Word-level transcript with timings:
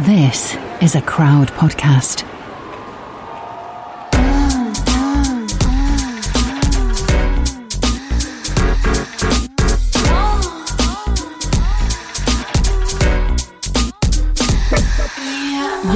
This 0.00 0.54
is 0.82 0.94
a 0.94 1.00
crowd 1.00 1.48
podcast. 1.52 2.22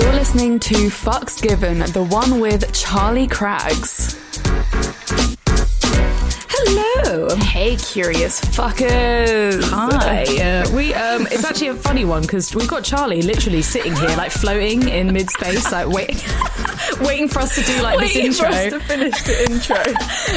You're 0.00 0.12
listening 0.14 0.58
to 0.60 0.74
Fucks 0.88 1.42
Given, 1.42 1.80
the 1.80 2.02
one 2.02 2.40
with 2.40 2.72
Charlie 2.72 3.26
Craggs. 3.26 4.19
Hello. 6.72 7.34
Hey, 7.34 7.74
curious 7.74 8.40
fuckers. 8.40 9.60
Hi. 9.70 10.22
Uh, 10.22 10.70
we 10.72 10.94
um, 10.94 11.26
it's 11.32 11.42
actually 11.44 11.66
a 11.66 11.74
funny 11.74 12.04
one 12.04 12.22
because 12.22 12.54
we've 12.54 12.68
got 12.68 12.84
Charlie 12.84 13.22
literally 13.22 13.60
sitting 13.60 13.96
here, 13.96 14.10
like 14.16 14.30
floating 14.30 14.88
in 14.88 15.12
mid 15.12 15.28
space, 15.30 15.72
like 15.72 15.88
waiting, 15.88 16.18
waiting 17.00 17.26
for 17.28 17.40
us 17.40 17.56
to 17.56 17.62
do 17.64 17.82
like 17.82 17.98
Waiting 17.98 18.26
this 18.26 18.38
for 18.38 18.46
intro. 18.46 18.58
us 18.60 18.72
to 18.72 18.80
finish 18.88 19.22
the 19.22 19.50
intro. 19.50 19.82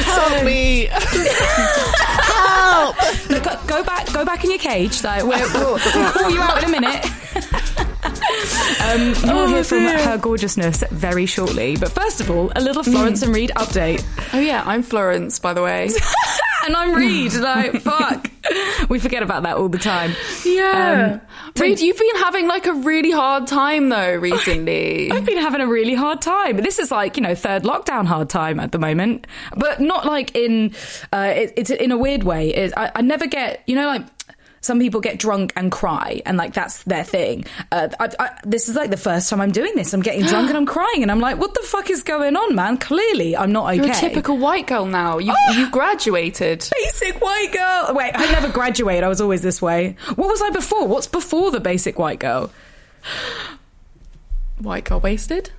Help 0.02 0.44
me! 0.44 0.88
Help! 2.26 2.96
Go, 3.44 3.66
go 3.68 3.84
back, 3.84 4.12
go 4.12 4.24
back 4.24 4.42
in 4.42 4.50
your 4.50 4.58
cage. 4.58 5.04
Like 5.04 5.22
we'll 5.22 5.38
call 5.48 6.30
you 6.30 6.40
out 6.40 6.64
in 6.64 6.68
a 6.68 6.72
minute. 6.80 7.06
Um, 8.82 9.00
you 9.00 9.14
will 9.22 9.30
Oh, 9.44 9.46
hear 9.48 9.64
from 9.64 9.78
dear. 9.80 9.98
her 9.98 10.18
gorgeousness 10.18 10.84
very 10.90 11.26
shortly. 11.26 11.76
But 11.76 11.92
first 11.92 12.20
of 12.20 12.30
all, 12.30 12.52
a 12.56 12.60
little 12.60 12.82
Florence 12.82 13.22
and 13.22 13.34
Reed 13.34 13.52
update. 13.56 14.04
Oh 14.32 14.38
yeah, 14.40 14.62
I'm 14.66 14.82
Florence, 14.82 15.38
by 15.38 15.52
the 15.52 15.62
way. 15.62 15.90
And 16.66 16.74
I'm 16.74 16.94
Reed. 16.94 17.34
Like, 17.34 17.78
fuck. 17.82 18.30
We 18.88 18.98
forget 18.98 19.22
about 19.22 19.42
that 19.42 19.58
all 19.58 19.68
the 19.68 19.76
time. 19.76 20.12
Yeah. 20.46 21.18
Um, 21.20 21.52
Reed, 21.60 21.78
you've 21.78 21.98
been 21.98 22.16
having 22.16 22.48
like 22.48 22.64
a 22.64 22.72
really 22.72 23.10
hard 23.10 23.46
time 23.46 23.90
though 23.90 24.14
recently. 24.16 25.10
I've 25.10 25.26
been 25.26 25.36
having 25.36 25.60
a 25.60 25.66
really 25.66 25.92
hard 25.94 26.22
time. 26.22 26.56
This 26.56 26.78
is 26.78 26.90
like, 26.90 27.18
you 27.18 27.22
know, 27.22 27.34
third 27.34 27.64
lockdown 27.64 28.06
hard 28.06 28.30
time 28.30 28.58
at 28.60 28.72
the 28.72 28.78
moment, 28.78 29.26
but 29.54 29.78
not 29.80 30.06
like 30.06 30.34
in, 30.34 30.74
uh, 31.12 31.34
it, 31.36 31.52
it's 31.58 31.68
in 31.68 31.90
a 31.92 31.98
weird 31.98 32.22
way. 32.22 32.48
It, 32.54 32.72
I, 32.78 32.92
I 32.94 33.02
never 33.02 33.26
get, 33.26 33.62
you 33.66 33.74
know, 33.76 33.86
like, 33.86 34.06
some 34.64 34.80
people 34.80 35.00
get 35.00 35.18
drunk 35.18 35.52
and 35.56 35.70
cry, 35.70 36.22
and 36.24 36.38
like 36.38 36.54
that's 36.54 36.82
their 36.84 37.04
thing. 37.04 37.44
Uh, 37.70 37.88
I, 38.00 38.08
I, 38.18 38.30
this 38.44 38.68
is 38.68 38.74
like 38.76 38.88
the 38.90 38.96
first 38.96 39.28
time 39.28 39.40
I'm 39.40 39.52
doing 39.52 39.72
this. 39.76 39.92
I'm 39.92 40.00
getting 40.00 40.24
drunk 40.24 40.48
and 40.48 40.56
I'm 40.56 40.64
crying, 40.76 41.02
and 41.02 41.10
I'm 41.10 41.20
like, 41.20 41.38
"What 41.38 41.52
the 41.52 41.60
fuck 41.64 41.90
is 41.90 42.02
going 42.02 42.34
on, 42.36 42.54
man? 42.54 42.78
Clearly, 42.78 43.36
I'm 43.36 43.52
not 43.52 43.66
okay." 43.66 43.76
You're 43.76 43.90
a 43.90 43.94
typical 43.94 44.38
white 44.38 44.66
girl 44.66 44.86
now. 44.86 45.18
You've, 45.18 45.36
Oh. 45.48 45.52
you've 45.52 45.70
graduated. 45.70 46.66
basic 46.72 47.20
white 47.20 47.50
girl. 47.52 47.94
Wait, 47.94 48.12
I 48.14 48.32
never 48.32 48.48
graduated. 48.50 49.04
I 49.04 49.08
was 49.08 49.20
always 49.20 49.42
this 49.42 49.60
way. 49.60 49.96
What 50.14 50.28
was 50.28 50.40
I 50.40 50.48
before? 50.50 50.88
What's 50.88 51.06
before 51.08 51.50
the 51.50 51.60
basic 51.60 51.98
white 51.98 52.18
girl? 52.18 52.50
White 54.58 54.84
girl 54.84 55.00
wasted? 55.00 55.50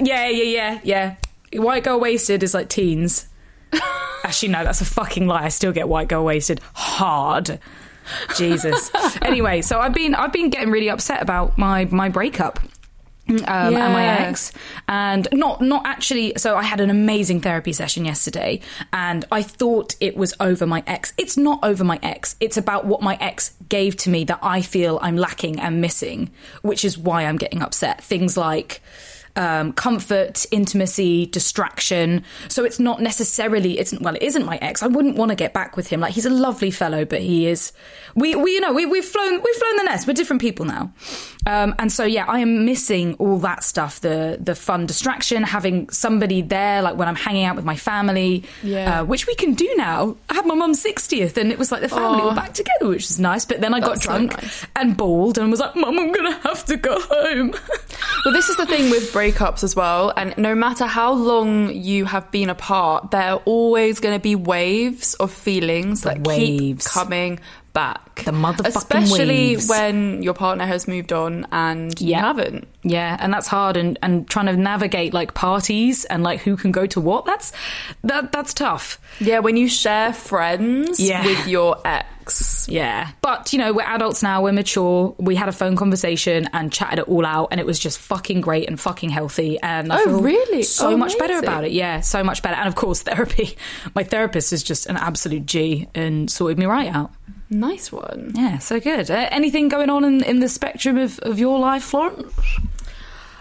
Yeah, 0.00 0.28
yeah, 0.28 0.42
yeah, 0.44 0.80
yeah. 0.84 1.16
White 1.60 1.84
girl 1.84 2.00
wasted 2.00 2.42
is 2.42 2.54
like 2.54 2.68
teens. 2.68 3.26
Actually, 4.24 4.48
no, 4.52 4.64
that's 4.64 4.80
a 4.80 4.84
fucking 4.84 5.26
lie. 5.26 5.44
I 5.44 5.48
still 5.48 5.72
get 5.72 5.88
white 5.88 6.08
girl 6.08 6.24
wasted 6.24 6.60
hard. 6.72 7.58
Jesus. 8.36 8.90
anyway, 9.22 9.62
so 9.62 9.80
I've 9.80 9.94
been 9.94 10.14
I've 10.14 10.32
been 10.32 10.50
getting 10.50 10.70
really 10.70 10.90
upset 10.90 11.22
about 11.22 11.56
my 11.58 11.86
my 11.86 12.08
breakup. 12.08 12.60
Um, 13.28 13.74
and 13.74 13.92
my 13.92 14.04
ex, 14.20 14.52
and 14.86 15.26
not 15.32 15.60
not 15.60 15.84
actually. 15.84 16.34
So 16.36 16.56
I 16.56 16.62
had 16.62 16.78
an 16.78 16.90
amazing 16.90 17.40
therapy 17.40 17.72
session 17.72 18.04
yesterday, 18.04 18.60
and 18.92 19.24
I 19.32 19.42
thought 19.42 19.96
it 19.98 20.16
was 20.16 20.32
over 20.38 20.64
my 20.64 20.84
ex. 20.86 21.12
It's 21.18 21.36
not 21.36 21.58
over 21.64 21.82
my 21.82 21.98
ex. 22.04 22.36
It's 22.38 22.56
about 22.56 22.86
what 22.86 23.02
my 23.02 23.18
ex 23.20 23.56
gave 23.68 23.96
to 23.96 24.10
me 24.10 24.22
that 24.26 24.38
I 24.42 24.62
feel 24.62 25.00
I'm 25.02 25.16
lacking 25.16 25.58
and 25.58 25.80
missing, 25.80 26.30
which 26.62 26.84
is 26.84 26.96
why 26.96 27.24
I'm 27.24 27.36
getting 27.36 27.62
upset. 27.62 28.00
Things 28.00 28.36
like 28.36 28.80
um, 29.36 29.72
comfort, 29.72 30.46
intimacy, 30.50 31.26
distraction. 31.26 32.24
So 32.48 32.64
it's 32.64 32.78
not 32.78 33.00
necessarily 33.00 33.78
it's 33.78 33.92
well, 34.00 34.14
it 34.16 34.22
isn't 34.22 34.44
my 34.44 34.58
ex. 34.58 34.82
I 34.82 34.86
wouldn't 34.86 35.16
want 35.16 35.30
to 35.30 35.34
get 35.36 35.52
back 35.52 35.76
with 35.76 35.86
him. 35.88 36.00
Like 36.00 36.12
he's 36.14 36.26
a 36.26 36.30
lovely 36.30 36.70
fellow, 36.70 37.04
but 37.04 37.20
he 37.20 37.46
is. 37.46 37.72
We 38.14 38.34
we 38.34 38.52
you 38.52 38.60
know 38.60 38.72
we 38.72 38.86
we've 38.86 39.04
flown 39.04 39.32
we've 39.32 39.54
flown 39.56 39.76
the 39.76 39.82
nest. 39.84 40.06
We're 40.06 40.14
different 40.14 40.40
people 40.42 40.64
now, 40.64 40.92
um, 41.46 41.74
and 41.78 41.92
so 41.92 42.04
yeah, 42.04 42.24
I 42.26 42.40
am 42.40 42.64
missing 42.64 43.14
all 43.18 43.38
that 43.40 43.62
stuff. 43.62 44.00
The 44.00 44.38
the 44.40 44.54
fun 44.54 44.86
distraction, 44.86 45.42
having 45.42 45.88
somebody 45.90 46.42
there, 46.42 46.82
like 46.82 46.96
when 46.96 47.08
I'm 47.08 47.14
hanging 47.16 47.44
out 47.44 47.56
with 47.56 47.64
my 47.64 47.76
family, 47.76 48.44
Yeah. 48.62 49.00
uh, 49.00 49.04
which 49.04 49.26
we 49.26 49.34
can 49.34 49.54
do 49.54 49.72
now. 49.76 50.16
I 50.30 50.34
had 50.34 50.46
my 50.46 50.54
mum's 50.54 50.80
sixtieth, 50.80 51.36
and 51.36 51.52
it 51.52 51.58
was 51.58 51.70
like 51.70 51.82
the 51.82 51.88
family 51.88 52.22
Aw. 52.22 52.28
were 52.30 52.34
back 52.34 52.54
together, 52.54 52.88
which 52.88 53.02
was 53.08 53.18
nice. 53.20 53.44
But 53.44 53.60
then 53.60 53.74
I 53.74 53.80
got 53.80 53.90
That's 53.96 54.04
so 54.04 54.10
drunk 54.12 54.42
nice. 54.42 54.66
and 54.76 54.96
bawled, 54.96 55.36
and 55.38 55.50
was 55.50 55.60
like, 55.60 55.76
"Mum, 55.76 55.98
I'm 55.98 56.12
gonna 56.12 56.38
have 56.40 56.64
to 56.66 56.76
go 56.76 56.98
home." 57.00 57.54
Well, 58.24 58.34
this 58.34 58.48
is 58.48 58.56
the 58.56 58.66
thing 58.66 58.90
with 58.90 59.12
breakups 59.32 59.64
as 59.64 59.74
well. 59.74 60.12
And 60.16 60.36
no 60.36 60.54
matter 60.54 60.86
how 60.86 61.12
long 61.12 61.72
you 61.72 62.04
have 62.04 62.30
been 62.30 62.50
apart, 62.50 63.10
there 63.10 63.32
are 63.32 63.42
always 63.44 64.00
going 64.00 64.14
to 64.14 64.22
be 64.22 64.34
waves 64.34 65.14
of 65.14 65.32
feelings 65.32 66.02
that 66.02 66.26
waves. 66.26 66.86
keep 66.86 66.92
coming 66.92 67.40
back. 67.76 68.24
The 68.24 68.30
motherfucking 68.30 68.66
Especially 68.76 69.26
waves. 69.56 69.68
when 69.68 70.22
your 70.22 70.32
partner 70.32 70.64
has 70.64 70.88
moved 70.88 71.12
on 71.12 71.46
and 71.52 71.98
you 72.00 72.14
haven't. 72.14 72.66
Yeah, 72.82 73.16
and 73.20 73.32
that's 73.34 73.46
hard 73.46 73.76
and, 73.76 73.98
and 74.02 74.26
trying 74.28 74.46
to 74.46 74.56
navigate 74.56 75.12
like 75.12 75.34
parties 75.34 76.06
and 76.06 76.22
like 76.22 76.40
who 76.40 76.56
can 76.56 76.72
go 76.72 76.86
to 76.86 77.00
what. 77.00 77.26
That's 77.26 77.52
that 78.04 78.32
that's 78.32 78.54
tough. 78.54 78.98
Yeah, 79.20 79.40
when 79.40 79.56
you 79.58 79.68
share 79.68 80.12
friends 80.14 80.98
Yeah. 80.98 81.24
with 81.26 81.46
your 81.46 81.76
ex. 81.84 82.66
Yeah. 82.70 83.10
But 83.20 83.52
you 83.52 83.58
know, 83.58 83.72
we're 83.74 83.82
adults 83.86 84.22
now, 84.22 84.42
we're 84.42 84.52
mature. 84.52 85.14
We 85.18 85.34
had 85.36 85.48
a 85.50 85.52
phone 85.52 85.76
conversation 85.76 86.48
and 86.54 86.72
chatted 86.72 87.00
it 87.00 87.08
all 87.08 87.26
out 87.26 87.48
and 87.50 87.60
it 87.60 87.66
was 87.66 87.78
just 87.78 87.98
fucking 87.98 88.40
great 88.40 88.66
and 88.68 88.80
fucking 88.80 89.10
healthy 89.10 89.58
and 89.62 89.92
I 89.92 90.00
Oh, 90.00 90.04
feel 90.04 90.20
really? 90.22 90.62
so 90.62 90.92
Oh, 90.92 90.96
much 90.96 91.18
better 91.18 91.38
about 91.38 91.64
it. 91.64 91.72
Yeah, 91.72 92.00
so 92.00 92.24
much 92.24 92.42
better. 92.42 92.56
And 92.56 92.66
of 92.68 92.74
course, 92.74 93.02
therapy. 93.08 93.56
My 93.94 94.02
therapist 94.04 94.52
is 94.54 94.62
just 94.62 94.86
an 94.86 94.96
absolute 94.96 95.44
G 95.44 95.86
and 95.94 96.30
sorted 96.30 96.58
me 96.58 96.64
right 96.66 96.88
out. 96.88 97.10
Nice 97.48 97.92
one. 97.92 98.32
Yeah, 98.34 98.58
so 98.58 98.80
good. 98.80 99.10
Uh, 99.10 99.28
anything 99.30 99.68
going 99.68 99.90
on 99.90 100.04
in, 100.04 100.22
in 100.24 100.40
the 100.40 100.48
spectrum 100.48 100.98
of, 100.98 101.18
of 101.20 101.38
your 101.38 101.58
life, 101.58 101.84
Florence? 101.84 102.32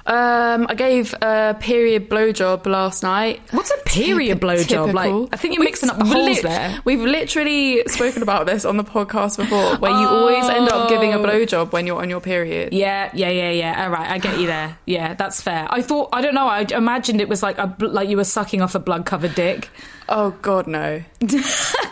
Um, 0.07 0.67
I 0.69 0.75
gave 0.75 1.15
a 1.19 1.57
period 1.59 2.07
blowjob 2.11 2.67
last 2.67 3.01
night. 3.01 3.41
What's 3.49 3.71
a 3.71 3.77
period 3.87 4.39
blowjob? 4.39 4.93
Like, 4.93 5.29
I 5.33 5.37
think 5.37 5.55
you're 5.55 5.61
We've 5.61 5.69
mixing 5.71 5.89
up 5.89 5.97
the 5.97 6.05
holes 6.05 6.27
lit- 6.27 6.43
there. 6.43 6.79
We've 6.85 6.99
literally 7.01 7.81
spoken 7.87 8.21
about 8.21 8.45
this 8.45 8.65
on 8.65 8.77
the 8.77 8.83
podcast 8.83 9.37
before, 9.37 9.77
where 9.77 9.89
you 9.89 10.07
always 10.07 10.45
end 10.47 10.69
up 10.69 10.89
giving 10.89 11.11
a 11.15 11.17
Oh. 11.17 11.25
blowjob 11.25 11.71
when 11.71 11.87
you're 11.87 11.99
on 11.99 12.11
your 12.11 12.21
period. 12.21 12.71
Yeah, 12.71 13.09
yeah, 13.15 13.29
yeah, 13.31 13.49
yeah. 13.49 13.83
All 13.85 13.89
right, 13.89 14.11
I 14.11 14.19
get 14.19 14.37
you 14.39 14.45
there. 14.45 14.77
Yeah, 14.85 15.15
that's 15.15 15.41
fair. 15.41 15.65
I 15.71 15.81
thought 15.81 16.09
I 16.13 16.21
don't 16.21 16.35
know. 16.35 16.45
I 16.47 16.67
imagined 16.71 17.19
it 17.19 17.27
was 17.27 17.41
like 17.41 17.57
a 17.57 17.65
bl- 17.65 17.87
like 17.87 18.07
you 18.07 18.17
were 18.17 18.23
sucking 18.25 18.61
off 18.61 18.75
a 18.75 18.79
blood 18.79 19.07
covered 19.07 19.33
dick. 19.33 19.69
Oh 20.07 20.35
God, 20.43 20.67
no. 20.67 21.01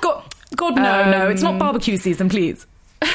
God, 0.56 0.76
no, 0.76 1.10
no, 1.12 1.30
it's 1.30 1.42
not 1.42 1.58
barbecue 1.60 1.98
season, 1.98 2.30
please. 2.30 2.66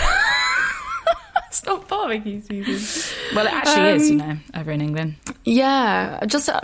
It's 1.48 1.64
not 1.64 1.88
barbecue 1.88 2.42
season. 2.42 3.14
Well, 3.34 3.46
it 3.46 3.52
actually 3.52 3.88
is, 3.92 4.10
you 4.10 4.20
Um, 4.20 4.28
know, 4.28 4.60
over 4.60 4.70
in 4.70 4.82
England. 4.82 5.14
Yeah, 5.44 6.22
just 6.26 6.48
uh, 6.50 6.60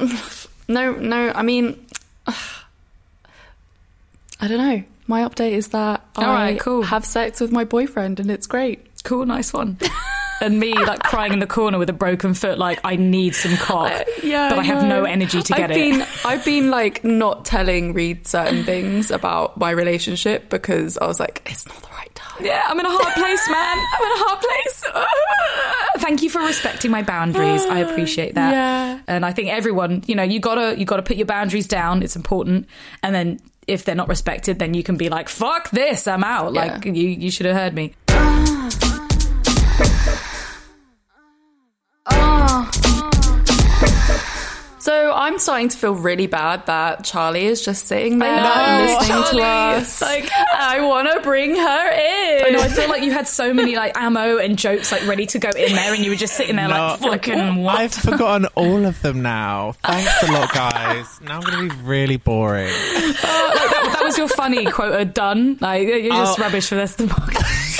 no, 0.68 0.92
no. 0.92 1.32
I 1.34 1.42
mean, 1.42 1.84
I 2.26 2.34
don't 4.46 4.58
know. 4.58 4.82
My 5.06 5.22
update 5.22 5.52
is 5.52 5.68
that 5.68 6.02
All 6.16 6.24
I 6.24 6.34
right, 6.50 6.60
cool. 6.60 6.82
have 6.82 7.04
sex 7.06 7.40
with 7.40 7.50
my 7.50 7.64
boyfriend, 7.64 8.20
and 8.20 8.30
it's 8.30 8.46
great. 8.46 8.86
Cool, 9.04 9.24
nice 9.26 9.52
one. 9.54 9.78
and 10.40 10.58
me 10.58 10.72
like 10.74 11.02
crying 11.02 11.32
in 11.32 11.38
the 11.38 11.46
corner 11.46 11.78
with 11.78 11.88
a 11.90 11.92
broken 11.94 12.34
foot, 12.34 12.58
like 12.58 12.80
I 12.84 12.96
need 12.96 13.34
some 13.34 13.56
cock, 13.56 13.92
Yeah, 14.22 14.48
but 14.50 14.58
I 14.58 14.62
have 14.64 14.84
no 14.86 15.04
energy 15.04 15.42
to 15.42 15.52
get 15.52 15.70
I've 15.70 15.76
it. 15.76 15.90
been, 15.98 16.06
I've 16.24 16.44
been 16.44 16.70
like 16.70 17.04
not 17.04 17.44
telling 17.44 17.92
Reed 17.92 18.26
certain 18.26 18.64
things 18.64 19.10
about 19.10 19.56
my 19.58 19.70
relationship 19.70 20.48
because 20.50 20.98
I 20.98 21.06
was 21.06 21.18
like, 21.20 21.42
it's 21.46 21.66
not 21.66 21.76
the 21.82 21.88
right 21.88 22.14
time. 22.14 22.44
Yeah, 22.44 22.62
I'm 22.66 22.78
in 22.78 22.86
a 22.86 22.90
hard 22.90 23.14
place, 23.14 23.48
man. 23.48 23.78
I'm 23.98 24.04
in 24.04 24.12
a 24.12 24.24
hard 24.24 24.40
place. 24.40 24.84
Thank 26.02 26.22
you 26.22 26.30
for 26.30 26.40
respecting 26.40 26.90
my 26.90 27.02
boundaries. 27.02 27.64
I 27.64 27.78
appreciate 27.90 28.34
that. 28.34 28.50
Yeah. 28.52 29.00
And 29.06 29.24
I 29.24 29.32
think 29.32 29.50
everyone, 29.50 30.02
you 30.06 30.14
know, 30.14 30.22
you 30.22 30.40
gotta 30.40 30.78
you 30.78 30.84
gotta 30.84 31.02
put 31.02 31.16
your 31.16 31.26
boundaries 31.26 31.68
down. 31.68 32.02
It's 32.02 32.16
important. 32.16 32.68
And 33.02 33.14
then 33.14 33.40
if 33.66 33.84
they're 33.84 33.94
not 33.94 34.08
respected, 34.08 34.58
then 34.58 34.74
you 34.74 34.82
can 34.82 34.96
be 34.96 35.08
like, 35.08 35.28
"Fuck 35.28 35.70
this, 35.70 36.06
I'm 36.06 36.22
out." 36.24 36.52
Yeah. 36.52 36.64
Like 36.74 36.84
you 36.84 36.92
you 36.92 37.30
should 37.30 37.46
have 37.46 37.56
heard 37.56 37.74
me. 37.74 37.94
So 44.80 45.14
I'm 45.14 45.38
starting 45.38 45.70
to 45.70 45.78
feel 45.78 45.94
really 45.94 46.26
bad 46.26 46.66
that 46.66 47.04
Charlie 47.04 47.46
is 47.46 47.64
just 47.64 47.86
sitting 47.86 48.18
there 48.18 48.36
know, 48.36 48.52
and 48.52 48.82
listening 48.86 49.08
Charlie. 49.08 49.38
to 49.40 49.42
us. 49.80 50.02
Like, 50.02 50.28
I 50.30 50.82
want 50.86 51.08
to 51.10 51.20
bring 51.20 51.54
her 51.56 51.88
in. 51.90 52.44
I 52.44 52.50
know. 52.50 52.60
I 52.60 52.68
feel 52.68 52.90
like 52.90 53.02
you 53.02 53.10
had 53.10 53.26
so 53.26 53.54
many 53.54 53.76
like 53.76 53.96
ammo 53.96 54.36
and 54.36 54.58
jokes 54.58 54.92
like 54.92 55.06
ready 55.06 55.24
to 55.24 55.38
go 55.38 55.48
in 55.56 55.72
there, 55.74 55.94
and 55.94 56.04
you 56.04 56.10
were 56.10 56.16
just 56.16 56.34
sitting 56.36 56.56
there 56.56 56.68
like, 56.68 56.98
"Fucking 57.00 57.56
what?" 57.62 57.76
I've 57.76 57.94
forgotten 57.94 58.46
all 58.56 58.84
of 58.84 59.00
them 59.00 59.22
now. 59.22 59.72
Thanks 59.84 60.28
a 60.28 60.32
lot, 60.32 60.52
guys. 60.52 61.18
Now 61.22 61.36
I'm 61.38 61.42
going 61.44 61.70
to 61.70 61.74
be 61.74 61.82
really 61.82 62.18
boring. 62.18 62.68
Uh, 62.68 63.12
that 63.22 64.00
was 64.04 64.18
your 64.18 64.28
funny 64.28 64.66
quota 64.66 64.98
uh, 65.00 65.04
done. 65.04 65.56
Like 65.62 65.88
you're 65.88 66.10
just 66.10 66.38
Oh. 66.38 66.42
rubbish 66.42 66.68
for 66.68 66.74
the 66.74 66.82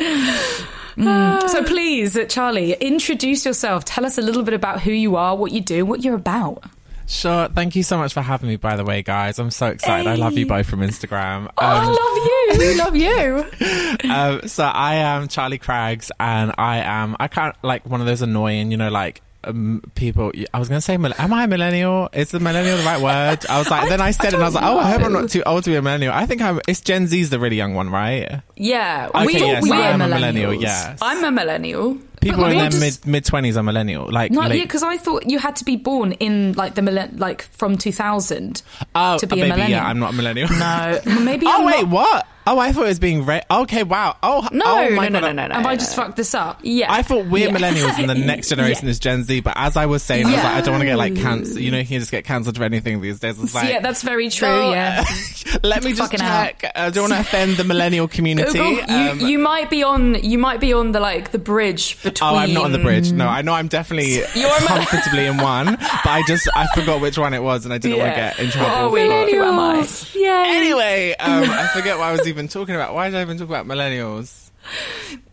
rest 0.00 0.60
of 0.60 0.66
the 0.66 0.72
podcast. 0.72 0.72
Imagine. 0.96 1.48
So 1.48 1.64
please, 1.64 2.18
Charlie, 2.28 2.72
introduce 2.72 3.44
yourself. 3.44 3.84
Tell 3.84 4.06
us 4.06 4.18
a 4.18 4.22
little 4.22 4.42
bit 4.42 4.54
about 4.54 4.80
who 4.80 4.92
you 4.92 5.16
are, 5.16 5.36
what 5.36 5.52
you 5.52 5.60
do, 5.60 5.84
what 5.84 6.02
you're 6.02 6.14
about. 6.14 6.64
Sure. 7.06 7.48
Thank 7.48 7.76
you 7.76 7.84
so 7.84 7.98
much 7.98 8.12
for 8.12 8.20
having 8.20 8.48
me, 8.48 8.56
by 8.56 8.76
the 8.76 8.84
way, 8.84 9.02
guys. 9.02 9.38
I'm 9.38 9.52
so 9.52 9.68
excited. 9.68 10.08
I 10.08 10.16
love 10.16 10.36
you 10.36 10.46
both 10.46 10.66
from 10.66 10.80
Instagram. 10.80 11.46
Oh, 11.46 11.52
I 11.58 11.84
love 11.84 11.96
you. 11.96 12.46
We 12.58 12.74
love 12.74 12.96
you. 12.96 14.10
um, 14.10 14.48
so 14.48 14.64
I 14.64 14.96
am 14.96 15.28
Charlie 15.28 15.58
Craggs, 15.58 16.10
and 16.18 16.52
I 16.58 16.78
am 16.78 17.16
I 17.20 17.28
can't 17.28 17.54
like 17.62 17.86
one 17.86 18.00
of 18.00 18.06
those 18.06 18.22
annoying, 18.22 18.72
you 18.72 18.76
know, 18.76 18.90
like 18.90 19.22
um, 19.46 19.82
people. 19.94 20.32
I 20.52 20.58
was 20.58 20.68
going 20.68 20.78
to 20.78 20.82
say, 20.82 20.94
am 20.94 21.32
I 21.32 21.44
a 21.44 21.46
millennial? 21.46 22.08
Is 22.12 22.30
the 22.30 22.40
millennial 22.40 22.76
the 22.76 22.82
right 22.84 23.00
word? 23.00 23.46
I 23.48 23.58
was 23.58 23.70
like, 23.70 23.88
then 23.88 24.00
I 24.00 24.10
said 24.10 24.26
it, 24.28 24.34
and 24.34 24.42
I 24.42 24.46
was 24.46 24.54
like, 24.54 24.64
oh, 24.64 24.78
I 24.78 24.90
hope 24.92 25.02
I'm 25.02 25.12
not 25.12 25.30
too 25.30 25.42
old 25.44 25.64
to 25.64 25.70
be 25.70 25.76
a 25.76 25.82
millennial. 25.82 26.12
I 26.12 26.26
think 26.26 26.42
I'm. 26.42 26.60
It's 26.68 26.80
Gen 26.80 27.06
Z's 27.06 27.30
the 27.30 27.38
really 27.38 27.56
young 27.56 27.74
one, 27.74 27.90
right? 27.90 28.42
Yeah, 28.56 29.10
Okay, 29.14 29.26
we, 29.26 29.32
yes, 29.34 29.62
we 29.62 29.72
I 29.72 29.76
are 29.90 29.92
am 29.94 30.00
a 30.02 30.08
millennial. 30.08 30.52
Yes, 30.54 30.98
I'm 31.00 31.22
a 31.24 31.30
millennial. 31.30 31.98
people 32.20 32.44
in 32.46 32.56
their 32.58 32.70
does- 32.70 32.80
mid 32.80 33.06
mid 33.06 33.24
twenties 33.24 33.56
are 33.56 33.62
millennial. 33.62 34.10
Like, 34.10 34.32
Not 34.32 34.48
late- 34.50 34.58
yet, 34.58 34.64
because 34.68 34.82
I 34.82 34.96
thought 34.96 35.30
you 35.30 35.38
had 35.38 35.56
to 35.56 35.64
be 35.64 35.76
born 35.76 36.12
in 36.12 36.54
like 36.54 36.74
the 36.74 36.82
millen- 36.82 37.16
like 37.18 37.42
from 37.52 37.76
2000 37.78 38.62
oh, 38.94 39.18
to 39.18 39.26
be 39.26 39.40
a 39.40 39.44
millennial. 39.44 39.68
yeah, 39.70 39.86
I'm 39.86 39.98
not 39.98 40.12
a 40.12 40.16
millennial. 40.16 40.48
No, 40.50 41.00
maybe. 41.22 41.46
oh 41.46 41.58
I'm 41.60 41.64
wait, 41.66 41.82
not- 41.82 41.90
what? 41.90 42.26
Oh, 42.48 42.58
I 42.58 42.72
thought 42.72 42.84
it 42.84 42.88
was 42.88 42.98
being 43.00 43.24
ra- 43.24 43.40
okay. 43.50 43.82
Wow. 43.82 44.16
Oh 44.22 44.48
No, 44.52 44.64
oh 44.66 44.90
my 44.90 45.08
no, 45.08 45.18
no, 45.18 45.20
God. 45.20 45.26
no, 45.36 45.42
no, 45.42 45.46
no. 45.48 45.54
Have 45.54 45.66
I 45.66 45.74
just 45.76 45.96
fucked 45.96 46.16
this 46.16 46.34
up? 46.34 46.60
Yeah, 46.62 46.92
I 46.92 47.02
thought 47.02 47.26
we're 47.26 47.48
Yeah. 47.48 47.56
millennials 47.56 47.98
and 47.98 48.08
the 48.08 48.14
next 48.32 48.48
generation 48.50 48.86
is 48.88 48.98
Gen 48.98 49.24
Z, 49.24 49.40
but 49.40 49.54
as 49.56 49.76
I 49.76 49.86
was 49.86 50.02
saying, 50.02 50.26
I 50.26 50.30
was 50.32 50.44
like, 50.44 50.54
I 50.54 50.60
don't 50.60 50.72
want 50.72 50.82
to 50.82 50.86
get 50.86 50.96
like 50.96 51.16
cancelled. 51.16 51.58
You 51.58 51.70
know, 51.72 51.78
you 51.78 51.84
can 51.86 51.98
just 51.98 52.10
get 52.12 52.24
cancelled 52.24 52.56
for 52.56 52.62
anything 52.64 53.00
these 53.00 53.18
days. 53.20 53.42
It's 53.42 53.54
like, 53.54 53.68
yeah, 53.68 53.80
that's 53.80 54.02
very 54.02 54.28
true. 54.30 54.48
no, 54.48 54.70
yeah. 54.70 55.04
let 55.64 55.82
me 55.82 55.90
just 55.90 56.02
Fucking 56.02 56.20
hell. 56.20 56.44
check. 56.46 56.72
I 56.76 56.90
don't 56.90 57.10
want 57.10 57.14
to 57.14 57.20
offend 57.20 57.56
the 57.56 57.64
millennial 57.64 58.06
community. 58.08 58.58
You, 58.58 58.82
Um, 58.88 59.20
you 59.20 59.38
might 59.38 59.68
be 59.70 59.82
on 59.82 60.14
you 60.22 60.38
might 60.38 60.60
be 60.60 60.72
on 60.72 60.92
the 60.92 61.00
like 61.00 61.32
the 61.32 61.38
bridge 61.38 62.00
between 62.02 62.30
Oh, 62.30 62.36
I'm 62.36 62.52
not 62.52 62.64
on 62.66 62.72
the 62.72 62.78
bridge. 62.78 63.10
No, 63.12 63.26
I 63.26 63.42
know 63.42 63.54
I'm 63.54 63.68
definitely 63.68 64.22
You're 64.34 64.50
comfortably 64.58 65.26
in 65.26 65.38
one, 65.38 65.66
but 65.76 66.06
I 66.06 66.22
just 66.28 66.48
I 66.54 66.66
forgot 66.74 67.00
which 67.00 67.18
one 67.18 67.34
it 67.34 67.42
was, 67.42 67.64
and 67.64 67.74
I 67.74 67.78
didn't 67.78 67.98
want 67.98 68.10
to 68.12 68.16
get 68.20 68.38
in 68.38 68.50
trouble. 68.50 68.70
Oh, 68.76 68.90
we 68.90 69.00
for- 69.06 69.30
who 69.36 69.42
am 69.42 69.58
I? 69.58 69.86
Yeah. 70.14 70.44
Anyway, 70.46 71.14
um, 71.18 71.44
I 71.50 71.66
forget 71.68 71.98
why 71.98 72.10
I 72.10 72.12
was 72.12 72.26
even 72.28 72.35
talking 72.48 72.74
about. 72.74 72.94
Why 72.94 73.10
did 73.10 73.16
I 73.16 73.22
even 73.22 73.38
talk 73.38 73.48
about 73.48 73.66
millennials? 73.66 74.50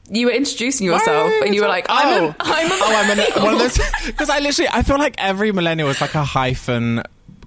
You 0.09 0.27
were 0.27 0.31
introducing 0.31 0.85
yourself 0.85 1.31
and 1.43 1.55
you 1.55 1.61
were 1.61 1.67
like, 1.67 1.85
I'm 1.89 2.23
oh. 2.23 2.27
a, 2.27 2.35
I'm 2.39 2.71
a 2.71 2.73
oh, 2.73 2.95
I'm 2.95 3.19
an, 3.19 3.43
one 3.43 3.53
of 3.53 3.59
those 3.59 3.79
because 4.05 4.29
I 4.29 4.39
literally 4.39 4.69
I 4.71 4.83
feel 4.83 4.97
like 4.97 5.15
every 5.17 5.51
millennial 5.51 5.89
is 5.89 6.01
like 6.01 6.15
a 6.15 6.23
hyphen 6.23 7.03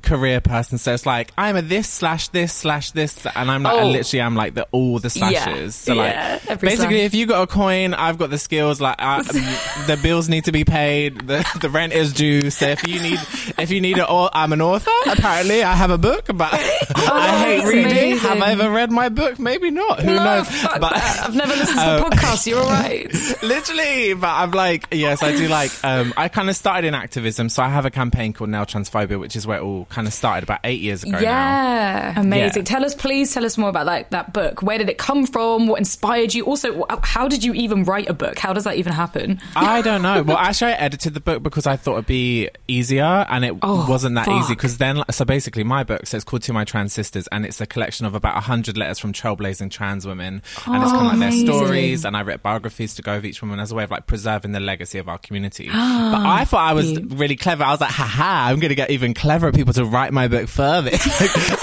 career 0.06 0.40
person. 0.40 0.78
So 0.78 0.94
it's 0.94 1.04
like 1.04 1.32
I'm 1.36 1.56
a 1.56 1.62
this 1.62 1.88
slash 1.88 2.28
this 2.28 2.52
slash 2.52 2.92
this, 2.92 3.26
and 3.26 3.50
I'm 3.50 3.62
like 3.62 3.74
I 3.74 3.82
Oh. 3.82 3.88
literally 3.88 4.20
am 4.22 4.34
like 4.36 4.54
the 4.54 4.66
all 4.72 4.98
the 4.98 5.10
slashes. 5.10 5.74
So 5.74 5.94
like 5.94 6.12
Yeah, 6.14 6.38
basically, 6.56 6.76
slash. 6.76 6.92
if 6.92 7.14
you 7.14 7.26
got 7.26 7.42
a 7.42 7.46
coin, 7.46 7.92
I've 7.92 8.16
got 8.18 8.30
the 8.30 8.38
skills. 8.38 8.80
Like 8.80 8.96
I, 8.98 9.22
the 9.86 9.98
bills 10.02 10.28
need 10.28 10.44
to 10.44 10.52
be 10.52 10.64
paid, 10.64 11.26
the 11.26 11.44
the 11.60 11.68
rent 11.68 11.92
is 11.92 12.12
due. 12.12 12.50
So 12.50 12.68
if 12.68 12.86
you 12.88 13.00
need 13.02 13.18
if 13.58 13.70
you 13.70 13.80
need 13.80 13.98
it 13.98 14.04
all, 14.08 14.30
I'm 14.32 14.52
an 14.52 14.62
author. 14.62 14.90
Apparently, 15.06 15.62
I 15.62 15.74
have 15.74 15.90
a 15.90 15.98
book, 15.98 16.26
but 16.34 16.50
I 16.96 17.38
hate 17.44 17.64
reading. 17.64 17.84
amazing. 18.12 18.18
Have 18.28 18.40
I 18.42 18.52
ever 18.52 18.70
read 18.70 18.90
my 18.90 19.08
book? 19.08 19.38
Maybe 19.38 19.70
not. 19.70 20.00
Who 20.00 20.14
No, 20.14 20.24
knows? 20.24 20.48
But 20.62 20.80
that. 20.80 21.22
I've 21.28 21.34
never 21.34 21.52
listened 21.54 21.78
to 21.78 21.84
the 21.84 22.04
Oh. 22.06 22.10
podcast. 22.10 22.46
You're 22.46 22.60
all 22.60 22.70
right. 22.70 23.12
literally 23.42 24.14
but 24.14 24.28
i'm 24.28 24.50
like 24.50 24.86
yes 24.92 25.22
i 25.22 25.34
do 25.36 25.48
like 25.48 25.70
um 25.84 26.12
i 26.16 26.28
kind 26.28 26.48
of 26.48 26.56
started 26.56 26.86
in 26.86 26.94
activism 26.94 27.48
so 27.48 27.62
i 27.62 27.68
have 27.68 27.84
a 27.84 27.90
campaign 27.90 28.32
called 28.32 28.50
nail 28.50 28.64
transphobia 28.66 29.18
which 29.18 29.36
is 29.36 29.46
where 29.46 29.58
it 29.58 29.62
all 29.62 29.84
kind 29.96 30.06
of 30.06 30.12
started 30.12 30.42
about 30.44 30.60
eight 30.64 30.80
years 30.82 31.02
ago 31.02 31.12
now 31.12 31.20
yeah. 31.20 32.20
Amazing. 32.20 32.62
Yeah. 32.62 32.66
Tell 32.74 32.84
us, 32.84 32.94
please, 32.94 33.32
tell 33.32 33.44
us 33.46 33.56
more 33.56 33.70
about 33.70 33.86
like 33.86 34.10
that 34.10 34.32
book. 34.34 34.60
Where 34.62 34.76
did 34.76 34.90
it 34.90 34.98
come 34.98 35.24
from? 35.26 35.66
What 35.68 35.78
inspired 35.78 36.34
you? 36.34 36.44
Also, 36.44 36.82
uh, 36.82 37.00
how 37.02 37.28
did 37.28 37.42
you 37.42 37.54
even 37.54 37.84
write 37.84 38.08
a 38.10 38.12
book? 38.14 38.38
How 38.38 38.52
does 38.52 38.64
that 38.64 38.76
even 38.76 38.92
happen? 38.92 39.40
I 39.54 39.80
don't 39.80 40.02
know. 40.02 40.22
Well, 40.22 40.36
actually, 40.36 40.72
I 40.72 40.76
edited 40.76 41.14
the 41.14 41.20
book 41.20 41.42
because 41.42 41.66
I 41.66 41.76
thought 41.76 41.94
it'd 41.94 42.06
be 42.06 42.50
easier, 42.68 43.26
and 43.28 43.44
it 43.44 43.54
Oh, 43.62 43.86
wasn't 43.88 44.16
that 44.16 44.26
fuck. 44.26 44.42
easy. 44.42 44.54
Because 44.54 44.76
then, 44.78 45.02
so 45.10 45.24
basically, 45.24 45.64
my 45.64 45.82
book, 45.82 46.06
so 46.06 46.16
it's 46.18 46.24
called 46.24 46.42
"To 46.42 46.52
My 46.52 46.64
Trans 46.64 46.92
Sisters," 46.92 47.26
and 47.32 47.46
it's 47.46 47.60
a 47.62 47.66
collection 47.66 48.04
of 48.04 48.14
about 48.14 48.42
hundred 48.42 48.76
letters 48.76 48.98
from 48.98 49.12
trailblazing 49.14 49.70
trans 49.70 50.06
women, 50.06 50.42
and 50.66 50.82
it's 50.82 50.92
kind 50.92 51.06
of 51.06 51.12
like 51.12 51.18
their 51.18 51.32
stories. 51.32 52.04
And 52.04 52.16
I 52.16 52.22
wrote 52.22 52.42
biographies 52.42 52.94
to 52.96 53.02
go 53.02 53.16
with 53.16 53.24
each 53.24 53.40
woman 53.40 53.60
as 53.60 53.72
a 53.72 53.74
way 53.74 53.84
of 53.84 53.90
like 53.90 54.06
preserving 54.06 54.52
the 54.52 54.60
legacy 54.60 54.98
of 54.98 55.08
our 55.08 55.18
community. 55.18 55.66
but 55.72 55.74
I 55.74 56.44
thought 56.44 56.68
I 56.68 56.74
was 56.74 57.00
really 57.00 57.36
clever. 57.36 57.64
I 57.64 57.70
was 57.70 57.80
like, 57.80 57.90
haha, 57.90 58.50
I'm 58.50 58.60
going 58.60 58.68
to 58.70 58.74
get 58.74 58.90
even 58.90 59.14
cleverer 59.14 59.52
people 59.52 59.72
to 59.74 59.84
write 59.86 60.12
my 60.12 60.28
book 60.28 60.48
further. 60.48 60.90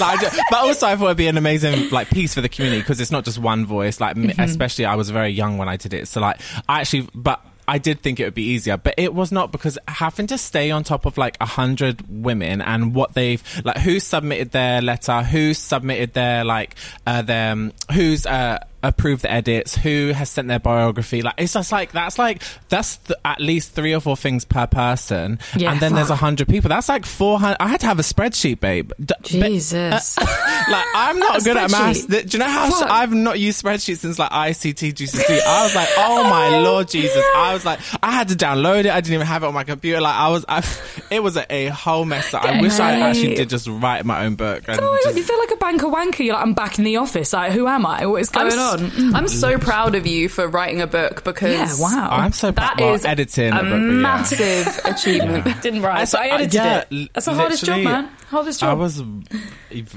I 0.00 0.16
ju- 0.20 0.38
but 0.50 0.58
also, 0.60 0.86
I 0.86 0.96
thought 0.96 1.06
it'd 1.06 1.16
be 1.16 1.28
an 1.28 1.36
amazing 1.38 1.90
like 1.90 2.10
piece 2.10 2.34
for 2.34 2.40
the 2.40 2.48
community 2.48 2.80
because 2.82 3.00
it's 3.00 3.10
not 3.10 3.24
just 3.24 3.38
one 3.38 3.64
voice. 3.66 4.00
Like, 4.00 4.16
m 4.16 4.30
especially, 4.38 4.84
I 4.86 4.94
was 4.96 5.10
very 5.10 5.30
young 5.30 5.58
when 5.58 5.68
I 5.68 5.76
did 5.76 5.94
it, 5.94 6.08
so 6.08 6.20
like, 6.20 6.40
I 6.68 6.80
actually, 6.80 7.08
but. 7.14 7.40
I 7.66 7.78
did 7.78 8.02
think 8.02 8.20
it 8.20 8.24
would 8.24 8.34
be 8.34 8.50
easier, 8.50 8.76
but 8.76 8.92
it 8.98 9.14
was 9.14 9.32
not 9.32 9.50
because 9.50 9.78
having 9.88 10.26
to 10.26 10.36
stay 10.36 10.70
on 10.70 10.84
top 10.84 11.06
of 11.06 11.16
like 11.16 11.38
a 11.40 11.46
hundred 11.46 12.02
women 12.10 12.60
and 12.60 12.94
what 12.94 13.14
they've 13.14 13.42
like, 13.64 13.78
who 13.78 14.00
submitted 14.00 14.50
their 14.50 14.82
letter, 14.82 15.22
who 15.22 15.54
submitted 15.54 16.12
their 16.12 16.44
like, 16.44 16.74
uh, 17.06 17.22
them, 17.22 17.72
who's 17.90 18.26
uh, 18.26 18.58
approved 18.86 19.22
the 19.22 19.30
edits, 19.32 19.74
who 19.76 20.12
has 20.14 20.30
sent 20.30 20.48
their 20.48 20.58
biography. 20.58 21.22
Like, 21.22 21.34
it's 21.38 21.52
just 21.54 21.72
like 21.72 21.92
that's 21.92 22.18
like 22.18 22.42
that's 22.68 22.96
th- 22.98 23.18
at 23.24 23.40
least 23.40 23.72
three 23.72 23.94
or 23.94 24.00
four 24.00 24.16
things 24.16 24.44
per 24.44 24.66
person, 24.66 25.38
Yeah, 25.56 25.72
and 25.72 25.80
then 25.80 25.94
there's 25.94 26.10
a 26.10 26.16
hundred 26.16 26.48
people. 26.48 26.68
That's 26.68 26.88
like 26.88 27.06
four 27.06 27.38
hundred. 27.40 27.56
I 27.60 27.68
had 27.68 27.80
to 27.80 27.86
have 27.86 27.98
a 27.98 28.02
spreadsheet, 28.02 28.60
babe. 28.60 28.92
D- 29.00 29.06
but- 29.06 29.24
Jesus. 29.24 30.18
Uh, 30.18 30.24
like 30.70 30.84
I'm 30.94 31.18
not 31.18 31.42
good 31.44 31.56
at 31.56 31.70
maths. 31.70 32.06
Do 32.06 32.22
you 32.28 32.38
know 32.38 32.46
how 32.48 32.70
Fuck. 32.70 32.90
I've 32.90 33.12
not 33.12 33.38
used 33.38 33.62
spreadsheets 33.64 33.98
since 33.98 34.18
like 34.18 34.30
ICT 34.30 34.92
GCSE? 34.94 35.40
I 35.46 35.62
was 35.64 35.74
like, 35.74 35.88
oh 35.96 36.24
my 36.24 36.58
lord 36.60 36.88
Jesus! 36.88 37.22
I 37.36 37.54
was 37.54 37.64
like, 37.64 37.80
I 38.02 38.12
had 38.12 38.28
to 38.28 38.34
download 38.34 38.80
it. 38.80 38.90
I 38.90 39.00
didn't 39.00 39.14
even 39.14 39.26
have 39.26 39.42
it 39.42 39.46
on 39.46 39.54
my 39.54 39.64
computer. 39.64 40.00
Like 40.00 40.14
I 40.14 40.28
was, 40.28 40.44
I, 40.48 40.64
it 41.10 41.22
was 41.22 41.36
a, 41.36 41.52
a 41.52 41.66
whole 41.68 42.04
mess. 42.04 42.32
I 42.34 42.60
wish 42.60 42.78
I 42.78 43.00
actually 43.00 43.34
did 43.34 43.48
just 43.48 43.66
write 43.68 44.04
my 44.04 44.24
own 44.26 44.34
book. 44.34 44.64
And 44.68 44.80
Oh, 44.80 44.98
just, 45.02 45.16
you 45.16 45.22
feel 45.22 45.38
like 45.38 45.50
a 45.52 45.56
banker 45.56 45.86
wanker. 45.86 46.24
You're 46.24 46.34
like, 46.34 46.42
I'm 46.42 46.54
back 46.54 46.78
in 46.78 46.84
the 46.84 46.96
office. 46.96 47.32
Like, 47.32 47.52
who 47.52 47.66
am 47.66 47.86
I? 47.86 48.06
What 48.06 48.20
is 48.20 48.30
I'm, 48.34 48.48
going 48.48 48.58
on? 48.60 48.73
I'm 49.14 49.28
so 49.28 49.58
proud 49.58 49.94
of 49.94 50.06
you 50.06 50.28
for 50.28 50.48
writing 50.48 50.80
a 50.82 50.86
book 50.86 51.24
because 51.24 51.78
Yeah, 51.80 51.84
wow. 51.84 52.08
I'm 52.10 52.32
so 52.32 52.50
that 52.52 52.76
well, 52.78 52.94
is 52.94 53.04
editing 53.04 53.52
a 53.52 53.58
a 53.58 53.62
book, 53.62 53.70
but 53.70 53.76
yeah. 53.76 53.80
massive 53.80 54.80
achievement. 54.84 55.62
Didn't 55.62 55.82
write, 55.82 56.04
so 56.08 56.18
I 56.18 56.26
edited 56.28 56.54
yeah, 56.54 56.84
it. 56.90 57.10
That's 57.12 57.26
the 57.26 57.34
hardest 57.34 57.64
job, 57.64 57.82
man. 57.82 58.10
Hardest 58.28 58.60
job. 58.60 58.70
I 58.70 58.74
was, 58.74 59.02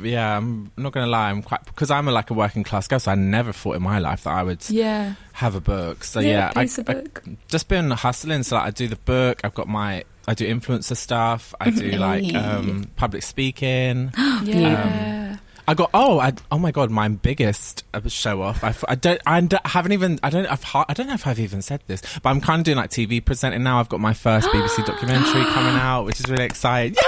yeah, 0.01 0.37
I'm 0.37 0.71
not 0.77 0.91
gonna 0.93 1.07
lie. 1.07 1.29
I'm 1.29 1.41
quite 1.41 1.63
because 1.65 1.89
I'm 1.91 2.07
a, 2.07 2.11
like 2.11 2.29
a 2.29 2.33
working 2.33 2.63
class 2.63 2.87
girl, 2.87 2.99
so 2.99 3.11
I 3.11 3.15
never 3.15 3.51
thought 3.53 3.75
in 3.75 3.81
my 3.81 3.99
life 3.99 4.23
that 4.23 4.33
I 4.33 4.43
would 4.43 4.67
Yeah. 4.69 5.13
have 5.33 5.55
a 5.55 5.61
book. 5.61 6.03
So 6.03 6.19
Yeah, 6.19 6.29
yeah, 6.29 6.53
I, 6.55 6.63
piece 6.63 6.79
I- 6.79 6.83
book. 6.83 7.23
just 7.47 7.67
been 7.67 7.91
hustling. 7.91 8.43
So 8.43 8.55
like, 8.57 8.65
I 8.65 8.71
do 8.71 8.87
the 8.87 8.95
book. 8.97 9.41
I've 9.43 9.53
got 9.53 9.67
my. 9.67 10.03
I 10.29 10.33
do 10.33 10.45
influencer 10.45 10.97
stuff. 10.97 11.55
I 11.61 11.69
do 11.69 11.89
like 11.91 12.33
um, 12.35 12.89
public 12.97 13.23
speaking. 13.23 14.11
Yeah. 14.43 15.26
I 15.67 15.73
got 15.73 15.89
oh 15.93 16.19
I 16.19 16.33
oh 16.49 16.57
my 16.57 16.71
god 16.71 16.91
my 16.91 17.09
biggest 17.09 17.83
uh, 17.93 18.01
show 18.07 18.41
off. 18.41 18.63
I, 18.63 18.73
I 18.87 18.95
don't 18.95 19.21
I 19.25 19.41
haven't 19.65 19.91
even 19.91 20.17
I 20.23 20.29
don't 20.29 20.45
I've, 20.45 20.63
I 20.73 20.93
don't 20.93 21.07
know 21.07 21.13
if 21.13 21.27
I've 21.27 21.39
even 21.39 21.61
said 21.61 21.81
this 21.87 22.01
but 22.23 22.29
I'm 22.29 22.39
kind 22.39 22.61
of 22.61 22.65
doing 22.65 22.77
like 22.77 22.89
TV 22.89 23.23
presenting 23.23 23.63
now. 23.63 23.79
I've 23.79 23.89
got 23.89 23.99
my 23.99 24.13
first 24.13 24.47
BBC 24.47 24.85
documentary 24.85 25.43
coming 25.45 25.75
out 25.75 26.05
which 26.05 26.19
is 26.21 26.29
really 26.29 26.45
exciting. 26.45 26.95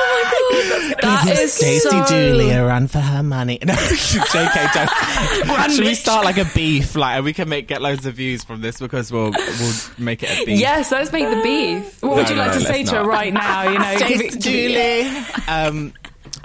That 1.01 1.37
is 1.39 1.53
Stacey 1.53 1.89
so... 1.89 2.05
Julia 2.07 2.65
ran 2.65 2.87
for 2.87 2.99
her 2.99 3.23
money. 3.23 3.59
No 3.69 3.73
JK 3.73 4.73
don't 4.73 5.71
should 5.71 5.85
we 5.85 5.93
start 5.93 6.25
like 6.25 6.37
a 6.37 6.45
beef? 6.55 6.95
Like 6.95 7.17
and 7.17 7.25
we 7.25 7.33
can 7.33 7.47
make 7.47 7.67
get 7.67 7.81
loads 7.81 8.05
of 8.05 8.15
views 8.15 8.43
from 8.43 8.61
this 8.61 8.79
because 8.79 9.11
we'll 9.11 9.31
we'll 9.31 9.73
make 9.97 10.23
it 10.23 10.41
a 10.41 10.45
beef. 10.45 10.59
Yes, 10.59 10.91
let's 10.91 11.11
make 11.11 11.29
the 11.29 11.41
beef. 11.43 12.01
what 12.01 12.15
would 12.17 12.25
No, 12.25 12.31
you 12.31 12.35
like 12.35 12.53
to 12.53 12.61
say 12.61 12.79
let's 12.79 12.89
to 12.89 12.97
her 12.97 13.05
right 13.05 13.31
now? 13.31 13.69
You 13.69 13.79
know, 13.79 13.97
Stacey 13.97 14.39
Dooley 14.39 15.01
um 15.47 15.93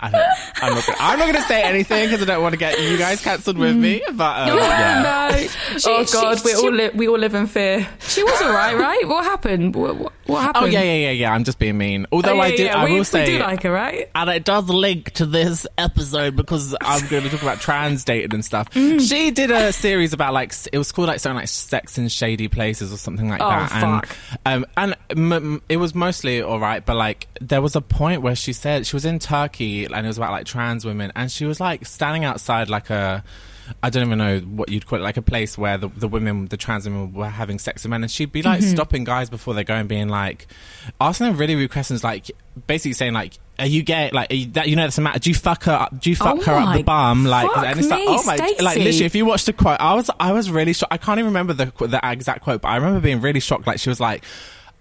I 0.05 0.11
don't, 0.11 0.63
I'm 0.63 0.75
not. 0.75 0.87
Gonna, 0.87 0.99
I'm 1.01 1.19
not 1.19 1.25
going 1.27 1.37
to 1.43 1.49
say 1.49 1.63
anything 1.63 2.07
because 2.09 2.23
I 2.23 2.27
don't 2.27 2.43
want 2.43 2.53
to 2.53 2.59
get 2.59 2.81
you 2.81 2.97
guys 2.99 3.21
cancelled 3.23 3.59
with 3.59 3.77
me. 3.77 4.03
But 4.13 4.49
um, 4.51 4.59
yeah. 4.59 5.29
No. 5.31 5.37
She- 5.79 5.91
oh 5.91 6.05
she- 6.05 6.13
God, 6.13 6.45
we 6.45 6.55
all 6.55 6.71
li- 6.73 6.91
we 6.95 7.09
all 7.09 7.19
live 7.19 7.35
in 7.35 7.47
fear. 7.47 7.87
She 8.01 8.23
was 8.23 8.41
all 8.43 8.53
right, 8.53 8.77
right? 8.77 9.07
What 9.09 9.25
happened? 9.25 9.75
What, 9.75 9.97
what, 9.97 10.13
what 10.27 10.43
happened? 10.43 10.65
Oh 10.65 10.67
yeah, 10.69 10.83
yeah, 10.83 10.95
yeah, 10.95 11.11
yeah. 11.11 11.33
I'm 11.33 11.45
just 11.45 11.59
being 11.59 11.77
mean. 11.79 12.07
Although 12.13 12.33
Oh, 12.33 12.35
yeah, 12.37 12.43
I 12.43 12.57
do, 12.57 12.65
yeah, 12.65 12.77
I 12.79 12.85
we, 12.85 12.95
will 12.95 13.05
say, 13.05 13.25
we 13.27 13.33
do 13.33 13.39
like 13.41 13.63
her, 13.63 13.71
right? 13.73 14.09
and 14.15 14.31
it 14.31 14.45
does 14.45 14.69
link 14.69 15.11
to 15.13 15.27
this 15.27 15.67
episode 15.79 16.37
because 16.37 16.75
I'm 16.81 17.01
going 17.09 17.23
to 17.23 17.29
be 17.29 17.31
talking 17.31 17.49
about 17.49 17.61
trans 17.61 18.05
dating 18.05 18.35
and 18.35 18.45
stuff. 18.45 18.69
Mm. 18.75 19.01
She 19.09 19.31
did 19.31 19.51
a 19.51 19.73
series 19.73 20.13
about 20.13 20.35
like 20.35 20.53
it 20.73 20.79
was 20.79 20.93
called 20.93 21.09
like 21.09 21.21
something 21.21 21.37
like 21.37 21.49
Sex 21.49 21.97
in 21.99 22.09
Shady 22.09 22.49
Places 22.49 22.93
or 22.93 22.97
something 22.97 23.29
like 23.29 23.41
Oh, 23.41 23.49
that. 23.49 23.71
fuck. 23.71 24.17
And 24.45 24.65
um, 24.65 24.71
and 24.77 24.97
m- 25.11 25.33
m- 25.33 25.63
it 25.69 25.77
was 25.79 25.95
mostly 25.95 26.43
all 26.43 26.61
right, 26.61 26.85
but 26.85 26.97
like 26.97 27.27
there 27.41 27.63
was 27.63 27.77
a 27.77 27.81
point 27.81 28.23
where 28.23 28.35
she 28.35 28.53
said 28.53 28.87
she 28.87 28.95
was 28.97 29.05
in 29.05 29.19
Turkey 29.19 29.85
and 29.87 29.95
it 29.95 30.07
was 30.07 30.17
about 30.19 30.33
like 30.33 30.45
trans 30.47 30.85
women, 30.85 31.13
and 31.17 31.31
she 31.31 31.45
was 31.45 31.61
like 31.61 31.87
standing 31.87 32.25
outside 32.25 32.69
like 32.69 32.91
a. 32.91 33.25
I 33.83 33.91
don't 33.91 34.07
even 34.07 34.19
know 34.19 34.39
what 34.41 34.69
you'd 34.69 34.87
call 34.87 34.99
it, 34.99 35.03
like 35.03 35.17
a 35.17 35.23
place 35.23 35.57
where 35.57 35.79
the, 35.79 35.89
the 35.89 36.09
women, 36.09 36.47
the 36.47 36.57
trans 36.57 36.85
women 36.85 37.13
were 37.13 37.29
having 37.29 37.59
sex 37.59 37.83
with 37.83 37.91
men, 37.91 38.03
and 38.03 38.11
she'd 38.11 38.33
be 38.33 38.43
like 38.43 38.61
Mm-hmm. 38.61 38.71
stopping 38.71 39.05
guys 39.05 39.31
before 39.31 39.55
they 39.55 39.65
go 39.65 39.75
and 39.75 39.89
being 39.89 40.09
like, 40.09 40.47
asking 41.01 41.27
them 41.29 41.37
really 41.37 41.55
rude 41.55 41.71
questions, 41.71 42.05
like 42.05 42.31
basically 42.67 42.93
saying 42.93 43.13
like, 43.15 43.35
are 43.59 43.67
you 43.67 43.83
gay? 43.83 44.11
Like, 44.13 44.31
are 44.33 44.35
you, 44.35 44.47
that, 44.53 44.69
you 44.69 44.77
know, 44.77 44.83
that's 44.83 44.99
a 44.99 45.01
matter. 45.01 45.19
Do 45.19 45.31
you 45.31 45.35
fuck 45.35 45.65
her 45.65 45.73
up? 45.73 46.01
Do 46.01 46.11
you 46.11 46.17
fuck 46.17 46.39
Oh 46.39 46.43
her 46.43 46.53
up 46.55 46.77
the 46.77 46.83
bum? 46.83 47.25
Like, 47.25 47.49
and 47.57 47.79
it's 47.79 47.89
like, 47.89 48.03
oh 48.07 48.23
my, 48.25 48.37
like, 48.37 48.61
literally, 48.61 49.05
if 49.05 49.15
you 49.15 49.25
watch 49.27 49.45
the 49.45 49.53
quote, 49.53 49.81
I 49.81 49.95
was, 49.95 50.11
I 50.19 50.33
was 50.33 50.51
really 50.51 50.73
shocked. 50.73 50.93
I 50.93 50.97
can't 50.97 51.19
even 51.19 51.29
remember 51.29 51.53
the, 51.53 51.73
the 51.87 52.01
exact 52.03 52.43
quote, 52.43 52.63
but 52.63 52.69
I 52.69 52.77
remember 52.77 53.01
being 53.01 53.21
really 53.21 53.41
shocked. 53.41 53.67
Like, 53.67 53.79
she 53.79 53.89
was 53.89 54.01
like, 54.01 54.25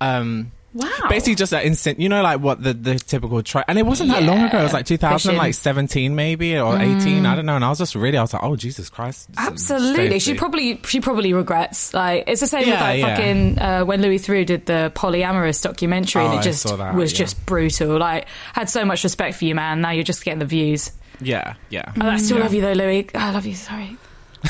um, 0.01 0.51
Wow. 0.73 0.89
basically 1.07 1.35
just 1.35 1.51
that 1.51 1.65
instant, 1.65 1.99
you 1.99 2.09
know, 2.09 2.23
like 2.23 2.39
what 2.39 2.63
the, 2.63 2.73
the 2.73 2.95
typical 2.95 3.43
try, 3.43 3.63
and 3.67 3.77
it 3.77 3.85
wasn't 3.85 4.09
that 4.09 4.23
long 4.23 4.41
ago. 4.41 4.59
It 4.59 4.63
was 4.63 4.73
like 4.73 4.89
Yeah. 4.89 4.97
2017 4.97 6.15
maybe, 6.15 6.57
or 6.57 6.75
18. 6.79 7.25
I 7.25 7.35
don't 7.35 7.45
know. 7.45 7.55
And 7.55 7.63
I 7.63 7.69
was 7.69 7.77
just 7.77 7.93
really, 7.95 8.17
I 8.17 8.21
was 8.21 8.33
like, 8.33 8.43
oh, 8.43 8.55
Jesus 8.55 8.89
Christ. 8.89 9.29
Absolutely, 9.37 10.19
she 10.19 10.33
probably 10.33 10.79
she 10.85 10.99
probably 10.99 11.33
regrets. 11.33 11.93
Like 11.93 12.23
it's 12.27 12.41
the 12.41 12.47
same 12.47 12.67
with 12.69 12.79
like 12.79 12.99
yeah. 12.99 13.15
fucking 13.15 13.59
uh, 13.59 13.85
when 13.85 14.01
Louis 14.01 14.17
Theroux 14.19 14.45
did 14.45 14.65
the 14.65 14.91
polyamorous 14.95 15.61
documentary, 15.61 16.23
Oh, 16.23 16.31
and 16.31 16.39
it 16.39 16.43
just 16.43 16.63
that, 16.65 16.95
was 16.95 17.11
yeah. 17.11 17.17
just 17.19 17.45
brutal. 17.45 17.97
Like 17.99 18.27
had 18.53 18.69
so 18.69 18.83
much 18.85 19.03
respect 19.03 19.35
for 19.37 19.45
you, 19.45 19.53
man. 19.55 19.81
Now 19.81 19.91
you're 19.91 20.03
just 20.03 20.25
getting 20.25 20.39
the 20.39 20.45
views. 20.45 20.91
Yeah, 21.21 21.53
yeah. 21.69 21.91
Oh, 22.01 22.07
I 22.09 22.17
still 22.17 22.37
Yeah. 22.37 22.43
love 22.43 22.53
you 22.55 22.61
though, 22.61 22.73
Louis. 22.73 23.07
I 23.13 23.31
love 23.31 23.45
you. 23.45 23.53
Sorry. 23.55 23.95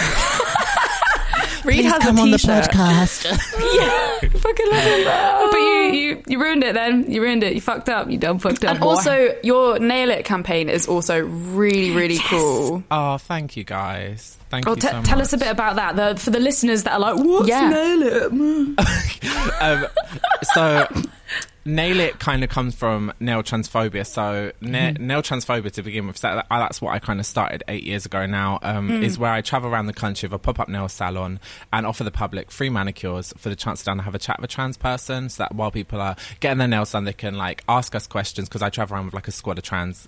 Reed 1.65 1.85
has 1.85 2.05
a 2.05 2.13
t-shirt. 2.13 2.73
yeah, 2.75 4.19
fucking 4.39 4.69
love 4.69 4.83
him. 4.83 5.49
But 5.51 5.57
you, 5.57 5.81
you 5.93 6.23
you 6.27 6.39
ruined 6.41 6.63
it. 6.63 6.73
Then 6.73 7.09
you 7.09 7.21
ruined 7.21 7.43
it. 7.43 7.53
You 7.53 7.61
fucked 7.61 7.89
up. 7.89 8.09
You 8.09 8.17
done 8.17 8.39
fucked 8.39 8.63
up. 8.65 8.71
And 8.71 8.79
boy. 8.79 8.87
also, 8.87 9.35
your 9.43 9.79
Nail 9.79 10.09
It 10.11 10.25
campaign 10.25 10.69
is 10.69 10.87
also 10.87 11.19
really, 11.21 11.91
really 11.91 12.17
cool. 12.19 12.83
Oh, 12.91 13.17
thank 13.17 13.55
you 13.57 13.63
guys. 13.63 14.37
Thank 14.49 14.65
Well, 14.65 14.75
you 14.75 14.81
t- 14.81 14.87
so 14.89 15.01
tell 15.03 15.21
us 15.21 15.33
a 15.33 15.37
bit 15.37 15.47
about 15.49 15.77
that 15.77 15.95
the, 15.95 16.19
for 16.19 16.29
the 16.29 16.39
listeners 16.39 16.83
that 16.83 16.93
are 16.93 16.99
like, 16.99 17.15
"What's 17.17 17.47
Yeah. 17.47 17.69
nail 17.69 18.03
it?" 18.03 18.31
um, 19.61 19.87
so 20.53 20.87
nail 21.65 21.99
it 21.99 22.19
kind 22.19 22.43
of 22.43 22.49
comes 22.49 22.75
from 22.75 23.13
nail 23.19 23.41
transphobia. 23.43 24.05
So 24.05 24.51
na- 24.61 24.91
nail 24.91 25.21
transphobia 25.21 25.71
to 25.71 25.83
begin 25.83 26.07
with 26.07 26.17
so 26.17 26.29
uh, 26.29 26.43
that's 26.49 26.81
what 26.81 26.93
i 26.93 26.99
kind 26.99 27.19
of 27.19 27.25
started 27.25 27.63
eight 27.67 27.83
years 27.83 28.05
ago 28.05 28.25
now 28.25 28.59
um, 28.61 29.03
is 29.03 29.17
where 29.17 29.31
i 29.31 29.41
travel 29.41 29.69
around 29.69 29.87
the 29.87 29.93
country 29.93 30.27
with 30.27 30.33
a 30.33 30.39
pop-up 30.39 30.69
nail 30.69 30.87
salon 30.87 31.39
and 31.71 31.85
offer 31.85 32.03
the 32.03 32.11
public 32.11 32.51
free 32.51 32.69
manicures 32.69 33.33
for 33.37 33.49
the 33.49 33.55
chance 33.55 33.79
to 33.79 33.85
down 33.85 33.97
and 33.97 34.05
have 34.05 34.15
a 34.15 34.19
chat 34.19 34.39
with 34.39 34.49
a 34.49 34.53
trans 34.53 34.77
person 34.77 35.29
so 35.29 35.43
that 35.43 35.55
while 35.55 35.71
people 35.71 36.01
are 36.01 36.15
getting 36.39 36.57
their 36.57 36.67
nails 36.67 36.91
done 36.91 37.05
they 37.05 37.13
can 37.13 37.37
like 37.37 37.63
ask 37.67 37.95
us 37.95 38.07
questions 38.07 38.47
because 38.47 38.61
i 38.61 38.69
travel 38.69 38.95
around 38.95 39.05
with 39.05 39.13
like 39.13 39.27
a 39.27 39.31
squad 39.31 39.57
of 39.57 39.63
trans 39.63 40.07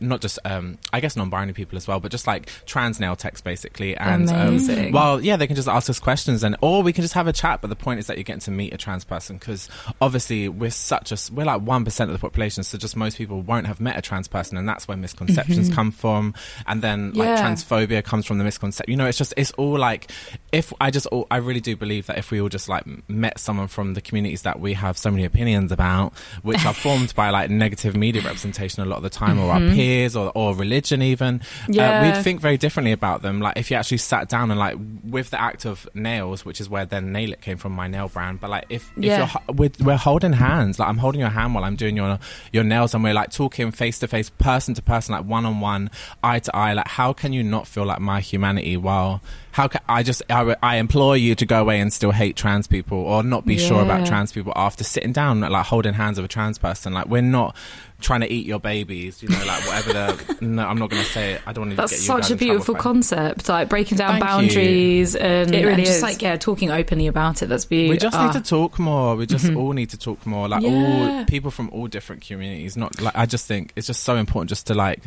not 0.00 0.20
just 0.20 0.38
um 0.44 0.78
I 0.92 1.00
guess 1.00 1.16
non-binary 1.16 1.54
people 1.54 1.76
as 1.76 1.86
well, 1.88 2.00
but 2.00 2.10
just 2.10 2.26
like 2.26 2.50
trans 2.66 3.00
nail 3.00 3.16
techs 3.16 3.40
basically. 3.40 3.96
And 3.96 4.28
um, 4.28 4.58
well, 4.92 5.20
yeah, 5.20 5.36
they 5.36 5.46
can 5.46 5.56
just 5.56 5.68
ask 5.68 5.88
us 5.90 5.98
questions, 5.98 6.42
and 6.42 6.56
or 6.60 6.82
we 6.82 6.92
can 6.92 7.02
just 7.02 7.14
have 7.14 7.26
a 7.26 7.32
chat. 7.32 7.60
But 7.60 7.68
the 7.68 7.76
point 7.76 8.00
is 8.00 8.06
that 8.08 8.16
you're 8.16 8.24
getting 8.24 8.40
to 8.40 8.50
meet 8.50 8.72
a 8.74 8.76
trans 8.76 9.04
person 9.04 9.36
because 9.38 9.68
obviously 10.00 10.48
we're 10.48 10.70
such 10.70 11.12
a 11.12 11.16
we're 11.32 11.44
like 11.46 11.62
one 11.62 11.84
percent 11.84 12.10
of 12.10 12.14
the 12.14 12.20
population, 12.20 12.62
so 12.64 12.78
just 12.78 12.96
most 12.96 13.16
people 13.18 13.40
won't 13.42 13.66
have 13.66 13.80
met 13.80 13.96
a 13.98 14.02
trans 14.02 14.28
person, 14.28 14.56
and 14.56 14.68
that's 14.68 14.86
where 14.88 14.96
misconceptions 14.96 15.68
come 15.70 15.90
from. 15.90 16.34
And 16.66 16.82
then 16.82 17.12
like 17.12 17.28
Yeah. 17.28 17.42
transphobia 17.44 18.02
comes 18.04 18.26
from 18.26 18.38
the 18.38 18.44
misconception. 18.44 18.90
You 18.90 18.96
know, 18.96 19.06
it's 19.06 19.18
just 19.18 19.34
it's 19.36 19.50
all 19.52 19.78
like 19.78 20.10
if 20.52 20.72
I 20.80 20.90
just 20.90 21.06
all, 21.06 21.26
I 21.30 21.38
really 21.38 21.60
do 21.60 21.76
believe 21.76 22.06
that 22.06 22.18
if 22.18 22.30
we 22.30 22.40
all 22.40 22.48
just 22.48 22.68
like 22.68 22.84
met 23.08 23.38
someone 23.38 23.68
from 23.68 23.94
the 23.94 24.00
communities 24.00 24.42
that 24.42 24.60
we 24.60 24.74
have 24.74 24.96
so 24.98 25.10
many 25.10 25.24
opinions 25.24 25.72
about, 25.72 26.14
which 26.42 26.64
are 26.64 26.74
formed 26.84 27.14
by 27.14 27.30
like 27.30 27.50
negative 27.50 27.96
media 27.96 28.22
representation 28.22 28.82
a 28.82 28.86
lot 28.86 28.96
of 28.96 29.02
the 29.02 29.10
time, 29.10 29.38
or 29.38 29.50
our 29.50 29.60
peers, 29.60 29.85
or, 30.16 30.30
or 30.34 30.54
religion 30.54 31.02
even, 31.02 31.40
uh, 31.68 32.00
we'd 32.02 32.16
think 32.22 32.40
very 32.40 32.56
differently 32.56 32.92
about 32.92 33.22
them. 33.22 33.40
Like 33.40 33.56
if 33.56 33.70
you 33.70 33.76
actually 33.76 33.98
sat 33.98 34.28
down 34.28 34.50
and 34.50 34.58
like 34.58 34.76
with 35.04 35.30
the 35.30 35.40
act 35.40 35.64
of 35.64 35.88
nails, 35.94 36.44
which 36.44 36.60
is 36.60 36.68
where 36.68 36.84
then 36.84 37.12
nail 37.12 37.32
it 37.32 37.40
came 37.40 37.56
from, 37.56 37.72
my 37.72 37.86
nail 37.88 38.08
brand. 38.08 38.40
But 38.40 38.50
like 38.50 38.66
if, 38.68 38.90
if 38.96 39.04
Yeah. 39.04 39.30
you're 39.48 39.54
we're, 39.56 39.70
we're 39.80 39.96
holding 39.96 40.32
hands, 40.32 40.78
like 40.78 40.88
I'm 40.88 40.98
holding 40.98 41.20
your 41.20 41.30
hand 41.30 41.54
while 41.54 41.64
I'm 41.64 41.76
doing 41.76 41.96
your 41.96 42.18
your 42.52 42.64
nails, 42.64 42.94
and 42.94 43.02
we're 43.04 43.14
like 43.14 43.30
talking 43.30 43.70
face 43.70 43.98
to 44.00 44.08
face, 44.08 44.30
person 44.30 44.74
to 44.74 44.82
person, 44.82 45.12
like 45.14 45.24
one 45.24 45.44
on 45.46 45.60
one, 45.60 45.90
eye 46.22 46.38
to 46.40 46.56
eye. 46.56 46.72
Like 46.74 46.88
how 46.88 47.12
can 47.12 47.32
you 47.32 47.42
not 47.42 47.66
feel 47.66 47.84
like 47.84 48.00
my 48.00 48.20
humanity 48.20 48.76
while 48.76 49.22
how 49.52 49.68
can 49.68 49.80
I 49.88 50.02
just 50.02 50.22
I, 50.28 50.54
I 50.62 50.76
implore 50.76 51.16
you 51.16 51.34
to 51.36 51.46
go 51.46 51.60
away 51.62 51.80
and 51.80 51.90
still 51.92 52.10
hate 52.10 52.36
trans 52.36 52.66
people 52.66 52.98
or 52.98 53.22
not 53.22 53.46
be 53.46 53.56
sure 53.56 53.82
about 53.82 54.04
trans 54.06 54.30
people 54.30 54.52
after 54.54 54.84
sitting 54.84 55.12
down 55.12 55.40
like 55.40 55.64
holding 55.64 55.94
hands 55.94 56.18
with 56.18 56.26
a 56.26 56.28
trans 56.28 56.58
person 56.58 56.92
like 56.92 57.06
we're 57.06 57.22
not 57.22 57.56
trying 57.98 58.20
to 58.20 58.30
eat 58.30 58.44
your 58.44 58.60
babies 58.60 59.22
you 59.22 59.28
know 59.30 59.42
like 59.46 59.66
whatever 59.66 59.92
the 59.94 60.36
no 60.42 60.66
I'm 60.66 60.78
not 60.78 60.90
going 60.90 61.02
to 61.02 61.08
say 61.08 61.32
it 61.32 61.40
I 61.46 61.52
don't 61.52 61.62
want 61.62 61.70
to 61.72 61.76
That's 61.76 61.92
get 61.92 62.00
you 62.00 62.06
such 62.06 62.30
a 62.30 62.36
beautiful 62.36 62.74
for 62.74 62.78
it. 62.78 62.82
concept, 62.82 63.48
like 63.48 63.68
breaking 63.70 63.96
down 63.96 64.20
Thank 64.20 64.22
you. 64.22 64.26
boundaries 64.28 65.16
and, 65.16 65.54
It 65.54 65.60
really 65.60 65.72
and 65.74 65.84
just 65.84 65.96
is. 65.98 66.02
like 66.02 66.20
yeah, 66.20 66.36
talking 66.36 66.70
openly 66.70 67.06
about 67.06 67.42
it. 67.42 67.46
That's 67.46 67.64
beautiful. 67.64 67.92
we 67.92 67.98
just 67.98 68.14
Ah. 68.16 68.26
need 68.26 68.32
to 68.34 68.48
talk 68.48 68.78
more 68.78 69.16
we 69.16 69.24
just 69.26 69.50
all 69.54 69.72
need 69.72 69.90
to 69.90 69.98
talk 69.98 70.26
more 70.26 70.46
like 70.46 70.62
Yeah. 70.62 71.18
all 71.18 71.24
people 71.24 71.50
from 71.50 71.70
all 71.70 71.86
different 71.86 72.20
communities 72.22 72.76
not 72.76 73.00
like 73.00 73.16
I 73.16 73.24
just 73.24 73.46
think 73.46 73.72
it's 73.76 73.86
just 73.86 74.02
so 74.02 74.16
important 74.16 74.50
just 74.50 74.66
to 74.66 74.74
like 74.74 75.02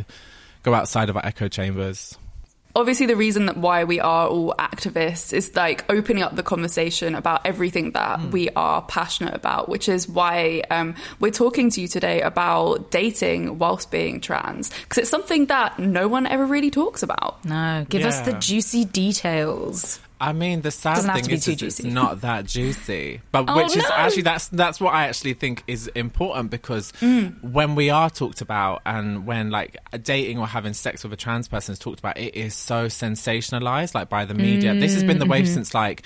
go 0.64 0.74
outside 0.74 1.10
of 1.10 1.16
our 1.16 1.26
echo 1.26 1.48
chambers 1.48 2.18
obviously 2.76 3.06
the 3.08 3.16
reason 3.16 3.48
that 3.48 3.58
why 3.58 3.84
we 3.84 4.00
are 4.00 4.28
all 4.28 4.54
activists 4.60 5.34
is 5.34 5.56
like 5.56 5.84
opening 5.90 6.24
up 6.24 6.36
the 6.36 6.44
conversation 6.44 7.16
about 7.16 7.46
everything 7.46 7.92
that 7.92 8.20
Hmm. 8.20 8.32
we 8.32 8.50
are 8.56 8.82
passionate 8.84 9.34
about 9.34 9.70
which 9.70 9.90
is 9.90 10.08
why 10.08 10.62
um, 10.70 10.96
we're 11.20 11.32
talking 11.32 11.70
to 11.72 11.82
you 11.82 11.88
today 11.88 12.22
about 12.22 12.92
dating 12.92 13.58
whilst 13.58 13.90
being 13.92 14.22
trans 14.22 14.70
because 14.84 15.00
it's 15.00 15.10
something 15.10 15.48
that 15.48 15.80
no 15.80 16.08
one 16.08 16.26
ever 16.28 16.46
really 16.46 16.72
talks 16.72 17.02
about 17.04 17.44
No, 17.46 17.86
give 17.90 18.04
us 18.06 18.20
the 18.22 18.34
juicy 18.34 18.86
details. 18.86 20.00
I 20.22 20.34
mean, 20.34 20.62
the 20.62 20.72
sad 20.72 20.96
Doesn't 20.96 21.14
thing 21.14 21.30
is, 21.32 21.48
is 21.48 21.62
it's 21.62 21.84
not 21.84 22.22
that 22.22 22.46
juicy, 22.46 23.22
but 23.32 23.46
Oh, 23.48 23.56
which 23.56 23.76
is 23.78 23.84
no. 23.84 23.90
actually 23.96 24.24
that's 24.24 24.50
that's 24.50 24.82
what 24.82 24.94
I 24.94 25.08
actually 25.08 25.34
think 25.34 25.64
is 25.66 25.88
important 25.96 26.52
because 26.52 26.92
Mm. 27.00 27.42
when 27.42 27.76
we 27.76 27.90
are 27.90 28.10
talked 28.10 28.42
about 28.42 28.82
and 28.86 29.26
when 29.26 29.50
like 29.50 29.78
dating 30.04 30.38
or 30.38 30.46
having 30.48 30.74
sex 30.74 31.04
with 31.04 31.14
a 31.14 31.16
trans 31.16 31.48
person 31.48 31.72
is 31.74 31.80
talked 31.80 32.00
about, 32.00 32.18
it 32.18 32.36
is 32.36 32.54
so 32.54 32.88
sensationalized 32.88 33.94
like 33.96 34.10
by 34.10 34.26
the 34.26 34.34
media. 34.34 34.74
This 34.74 34.94
has 34.94 35.04
been 35.04 35.20
the 35.20 35.26
Mm-hmm. 35.26 35.32
wave 35.32 35.48
since 35.48 35.74
like 35.74 36.04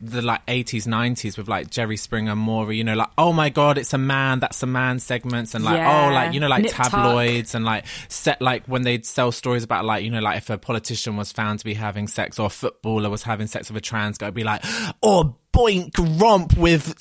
the 0.00 0.20
like 0.20 0.44
80s 0.46 0.86
90s 0.86 1.38
with 1.38 1.48
like 1.48 1.70
jerry 1.70 1.96
springer 1.96 2.34
maury 2.36 2.76
you 2.76 2.84
know 2.84 2.94
like 2.94 3.08
oh 3.16 3.32
my 3.32 3.48
god 3.48 3.78
it's 3.78 3.94
a 3.94 3.98
man 3.98 4.40
that's 4.40 4.62
a 4.62 4.66
man 4.66 4.98
segments 4.98 5.54
and 5.54 5.64
like 5.64 5.76
Yeah. 5.76 6.08
oh 6.08 6.12
like 6.12 6.34
you 6.34 6.40
know 6.40 6.48
like 6.48 6.62
Nip 6.64 6.72
tuck. 6.72 6.90
tabloids 6.90 7.54
and 7.54 7.64
like 7.64 7.84
set 8.08 8.42
like 8.42 8.66
when 8.66 8.82
they'd 8.82 9.06
sell 9.06 9.32
stories 9.32 9.62
about 9.64 9.84
like 9.84 10.04
you 10.04 10.10
know 10.10 10.20
like 10.20 10.36
if 10.38 10.50
a 10.50 10.58
politician 10.58 11.16
was 11.16 11.32
found 11.32 11.60
to 11.60 11.64
be 11.64 11.74
having 11.74 12.06
sex 12.08 12.38
or 12.38 12.46
a 12.46 12.50
footballer 12.50 13.08
was 13.08 13.22
having 13.22 13.46
sex 13.46 13.70
with 13.70 13.76
a 13.76 13.80
trans 13.80 14.18
guy 14.18 14.26
it'd 14.26 14.34
be 14.34 14.44
like 14.44 14.62
oh 15.02 15.36
boink 15.52 15.92
romp 16.20 16.56
with 16.56 16.94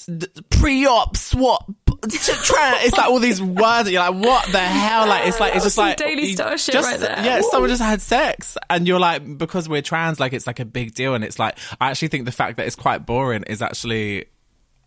pre-op 0.51 1.17
swap 1.17 1.69
trans 2.09 2.83
it's 2.83 2.97
like 2.97 3.07
all 3.07 3.19
these 3.19 3.41
words 3.41 3.89
you're 3.89 4.01
like 4.01 4.23
what 4.23 4.45
the 4.51 4.59
hell? 4.59 5.07
Like 5.07 5.27
it's 5.27 5.39
like 5.39 5.55
it's 5.55 5.63
just 5.63 5.77
like 5.77 5.97
Daily 5.97 6.33
Star 6.33 6.57
shit 6.57 6.73
just- 6.73 6.89
right 6.89 6.99
there. 6.99 7.23
yeah 7.23 7.41
someone 7.41 7.69
just 7.69 7.81
had 7.81 8.01
sex 8.01 8.57
and 8.69 8.87
you're 8.87 8.99
like 8.99 9.37
because 9.37 9.69
we're 9.69 9.81
trans 9.81 10.19
like 10.19 10.33
it's 10.33 10.47
like 10.47 10.59
a 10.59 10.65
big 10.65 10.93
deal. 10.93 11.15
And 11.15 11.23
it's 11.23 11.39
like 11.39 11.57
I 11.79 11.91
actually 11.91 12.09
think 12.09 12.25
the 12.25 12.31
fact 12.31 12.57
that 12.57 12.67
it's 12.67 12.75
quite 12.75 13.05
boring 13.05 13.43
is 13.43 13.61
actually 13.61 14.25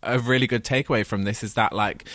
a 0.03 0.19
really 0.19 0.47
good 0.47 0.63
takeaway 0.63 1.05
from 1.05 1.23
this 1.23 1.43
is 1.43 1.55
that 1.55 1.73
like 1.73 2.05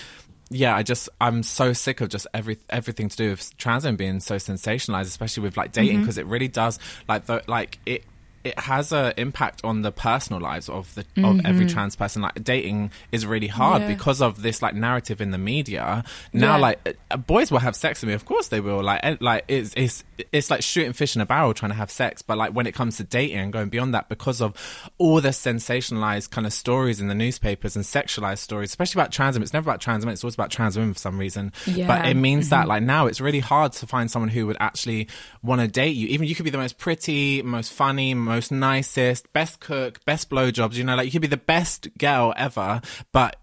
yeah 0.51 0.77
i 0.77 0.83
just 0.83 1.09
i'm 1.21 1.43
so 1.43 1.73
sick 1.73 2.01
of 2.01 2.09
just 2.09 2.27
every 2.35 2.59
everything 2.71 3.09
to 3.09 3.17
do 3.17 3.31
with 3.31 3.57
trans 3.57 3.85
and 3.85 3.97
being 3.99 4.21
so 4.21 4.37
sensationalized 4.37 5.03
especially 5.03 5.43
with 5.43 5.57
like 5.57 5.73
dating 5.73 5.95
mm-hmm. 5.95 6.03
because 6.03 6.19
it 6.19 6.27
really 6.27 6.49
does 6.49 6.79
like 7.09 7.27
the 7.27 7.43
like 7.49 7.79
it 7.87 8.05
it 8.45 8.59
has 8.59 8.93
a 8.93 9.13
impact 9.21 9.61
on 9.65 9.83
the 9.83 9.93
personal 9.93 10.41
lives 10.41 10.69
of 10.69 10.93
the 10.95 11.05
of 11.25 11.41
every 11.45 11.67
trans 11.67 11.95
person. 11.97 12.23
Like 12.23 12.43
dating 12.43 12.91
is 13.13 13.25
really 13.25 13.47
hard 13.47 13.83
Yeah. 13.83 13.89
because 13.89 14.21
of 14.21 14.43
this 14.43 14.63
like 14.63 14.75
narrative 14.75 15.21
in 15.21 15.31
the 15.31 15.39
media. 15.39 16.05
Now 16.33 16.55
Yeah. 16.57 16.57
like 16.57 16.99
uh, 17.11 17.17
boys 17.19 17.51
will 17.51 17.61
have 17.61 17.77
sex 17.77 18.03
with 18.03 18.09
me. 18.09 18.15
Of 18.15 18.25
course 18.25 18.49
they 18.49 18.61
will. 18.61 18.83
Like 18.83 19.21
like 19.21 19.45
it's 19.49 19.73
it's 19.77 20.05
it's 20.33 20.51
like 20.51 20.63
shooting 20.63 20.93
fish 20.93 21.17
in 21.17 21.23
a 21.23 21.27
barrel 21.27 21.55
trying 21.55 21.71
to 21.71 21.77
have 21.77 21.91
sex 21.91 22.23
but 22.23 22.37
like 22.37 22.53
when 22.53 22.67
it 22.67 22.73
comes 22.73 22.97
to 22.97 23.05
dating 23.05 23.39
and 23.39 23.53
going 23.53 23.69
beyond 23.69 23.95
that 23.95 24.09
because 24.09 24.41
of 24.41 24.55
all 24.99 25.21
the 25.21 25.31
sensationalized 25.31 26.31
kind 26.31 26.47
of 26.47 26.53
stories 26.53 27.01
in 27.01 27.09
the 27.09 27.15
newspapers 27.15 27.77
and 27.77 27.85
sexualized 27.85 28.39
stories 28.39 28.71
especially 28.71 29.01
about 29.01 29.13
trans 29.13 29.35
women. 29.35 29.45
It's 29.45 29.53
never 29.53 29.69
about 29.69 29.81
trans 29.81 30.05
women 30.05 30.13
it's 30.15 30.25
always 30.25 30.35
about 30.35 30.51
trans 30.51 30.77
women 30.77 30.95
for 30.95 31.01
some 31.01 31.19
reason. 31.19 31.53
Yeah. 31.67 31.87
but 31.87 32.07
it 32.07 32.15
means 32.15 32.51
that 32.51 32.61
mm-hmm. 32.61 32.69
like 32.69 32.83
now 32.83 33.07
it's 33.07 33.21
really 33.21 33.41
hard 33.41 33.73
to 33.73 33.87
find 33.87 34.11
someone 34.11 34.29
who 34.29 34.47
would 34.47 34.57
actually 34.61 35.09
want 35.43 35.61
to 35.61 35.69
date 35.69 35.97
you. 35.97 36.09
Even 36.09 36.27
you 36.27 36.35
could 36.35 36.45
be 36.45 36.51
the 36.51 36.59
most 36.59 36.79
pretty 36.79 37.43
most 37.43 37.73
funny 37.73 38.15
most 38.15 38.53
nicest 38.53 39.33
best 39.33 39.61
cook 39.61 40.05
best 40.05 40.31
blowjobs 40.31 40.75
you 40.75 40.85
know 40.85 40.97
like 40.97 41.07
you 41.07 41.13
could 41.13 41.23
be 41.23 41.29
the 41.29 41.37
best 41.37 41.89
girl 41.99 42.33
ever 42.37 42.81
but 43.13 43.37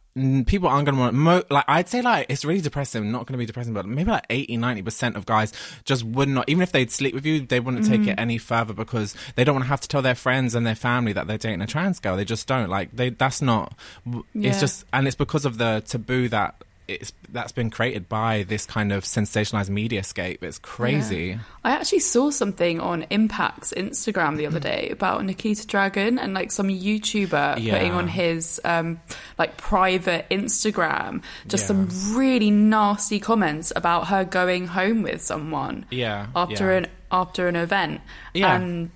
people 0.45 0.67
aren't 0.67 0.85
going 0.85 0.95
to 0.95 0.99
want 1.01 1.13
mo- 1.13 1.43
like 1.49 1.63
i'd 1.67 1.87
say 1.87 2.01
like 2.01 2.25
it's 2.29 2.43
really 2.43 2.61
depressing 2.61 3.11
not 3.11 3.25
going 3.25 3.33
to 3.33 3.37
be 3.37 3.45
depressing 3.45 3.73
but 3.73 3.85
maybe 3.85 4.09
like 4.09 4.25
80 4.29 4.57
90% 4.57 5.15
of 5.15 5.25
guys 5.25 5.53
just 5.85 6.03
would 6.03 6.27
not 6.27 6.49
even 6.49 6.61
if 6.61 6.71
they'd 6.71 6.91
sleep 6.91 7.13
with 7.13 7.25
you 7.25 7.41
they 7.41 7.59
wouldn't 7.59 7.85
take 7.85 8.01
it 8.01 8.17
mm. 8.17 8.19
any 8.19 8.37
further 8.37 8.73
because 8.73 9.15
they 9.35 9.43
don't 9.43 9.55
want 9.55 9.65
to 9.65 9.69
have 9.69 9.81
to 9.81 9.87
tell 9.87 10.01
their 10.01 10.15
friends 10.15 10.55
and 10.55 10.65
their 10.65 10.75
family 10.75 11.13
that 11.13 11.27
they're 11.27 11.37
dating 11.37 11.61
a 11.61 11.67
trans 11.67 11.99
girl. 11.99 12.15
They 12.17 12.25
just 12.25 12.47
don't. 12.47 12.69
Like 12.69 12.91
they 12.91 13.09
that's 13.09 13.41
not 13.41 13.75
Yeah. 14.05 14.49
it's 14.49 14.59
just 14.59 14.85
and 14.93 15.07
it's 15.07 15.15
because 15.15 15.45
of 15.45 15.57
the 15.57 15.83
taboo 15.85 16.29
that 16.29 16.63
it's 16.89 17.13
that's 17.31 17.51
been 17.51 17.69
created 17.69 18.09
by 18.09 18.43
this 18.43 18.65
kind 18.65 18.91
of 18.91 19.03
sensationalized 19.03 19.69
mediascape. 19.69 20.41
It's 20.43 20.57
crazy. 20.59 21.25
Yeah. 21.27 21.39
I 21.63 21.71
actually 21.71 21.99
saw 21.99 22.31
something 22.31 22.79
on 22.79 23.03
Impact's 23.11 23.73
Instagram 23.77 24.37
the 24.37 24.47
other 24.47 24.59
day 24.59 24.89
about 24.91 25.23
Nikita 25.23 25.67
Dragun 25.67 26.19
and 26.19 26.33
like 26.33 26.51
some 26.51 26.67
YouTuber 26.69 27.59
Yeah. 27.61 27.73
putting 27.77 27.91
on 27.91 28.07
his 28.07 28.59
um, 28.65 28.99
like 29.37 29.57
private 29.57 30.25
Instagram 30.29 31.21
just 31.47 31.63
Yeah. 31.63 31.67
some 31.67 32.15
really 32.17 32.51
nasty 32.51 33.19
comments 33.19 33.71
about 33.75 34.07
her 34.07 34.23
going 34.25 34.67
home 34.67 35.03
with 35.03 35.21
someone. 35.21 35.85
Yeah, 35.91 36.27
After 36.35 36.71
an 36.71 36.87
after 37.11 37.47
an 37.47 37.55
event. 37.55 38.01
Yeah. 38.33 38.55
And 38.55 38.91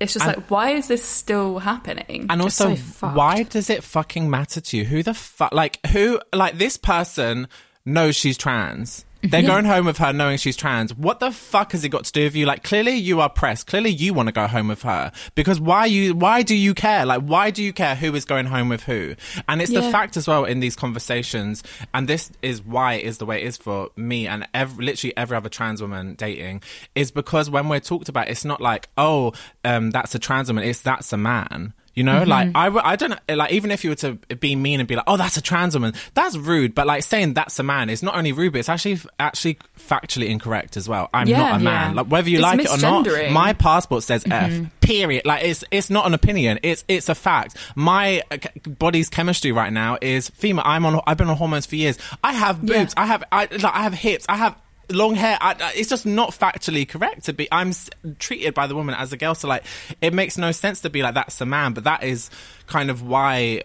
it's 0.00 0.14
just 0.14 0.26
And- 0.26 0.36
like, 0.38 0.50
why 0.50 0.70
is 0.70 0.88
this 0.88 1.04
still 1.04 1.58
happening? 1.58 2.26
And 2.30 2.40
also, 2.42 2.74
so 2.74 3.08
why 3.08 3.42
does 3.44 3.70
it 3.70 3.84
fucking 3.84 4.28
matter 4.28 4.60
to 4.60 4.76
you? 4.76 4.84
Who 4.86 5.02
the 5.02 5.14
fuck? 5.14 5.52
Like, 5.52 5.78
who? 5.88 6.20
Like, 6.32 6.58
this 6.58 6.76
person 6.76 7.46
knows 7.84 8.16
she's 8.16 8.36
trans. 8.38 9.04
They're 9.22 9.42
going 9.42 9.64
home 9.64 9.86
with 9.86 9.98
her 9.98 10.12
knowing 10.12 10.38
she's 10.38 10.56
trans. 10.56 10.94
What 10.94 11.20
the 11.20 11.30
fuck 11.30 11.72
has 11.72 11.84
it 11.84 11.90
got 11.90 12.04
to 12.04 12.12
do 12.12 12.24
with 12.24 12.34
you? 12.34 12.46
Like, 12.46 12.62
clearly 12.62 12.94
you 12.94 13.20
are 13.20 13.28
pressed. 13.28 13.66
Clearly 13.66 13.90
you 13.90 14.14
want 14.14 14.28
to 14.28 14.32
go 14.32 14.46
home 14.46 14.68
with 14.68 14.82
her. 14.82 15.12
Because 15.34 15.60
why 15.60 15.86
you, 15.86 16.14
why 16.14 16.42
do 16.42 16.54
you 16.54 16.74
care? 16.74 17.04
Like, 17.04 17.22
why 17.22 17.50
do 17.50 17.62
you 17.62 17.72
care 17.72 17.94
who 17.94 18.14
is 18.14 18.24
going 18.24 18.46
home 18.46 18.68
with 18.68 18.82
who? 18.84 19.14
And 19.48 19.60
it's 19.60 19.72
the 19.72 19.82
fact 19.82 20.16
as 20.16 20.26
well 20.26 20.44
in 20.44 20.60
these 20.60 20.76
conversations, 20.76 21.62
and 21.92 22.08
this 22.08 22.30
is 22.42 22.62
why 22.62 22.94
it 22.94 23.04
is 23.04 23.18
the 23.18 23.26
way 23.26 23.42
it 23.42 23.46
is 23.46 23.56
for 23.56 23.90
me 23.96 24.26
and 24.26 24.46
every, 24.54 24.86
literally 24.86 25.16
every 25.16 25.36
other 25.36 25.48
trans 25.48 25.82
woman 25.82 26.14
dating, 26.14 26.62
is 26.94 27.10
because 27.10 27.50
when 27.50 27.68
we're 27.68 27.80
talked 27.80 28.08
about, 28.08 28.28
it's 28.28 28.44
not 28.44 28.60
like, 28.60 28.88
oh, 28.96 29.32
um, 29.64 29.90
that's 29.90 30.14
a 30.14 30.18
trans 30.18 30.48
woman, 30.48 30.64
it's 30.64 30.80
that's 30.80 31.12
a 31.12 31.16
man. 31.16 31.74
You 31.92 32.04
know, 32.04 32.22
like 32.22 32.48
mm-hmm. 32.52 32.78
I, 32.78 32.92
I 32.92 32.96
don't 32.96 33.12
uh, 33.12 33.36
like 33.36 33.52
even 33.52 33.72
if 33.72 33.82
you 33.82 33.90
were 33.90 33.96
to 33.96 34.14
be 34.36 34.54
mean 34.54 34.78
and 34.80 34.88
be 34.88 34.94
like, 34.94 35.04
oh, 35.08 35.16
that's 35.16 35.36
a 35.36 35.42
trans 35.42 35.74
woman, 35.74 35.92
that's 36.14 36.36
rude. 36.36 36.72
But 36.74 36.86
like 36.86 37.02
saying 37.02 37.34
that's 37.34 37.58
a 37.58 37.64
man 37.64 37.90
is 37.90 38.00
not 38.02 38.16
only 38.16 38.30
rude, 38.32 38.52
but 38.52 38.60
it's 38.60 38.68
actually 38.68 39.00
actually 39.18 39.58
factually 39.76 40.28
incorrect 40.28 40.76
as 40.76 40.88
well. 40.88 41.10
I'm 41.12 41.26
Yeah. 41.26 41.38
not 41.38 41.60
a 41.60 41.64
man. 41.64 41.90
Yeah. 41.90 41.96
Like 42.02 42.06
whether 42.06 42.28
you 42.30 42.36
It's 42.38 42.42
like 42.42 42.60
it 42.60 42.70
or 42.70 42.78
not, 42.78 43.32
my 43.32 43.52
passport 43.54 44.04
says 44.04 44.24
F. 44.24 44.50
Mm-hmm. 44.50 44.64
Period. 44.80 45.26
Like 45.26 45.44
it's 45.44 45.64
it's 45.72 45.90
not 45.90 46.06
an 46.06 46.14
opinion. 46.14 46.60
It's 46.62 46.84
it's 46.86 47.08
a 47.08 47.14
fact. 47.14 47.56
My 47.74 48.22
uh, 48.30 48.38
c- 48.42 48.70
body's 48.70 49.08
chemistry 49.08 49.50
right 49.50 49.72
now 49.72 49.98
is 50.00 50.28
female. 50.30 50.62
I'm 50.64 50.86
on. 50.86 51.00
I've 51.08 51.16
been 51.16 51.28
on 51.28 51.36
hormones 51.36 51.66
for 51.66 51.74
years. 51.76 51.98
I 52.22 52.32
have 52.32 52.60
Yeah. 52.62 52.78
boobs. 52.82 52.94
I 52.96 53.06
have. 53.06 53.24
I 53.32 53.48
like, 53.50 53.64
I 53.64 53.82
have 53.82 53.94
hips. 53.94 54.26
I 54.28 54.36
have. 54.36 54.54
Long 54.90 55.14
hair. 55.14 55.38
I, 55.40 55.52
I- 55.60 55.72
it's 55.76 55.88
just 55.88 56.04
not 56.06 56.30
factually 56.30 56.88
correct 56.88 57.24
to 57.26 57.32
be. 57.32 57.48
I'm 57.50 57.68
s- 57.68 57.90
treated 58.18 58.54
by 58.54 58.66
the 58.66 58.74
woman 58.74 58.94
as 58.94 59.12
a 59.12 59.16
girl, 59.16 59.34
so 59.34 59.48
like 59.48 59.64
it 60.00 60.12
makes 60.12 60.36
no 60.36 60.52
sense 60.52 60.80
to 60.82 60.90
be 60.90 61.02
like 61.02 61.14
that's 61.14 61.40
a 61.40 61.46
man. 61.46 61.72
But 61.72 61.84
that 61.84 62.02
is 62.02 62.30
kind 62.66 62.90
of 62.90 63.02
why 63.02 63.62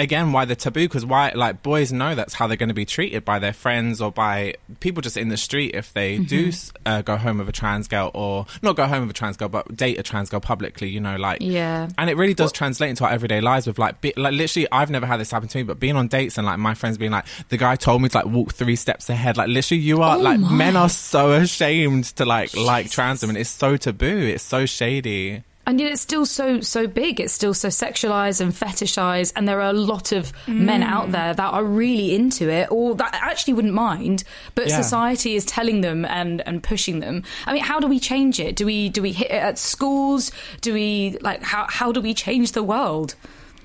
again 0.00 0.32
why 0.32 0.44
the 0.44 0.56
taboo? 0.56 0.86
Because 0.88 1.04
why 1.06 1.30
like 1.34 1.62
boys 1.62 1.92
know 1.92 2.14
that's 2.14 2.34
how 2.34 2.46
they're 2.46 2.56
going 2.56 2.68
to 2.70 2.74
be 2.74 2.84
treated 2.84 3.24
by 3.24 3.38
their 3.38 3.52
friends 3.52 4.00
or 4.00 4.10
by 4.10 4.54
people 4.80 5.02
just 5.02 5.16
in 5.16 5.28
the 5.28 5.36
street 5.36 5.74
if 5.74 5.92
they 5.92 6.18
do 6.18 6.50
uh, 6.86 7.02
go 7.02 7.16
home 7.16 7.38
with 7.38 7.48
a 7.48 7.52
trans 7.52 7.86
girl 7.88 8.10
or 8.14 8.46
not 8.62 8.76
go 8.76 8.86
home 8.86 9.02
with 9.02 9.10
a 9.10 9.18
trans 9.18 9.36
girl 9.36 9.48
but 9.48 9.76
date 9.76 9.98
a 9.98 10.02
trans 10.02 10.28
girl 10.30 10.40
publicly 10.40 10.88
you 10.88 11.00
know 11.00 11.16
like 11.16 11.38
Yeah. 11.40 11.88
and 11.98 12.10
it 12.10 12.16
really 12.16 12.34
does 12.34 12.50
translate 12.52 12.90
into 12.90 13.04
our 13.04 13.10
everyday 13.10 13.40
lives 13.40 13.66
with 13.66 13.78
like 13.78 14.00
be, 14.00 14.12
like 14.16 14.32
literally 14.34 14.66
I've 14.72 14.90
never 14.90 15.06
had 15.06 15.20
this 15.20 15.30
happen 15.30 15.48
to 15.48 15.58
me 15.58 15.62
but 15.64 15.78
being 15.78 15.96
on 15.96 16.08
dates 16.08 16.38
and 16.38 16.46
like 16.46 16.58
my 16.58 16.74
friends 16.74 16.98
being 16.98 17.12
like 17.12 17.26
the 17.48 17.56
guy 17.56 17.76
told 17.76 18.02
me 18.02 18.08
to 18.08 18.16
like 18.18 18.26
walk 18.26 18.52
three 18.54 18.76
steps 18.76 19.08
ahead 19.10 19.36
like 19.36 19.48
literally 19.48 19.82
you 19.82 20.02
are 20.02 20.16
Oh 20.16 20.20
like 20.20 20.40
my. 20.40 20.50
men 20.52 20.76
are 20.76 20.88
so 20.88 21.32
ashamed 21.32 22.04
to 22.16 22.24
like 22.24 22.56
like 22.56 22.90
trans 22.90 23.22
women. 23.22 23.36
It's 23.36 23.50
so 23.50 23.76
taboo. 23.76 24.06
It's 24.18 24.42
so 24.44 24.66
shady 24.66 25.42
And 25.70 25.78
yet 25.80 25.92
it's 25.92 26.00
still 26.02 26.26
so 26.26 26.60
so 26.60 26.88
big. 26.88 27.20
It's 27.20 27.32
still 27.32 27.54
so 27.54 27.68
sexualized 27.68 28.40
and 28.40 28.52
fetishized, 28.52 29.32
and 29.36 29.46
there 29.46 29.60
are 29.60 29.70
a 29.70 29.72
lot 29.72 30.10
of 30.10 30.32
men 30.48 30.82
out 30.82 31.12
there 31.12 31.32
that 31.32 31.52
are 31.52 31.62
really 31.62 32.12
into 32.12 32.50
it, 32.50 32.66
or 32.72 32.96
that 32.96 33.14
actually 33.14 33.54
wouldn't 33.54 33.74
mind. 33.74 34.24
But 34.56 34.66
Yeah. 34.66 34.82
society 34.82 35.36
is 35.36 35.44
telling 35.44 35.80
them 35.80 36.04
and 36.04 36.40
and 36.44 36.60
pushing 36.60 36.98
them. 36.98 37.22
I 37.46 37.52
mean, 37.52 37.62
how 37.62 37.78
do 37.78 37.86
we 37.86 38.00
change 38.00 38.40
it? 38.40 38.56
Do 38.56 38.66
we 38.66 38.88
do 38.88 39.00
we 39.00 39.12
hit 39.12 39.30
it 39.30 39.42
at 39.50 39.58
schools? 39.58 40.32
Do 40.60 40.74
we 40.74 41.16
like 41.20 41.40
how 41.44 41.66
how 41.70 41.92
do 41.92 42.00
we 42.00 42.14
change 42.14 42.50
the 42.52 42.64
world? 42.64 43.14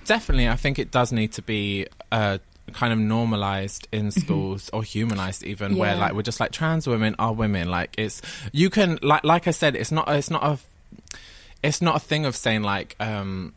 definitely 0.05 0.47
i 0.47 0.55
think 0.55 0.77
it 0.77 0.91
does 0.91 1.11
need 1.11 1.31
to 1.33 1.41
be 1.41 1.87
uh 2.11 2.37
kind 2.73 2.93
of 2.93 2.99
normalized 2.99 3.87
in 3.91 4.11
schools 4.11 4.69
or 4.71 4.83
humanized 4.83 5.41
even 5.43 5.75
where 5.77 5.95
like 5.95 6.13
we're 6.13 6.21
just 6.21 6.39
like 6.39 6.51
trans 6.51 6.85
women 6.85 7.15
are 7.17 7.33
women 7.33 7.69
like 7.71 7.89
it's 7.97 8.21
you 8.51 8.69
can 8.69 8.99
like 9.01 9.23
like 9.23 9.47
i 9.47 9.51
said 9.51 9.75
it's 9.75 9.91
not 9.91 10.07
it's 10.09 10.29
not 10.29 10.43
a 10.43 10.59
it's 11.65 11.81
not 11.81 11.95
a 11.95 11.99
thing 11.99 12.25
of 12.25 12.35
saying 12.35 12.63
like 12.63 12.95
um 12.99 13.53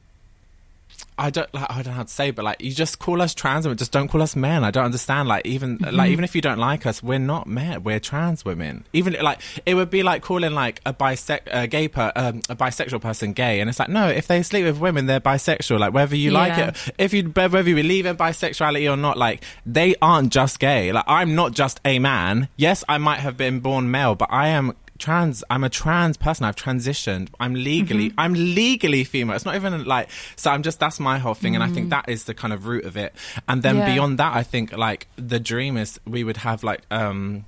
I 1.16 1.30
don't 1.30 1.52
like 1.52 1.68
I 1.68 1.82
don't 1.82 1.86
know 1.86 1.92
how 1.92 2.02
to 2.04 2.08
say, 2.08 2.30
but 2.30 2.44
like 2.44 2.60
you 2.60 2.72
just 2.72 3.00
call 3.00 3.20
us 3.20 3.34
trans 3.34 3.64
women, 3.64 3.76
just 3.76 3.90
don't 3.90 4.08
call 4.08 4.22
us 4.22 4.36
men. 4.36 4.62
I 4.62 4.70
don't 4.70 4.84
understand. 4.84 5.28
Like 5.28 5.46
even 5.46 5.78
like 5.78 6.10
even 6.10 6.24
if 6.24 6.34
you 6.34 6.40
don't 6.40 6.58
like 6.58 6.86
us, 6.86 7.02
we're 7.02 7.18
not 7.18 7.48
men. 7.48 7.82
We're 7.82 7.98
trans 7.98 8.44
women. 8.44 8.84
Even 8.92 9.16
like 9.20 9.40
it 9.66 9.74
would 9.74 9.90
be 9.90 10.04
like 10.04 10.22
calling 10.22 10.54
like 10.54 10.80
a 10.86 10.92
bisect 10.92 11.48
a 11.50 11.66
gay 11.66 11.88
per 11.88 12.12
um, 12.14 12.38
a 12.48 12.54
bisexual 12.54 13.00
person 13.00 13.32
gay, 13.32 13.60
and 13.60 13.68
it's 13.68 13.80
like 13.80 13.88
no, 13.88 14.08
if 14.08 14.28
they 14.28 14.42
sleep 14.44 14.64
with 14.64 14.78
women, 14.78 15.06
they're 15.06 15.20
bisexual. 15.20 15.80
Like 15.80 15.92
whether 15.92 16.14
you 16.14 16.30
like 16.30 16.56
it, 16.56 16.92
if 16.98 17.12
you 17.12 17.24
whether 17.24 17.62
you 17.62 17.74
believe 17.74 18.06
in 18.06 18.16
bisexuality 18.16 18.90
or 18.90 18.96
not, 18.96 19.18
like 19.18 19.42
they 19.66 19.96
aren't 20.00 20.32
just 20.32 20.60
gay. 20.60 20.92
Like 20.92 21.04
I'm 21.08 21.34
not 21.34 21.52
just 21.52 21.80
a 21.84 21.98
man. 21.98 22.48
Yes, 22.56 22.84
I 22.88 22.98
might 22.98 23.20
have 23.20 23.36
been 23.36 23.58
born 23.58 23.90
male, 23.90 24.14
but 24.14 24.28
I 24.30 24.48
am 24.48 24.74
trans 24.98 25.44
i'm 25.50 25.64
a 25.64 25.68
trans 25.70 26.16
person. 26.16 26.44
I've 26.44 26.56
transitioned. 26.56 27.28
I'm 27.40 27.54
legally 27.54 28.12
i'm 28.18 28.34
legally 28.34 29.04
female. 29.04 29.36
It's 29.36 29.44
not 29.44 29.54
even 29.54 29.84
like 29.84 30.08
so 30.36 30.50
i'm 30.50 30.62
just 30.62 30.78
that's 30.80 30.98
my 31.00 31.18
whole 31.18 31.34
thing. 31.34 31.54
And 31.54 31.62
i 31.64 31.68
think 31.68 31.90
that 31.90 32.08
is 32.08 32.24
the 32.24 32.34
kind 32.34 32.52
of 32.52 32.66
root 32.66 32.84
of 32.84 32.96
it. 32.96 33.14
And 33.48 33.62
then 33.62 33.76
Yeah. 33.76 33.86
beyond 33.94 34.18
that 34.18 34.34
i 34.34 34.42
think 34.42 34.72
like 34.72 35.06
the 35.16 35.40
dream 35.40 35.76
is 35.76 36.00
we 36.06 36.24
would 36.24 36.38
have 36.38 36.62
like 36.64 36.82
um 36.90 37.44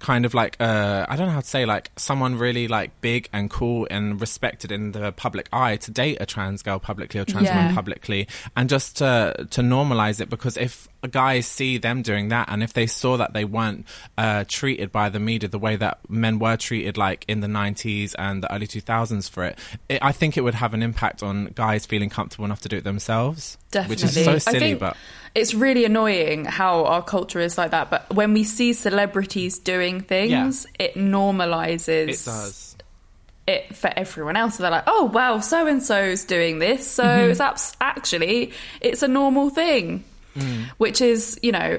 kind 0.00 0.26
of 0.26 0.34
like 0.34 0.56
uh 0.60 1.06
I 1.08 1.16
don't 1.16 1.26
know 1.28 1.32
how 1.32 1.40
to 1.40 1.46
say 1.46 1.64
like 1.64 1.90
someone 1.96 2.36
really 2.36 2.68
like 2.68 3.00
big 3.00 3.28
and 3.32 3.48
cool 3.48 3.86
and 3.90 4.20
respected 4.20 4.70
in 4.70 4.92
the 4.92 5.12
public 5.12 5.48
eye 5.52 5.76
to 5.78 5.90
date 5.90 6.18
a 6.20 6.26
trans 6.26 6.62
girl 6.62 6.78
publicly 6.78 7.20
or 7.20 7.24
trans 7.24 7.46
Yeah. 7.46 7.56
woman 7.56 7.74
publicly 7.74 8.28
and 8.54 8.68
just 8.68 8.98
to 8.98 9.46
to 9.50 9.60
normalize 9.62 10.20
it 10.20 10.28
because 10.28 10.56
if 10.58 10.88
guys 11.10 11.46
see 11.46 11.78
them 11.78 12.02
doing 12.02 12.28
that 12.28 12.48
and 12.50 12.62
if 12.62 12.72
they 12.74 12.86
saw 12.86 13.16
that 13.16 13.32
they 13.34 13.44
weren't 13.44 13.86
uh 14.18 14.44
treated 14.48 14.90
by 14.92 15.08
the 15.08 15.20
media 15.20 15.48
the 15.48 15.58
way 15.58 15.76
that 15.76 15.98
men 16.10 16.38
were 16.38 16.56
treated 16.56 16.96
like 16.98 17.24
in 17.28 17.40
the 17.40 17.46
90s 17.46 18.14
and 18.18 18.42
the 18.42 18.52
early 18.54 18.66
2000s 18.66 19.30
for 19.30 19.44
it, 19.44 19.58
it 19.88 19.98
I 20.02 20.12
think 20.12 20.36
it 20.36 20.42
would 20.42 20.54
have 20.54 20.74
an 20.74 20.82
impact 20.82 21.22
on 21.22 21.46
guys 21.54 21.86
feeling 21.86 22.10
comfortable 22.10 22.44
enough 22.44 22.60
to 22.62 22.68
do 22.68 22.76
it 22.76 22.84
themselves 22.84 23.56
Definitely. 23.70 23.92
which 23.94 24.04
is 24.04 24.24
so 24.24 24.38
silly 24.38 24.58
think 24.58 24.80
but 24.80 24.96
it's 25.34 25.52
really 25.54 25.84
annoying 25.84 26.44
how 26.44 26.84
our 26.84 27.02
culture 27.02 27.40
is 27.40 27.58
like 27.58 27.72
that. 27.72 27.90
But 27.90 28.14
when 28.14 28.32
we 28.34 28.44
see 28.44 28.72
celebrities 28.72 29.58
doing 29.58 30.00
things, 30.00 30.66
it 30.78 30.94
normalizes 30.94 32.08
it 32.08 32.22
does 32.24 32.76
it 33.46 33.74
for 33.76 33.92
everyone 33.94 34.36
else. 34.36 34.56
So 34.56 34.62
they're 34.62 34.70
like, 34.70 34.84
oh, 34.86 35.04
well, 35.12 35.42
so 35.42 35.66
and 35.66 35.82
so's 35.82 36.24
doing 36.24 36.60
this. 36.60 36.86
So 36.88 37.04
Mm-hmm. 37.04 37.30
it's 37.32 37.40
abs- 37.40 37.76
actually, 37.80 38.52
it's 38.80 39.02
a 39.02 39.08
normal 39.08 39.50
thing, 39.50 40.04
Mm. 40.36 40.64
which 40.78 41.00
is, 41.00 41.38
you 41.42 41.52
know, 41.52 41.78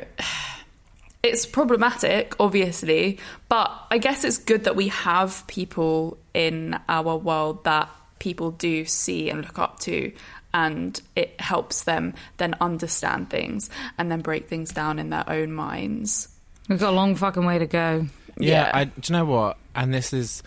it's 1.24 1.46
problematic, 1.46 2.36
obviously. 2.40 3.18
But 3.50 3.72
I 3.90 3.98
guess 3.98 4.24
it's 4.24 4.38
good 4.38 4.66
that 4.66 4.76
we 4.76 4.90
have 4.90 5.46
people 5.48 6.18
in 6.34 6.78
our 6.88 7.18
world 7.18 7.64
that 7.64 7.90
people 8.20 8.52
do 8.52 8.86
see 8.86 9.30
and 9.30 9.42
look 9.44 9.60
up 9.60 9.80
to. 9.82 10.12
And 10.58 11.02
it 11.18 11.42
helps 11.42 11.84
them 11.84 12.14
then 12.38 12.56
understand 12.62 13.30
things 13.30 13.70
and 13.98 14.10
then 14.10 14.22
break 14.22 14.48
things 14.48 14.72
down 14.72 15.00
in 15.00 15.10
their 15.10 15.30
own 15.30 15.52
minds. 15.52 16.30
We've 16.70 16.80
got 16.80 16.94
a 16.94 16.96
long 16.96 17.16
fucking 17.16 17.44
way 17.46 17.60
to 17.60 17.66
go. 17.68 18.08
Yeah, 18.40 18.68
Yeah. 18.68 18.72
I, 18.74 18.84
do 18.86 18.92
you 19.04 19.12
know 19.20 19.26
what? 19.26 19.58
And 19.76 19.94
this 19.94 20.14
is 20.14 20.44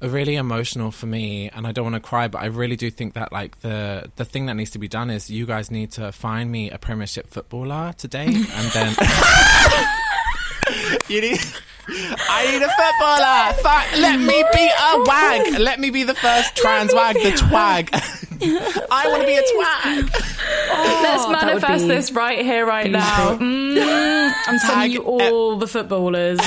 really 0.00 0.36
emotional 0.36 0.90
for 0.90 1.04
me, 1.04 1.50
and 1.50 1.66
I 1.66 1.72
don't 1.72 1.84
want 1.84 1.94
to 1.94 2.00
cry, 2.00 2.26
but 2.28 2.40
I 2.40 2.46
really 2.46 2.76
do 2.76 2.90
think 2.90 3.12
that 3.14 3.32
like 3.32 3.60
the 3.60 4.10
the 4.16 4.24
thing 4.24 4.46
that 4.46 4.54
needs 4.54 4.70
to 4.70 4.78
be 4.78 4.88
done 4.88 5.10
is 5.10 5.28
you 5.30 5.44
guys 5.44 5.70
need 5.70 5.92
to 5.92 6.10
find 6.10 6.50
me 6.50 6.70
a 6.70 6.78
Premiership 6.78 7.28
footballer 7.28 7.92
today, 7.98 8.24
and 8.26 8.70
then 8.72 8.96
you 11.08 11.20
need. 11.20 11.40
I 11.88 12.50
need 12.50 12.62
a 12.62 12.68
footballer. 12.68 13.62
Fi- 13.62 13.96
let 14.00 14.18
me 14.20 14.44
be 14.52 14.68
a 14.68 15.02
wag. 15.04 15.60
Let 15.60 15.80
me 15.80 15.90
be 15.90 16.02
the 16.04 16.14
first 16.14 16.56
trans 16.56 16.92
wag, 16.94 17.14
the 17.16 17.30
twag. 17.32 17.88
I 18.90 19.08
want 19.08 19.22
to 19.22 19.26
be 19.26 19.36
a 19.36 19.42
twag. 19.42 20.12
Let's 20.74 21.24
that 21.24 21.28
would 21.28 21.32
manifest 21.46 21.84
be 21.84 21.88
this 21.88 22.12
right 22.12 22.44
here, 22.44 22.66
right 22.66 22.90
now. 22.90 23.36
Mm, 23.38 24.32
I'm 24.46 24.58
sending 24.58 24.92
you 24.92 24.98
Tag- 25.00 25.32
all 25.32 25.56
the 25.56 25.66
footballers. 25.66 26.40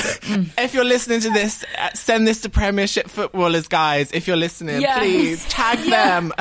If 0.58 0.74
you're 0.74 0.84
listening 0.84 1.22
to 1.22 1.30
this, 1.32 1.64
uh, 1.78 1.90
send 1.94 2.28
this 2.28 2.42
to 2.42 2.50
Premiership 2.50 3.08
footballers, 3.10 3.68
guys. 3.68 4.12
If 4.12 4.28
you're 4.28 4.38
listening, 4.38 4.82
Yes. 4.82 5.00
please 5.00 5.46
tag 5.48 5.80
them. 5.80 6.34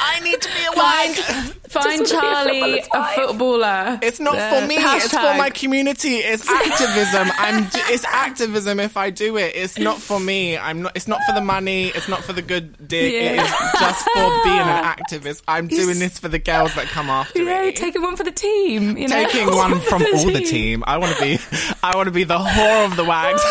I 0.00 0.20
need 0.20 0.40
to 0.40 0.48
be 0.48 0.64
a 0.66 0.76
wag. 0.76 1.14
find 1.16 1.67
Just 1.72 1.86
wanna 1.86 2.02
a 2.02 2.06
Charlie 2.06 2.80
a 2.92 3.04
footballer. 3.14 3.98
It's 4.02 4.20
not 4.20 4.36
Uh, 4.36 4.60
for 4.60 4.66
me. 4.66 4.76
It's 4.78 5.08
for 5.08 5.34
my 5.36 5.50
community. 5.50 6.16
It's 6.16 6.48
activism. 6.48 7.28
I'm. 7.38 7.68
It's 7.90 8.04
activism. 8.04 8.80
If 8.80 8.96
I 8.96 9.10
do 9.10 9.36
it, 9.36 9.52
it's 9.56 9.78
not 9.78 9.98
for 10.00 10.20
me. 10.20 10.56
I'm 10.58 10.82
not. 10.82 10.92
It's 10.96 11.08
not 11.08 11.20
for 11.26 11.32
the 11.32 11.40
money. 11.40 11.86
It's 11.88 12.08
not 12.08 12.22
for 12.24 12.32
the 12.32 12.42
good 12.42 12.76
dick. 12.86 13.12
It 13.12 13.34
Yeah. 13.36 13.42
is 13.44 13.50
just 13.80 14.04
for 14.04 14.42
being 14.44 14.58
an 14.58 14.84
activist. 14.96 15.42
I'm 15.48 15.68
doing 15.68 15.98
this 15.98 16.18
for 16.18 16.28
the 16.28 16.38
girls 16.38 16.74
that 16.74 16.86
come 16.86 17.08
after 17.10 17.38
You 17.38 17.44
know, 17.46 17.66
me. 17.66 17.72
taking 17.72 18.02
one 18.02 18.16
for 18.16 18.24
the 18.24 18.30
team. 18.32 18.96
You 18.96 19.08
know, 19.08 19.24
Taking 19.24 19.54
one 19.54 19.80
from 19.88 20.02
all 20.14 20.26
the 20.26 20.40
team. 20.40 20.84
I 20.86 20.98
want 20.98 21.16
to 21.16 21.22
be. 21.22 21.38
I 21.82 21.96
want 21.96 22.06
to 22.08 22.12
be 22.12 22.24
the 22.24 22.38
whore 22.38 22.84
of 22.86 22.96
the 22.96 23.04
wags. 23.04 23.42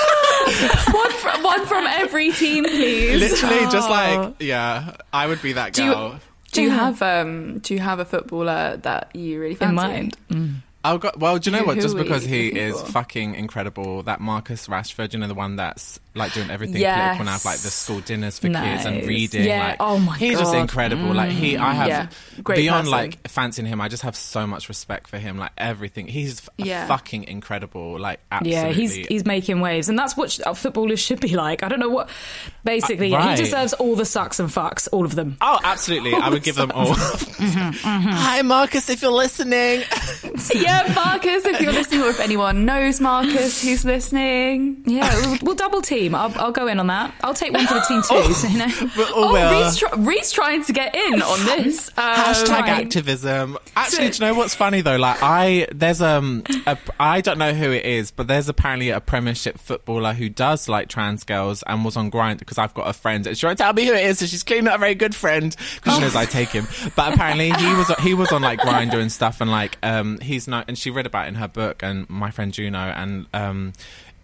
one, 0.94 1.12
from, 1.12 1.44
one 1.44 1.66
from 1.66 1.86
every 1.88 2.32
team, 2.32 2.64
please. 2.64 3.20
Literally, 3.20 3.66
just 3.72 3.88
Oh. 3.90 3.92
like 3.92 4.36
yeah. 4.40 4.96
I 5.12 5.28
would 5.28 5.42
be 5.42 5.54
that 5.54 5.74
Do 5.74 5.84
you- 5.84 5.92
girl. 5.94 6.20
Do 6.58 6.64
you 6.64 6.70
have 6.72 7.02
um? 7.02 7.60
Do 7.60 7.74
you 7.74 7.80
have 7.80 8.00
a 8.00 8.06
footballer 8.06 8.78
that 8.84 9.16
you 9.16 9.40
really 9.40 9.56
fancy? 9.56 9.72
in 9.72 10.12
fancy? 10.12 10.16
mind. 10.30 10.62
Oh 10.84 10.98
God! 10.98 11.16
Well, 11.20 11.38
do 11.38 11.50
you 11.50 11.56
know 11.56 11.62
Who- 11.64 11.68
what? 11.68 11.80
Just 11.80 11.98
because 11.98 12.24
he 12.24 12.48
is 12.48 12.80
for? 12.82 12.88
fucking 12.92 13.36
incredible, 13.36 14.04
that 14.04 14.20
Marcus 14.22 14.68
Rashford, 14.68 15.14
you 15.14 15.20
know, 15.20 15.28
the 15.28 15.34
one 15.34 15.56
that's 15.58 16.00
like 16.18 16.34
doing 16.34 16.50
everything 16.50 16.82
Yes. 16.82 17.18
political 17.18 17.26
now, 17.26 17.52
like 17.52 17.60
the 17.62 17.70
school 17.70 18.00
dinners 18.02 18.40
for 18.40 18.50
kids 18.50 18.86
and 18.86 19.06
reading. 19.06 19.46
Yeah. 19.46 19.68
Like, 19.70 19.78
Oh 19.80 19.98
my 20.00 20.18
he's 20.18 20.38
just 20.38 20.52
God. 20.54 20.60
incredible. 20.62 21.14
Like 21.14 21.32
he, 21.32 21.58
I 21.58 21.74
have 21.74 21.88
Yeah. 21.88 22.08
Great 22.44 22.58
beyond 22.58 22.86
person. 22.86 22.92
like 22.92 23.28
fancying 23.28 23.66
him. 23.68 23.80
I 23.82 23.88
just 23.88 24.04
have 24.04 24.16
so 24.16 24.46
much 24.48 24.68
respect 24.70 25.08
for 25.08 25.18
him. 25.18 25.38
Like 25.38 25.52
everything, 25.58 26.08
he's 26.08 26.42
Yeah. 26.58 26.88
fucking 26.88 27.24
incredible. 27.26 28.00
Like 28.00 28.20
absolutely. 28.32 28.60
Yeah, 28.62 28.74
he's 28.74 28.96
he's 28.96 29.26
making 29.26 29.60
waves, 29.62 29.90
and 29.90 29.98
that's 29.98 30.18
what 30.18 30.32
sh- 30.32 30.40
uh, 30.46 30.54
footballers 30.54 31.00
should 31.00 31.20
be 31.20 31.36
like. 31.36 31.64
I 31.64 31.68
don't 31.70 31.80
know 31.80 31.90
what. 31.90 32.10
Basically, 32.64 33.14
Uh, 33.14 33.18
right. 33.20 33.38
he 33.38 33.44
deserves 33.46 33.74
all 33.74 33.96
the 33.96 34.06
sucks 34.06 34.40
and 34.40 34.50
fucks, 34.50 34.88
all 34.92 35.06
of 35.06 35.16
them. 35.16 35.38
Oh, 35.42 35.60
absolutely! 35.64 36.14
I 36.14 36.30
would 36.30 36.44
give 36.44 36.56
them 36.56 36.72
all. 36.72 36.96
Mm-hmm, 37.38 38.10
Hi, 38.10 38.42
Marcus, 38.42 38.90
if 38.90 39.02
you're 39.02 39.12
listening. 39.12 39.84
yeah, 40.56 40.92
Marcus. 40.96 41.46
If 41.46 41.62
you're 41.62 41.72
listening, 41.72 42.02
or 42.02 42.10
if 42.10 42.20
anyone 42.20 42.66
knows 42.66 43.00
Marcus 43.00 43.62
who's 43.64 43.86
listening, 43.86 44.84
Yeah, 44.86 45.14
we'll, 45.22 45.38
we'll 45.44 45.56
double 45.56 45.82
team. 45.82 46.07
I'll, 46.16 46.34
I'll 46.40 46.52
go 46.52 46.68
in 46.68 46.80
on 46.80 46.88
that. 46.88 47.14
I'll 47.24 47.34
take 47.34 47.54
one 47.54 47.66
for 47.68 47.76
the 47.76 47.82
team 47.82 48.02
too. 48.02 48.34
so, 48.34 48.48
you 48.48 48.58
know. 48.58 48.68
Oh, 49.20 49.32
well, 49.34 49.74
Reese, 49.98 50.32
tr- 50.32 50.42
trying 50.42 50.64
to 50.66 50.74
get 50.74 50.96
in 50.96 51.22
on 51.22 51.46
this. 51.46 51.90
Um, 51.98 52.16
Hashtag 52.16 52.50
right. 52.50 52.86
activism. 52.86 53.58
Actually, 53.76 54.10
do 54.10 54.14
you 54.14 54.32
know 54.32 54.38
what's 54.38 54.54
funny 54.54 54.82
though? 54.82 54.98
Like, 54.98 55.18
I 55.22 55.68
there's 55.74 56.02
um, 56.02 56.44
a, 56.66 56.78
I 57.00 57.22
don't 57.22 57.38
know 57.38 57.54
who 57.54 57.72
it 57.72 57.86
is, 57.86 58.12
but 58.12 58.28
there's 58.28 58.50
apparently 58.50 58.90
a 58.90 59.00
Premiership 59.00 59.58
footballer 59.58 60.14
who 60.14 60.30
does 60.30 60.70
like 60.70 60.90
trans 60.90 61.24
girls 61.24 61.64
and 61.64 61.84
was 61.84 61.98
on 61.98 62.12
Grindr 62.12 62.40
because 62.40 62.58
I've 62.58 62.74
got 62.74 62.88
a 62.88 62.94
friend. 62.94 63.26
And 63.26 63.38
she 63.38 63.46
won't 63.46 63.58
tell 63.58 63.74
me 63.74 63.86
who 63.86 63.94
it 63.94 64.06
is, 64.06 64.20
so 64.20 64.26
she's 64.26 64.44
clearly 64.44 64.66
not 64.66 64.76
a 64.76 64.80
very 64.80 64.96
good 64.96 65.16
friend 65.16 65.56
because 65.76 65.96
she 65.96 66.02
knows 66.02 66.16
I 66.16 66.26
take 66.26 66.50
him. 66.50 66.68
But 66.96 67.14
apparently, 67.14 67.52
he 67.52 67.74
was 67.74 67.88
he 68.00 68.14
was 68.14 68.32
on 68.32 68.42
like 68.42 68.60
Grindr 68.60 69.00
and 69.02 69.12
stuff, 69.12 69.42
and 69.42 69.50
like 69.50 69.78
um, 69.84 70.20
he's 70.20 70.48
not, 70.48 70.66
and 70.68 70.78
she 70.78 70.90
read 70.92 71.06
about 71.06 71.26
it 71.26 71.30
in 71.30 71.36
her 71.36 71.48
book, 71.48 71.84
and 71.84 72.10
my 72.10 72.32
friend 72.32 72.54
Juno, 72.54 72.80
and 72.80 73.26
um. 73.34 73.74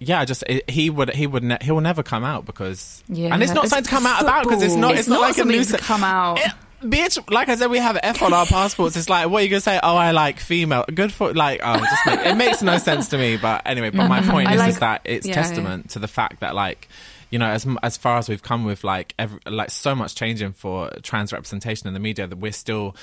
Yeah, 0.06 0.26
just 0.26 0.44
it, 0.48 0.70
he 0.70 0.90
would 0.90 1.10
he 1.14 1.28
would 1.28 1.44
ne- 1.44 1.58
he 1.62 1.72
will 1.72 1.82
never 1.82 2.04
come 2.04 2.24
out 2.24 2.46
because 2.46 3.04
Yeah. 3.08 3.34
and 3.34 3.42
it's 3.44 3.54
not 3.54 3.66
It's 3.66 3.72
something 3.72 3.86
to 3.86 3.90
come 3.90 4.06
out 4.06 4.22
about 4.22 4.44
because 4.44 4.62
it's 4.64 4.76
not 4.76 4.92
It's 4.92 5.02
it's, 5.02 5.08
not, 5.10 5.16
not 5.22 5.22
like 5.30 5.38
a 5.38 5.46
news 5.46 5.72
to 5.72 5.78
come 5.78 6.04
out. 6.04 6.40
It- 6.40 6.52
Bitch, 6.84 7.32
like 7.32 7.48
I 7.48 7.56
said, 7.56 7.68
we 7.72 7.78
have 7.78 7.98
F 8.04 8.22
on 8.22 8.34
our 8.34 8.46
passports. 8.46 8.98
It's 8.98 9.08
like, 9.08 9.30
what 9.30 9.40
are 9.40 9.44
you 9.46 9.50
gonna 9.50 9.62
say? 9.62 9.80
Oh, 9.82 9.96
I 9.96 10.12
like 10.12 10.42
female. 10.42 10.84
Good 10.94 11.14
for 11.14 11.34
like. 11.34 11.62
Oh, 11.64 11.78
just 11.80 12.06
make, 12.06 12.20
it 12.26 12.36
makes 12.36 12.62
no 12.62 12.78
sense 12.78 13.08
to 13.10 13.18
me. 13.18 13.38
But 13.38 13.62
anyway, 13.66 13.90
but 13.90 14.10
my 14.10 14.22
point 14.30 14.52
is, 14.52 14.60
like- 14.60 14.70
is 14.70 14.80
that 14.80 15.02
it's 15.06 15.26
yeah, 15.26 15.34
testament 15.34 15.92
to 15.92 16.00
the 16.00 16.10
fact 16.10 16.42
that 16.42 16.56
like, 16.56 16.90
you 17.30 17.40
know, 17.40 17.46
as 17.48 17.66
as 17.84 17.96
far 17.96 18.18
as 18.18 18.28
we've 18.28 18.44
come 18.44 18.66
with 18.66 18.84
like 18.84 19.14
every, 19.18 19.40
like 19.50 19.72
so 19.72 19.96
much 19.96 20.14
changing 20.16 20.52
for 20.52 20.90
trans 21.04 21.32
representation 21.32 21.88
in 21.88 21.94
the 21.94 22.02
media, 22.02 22.28
that 22.28 22.36
we're 22.36 22.52
still 22.52 22.98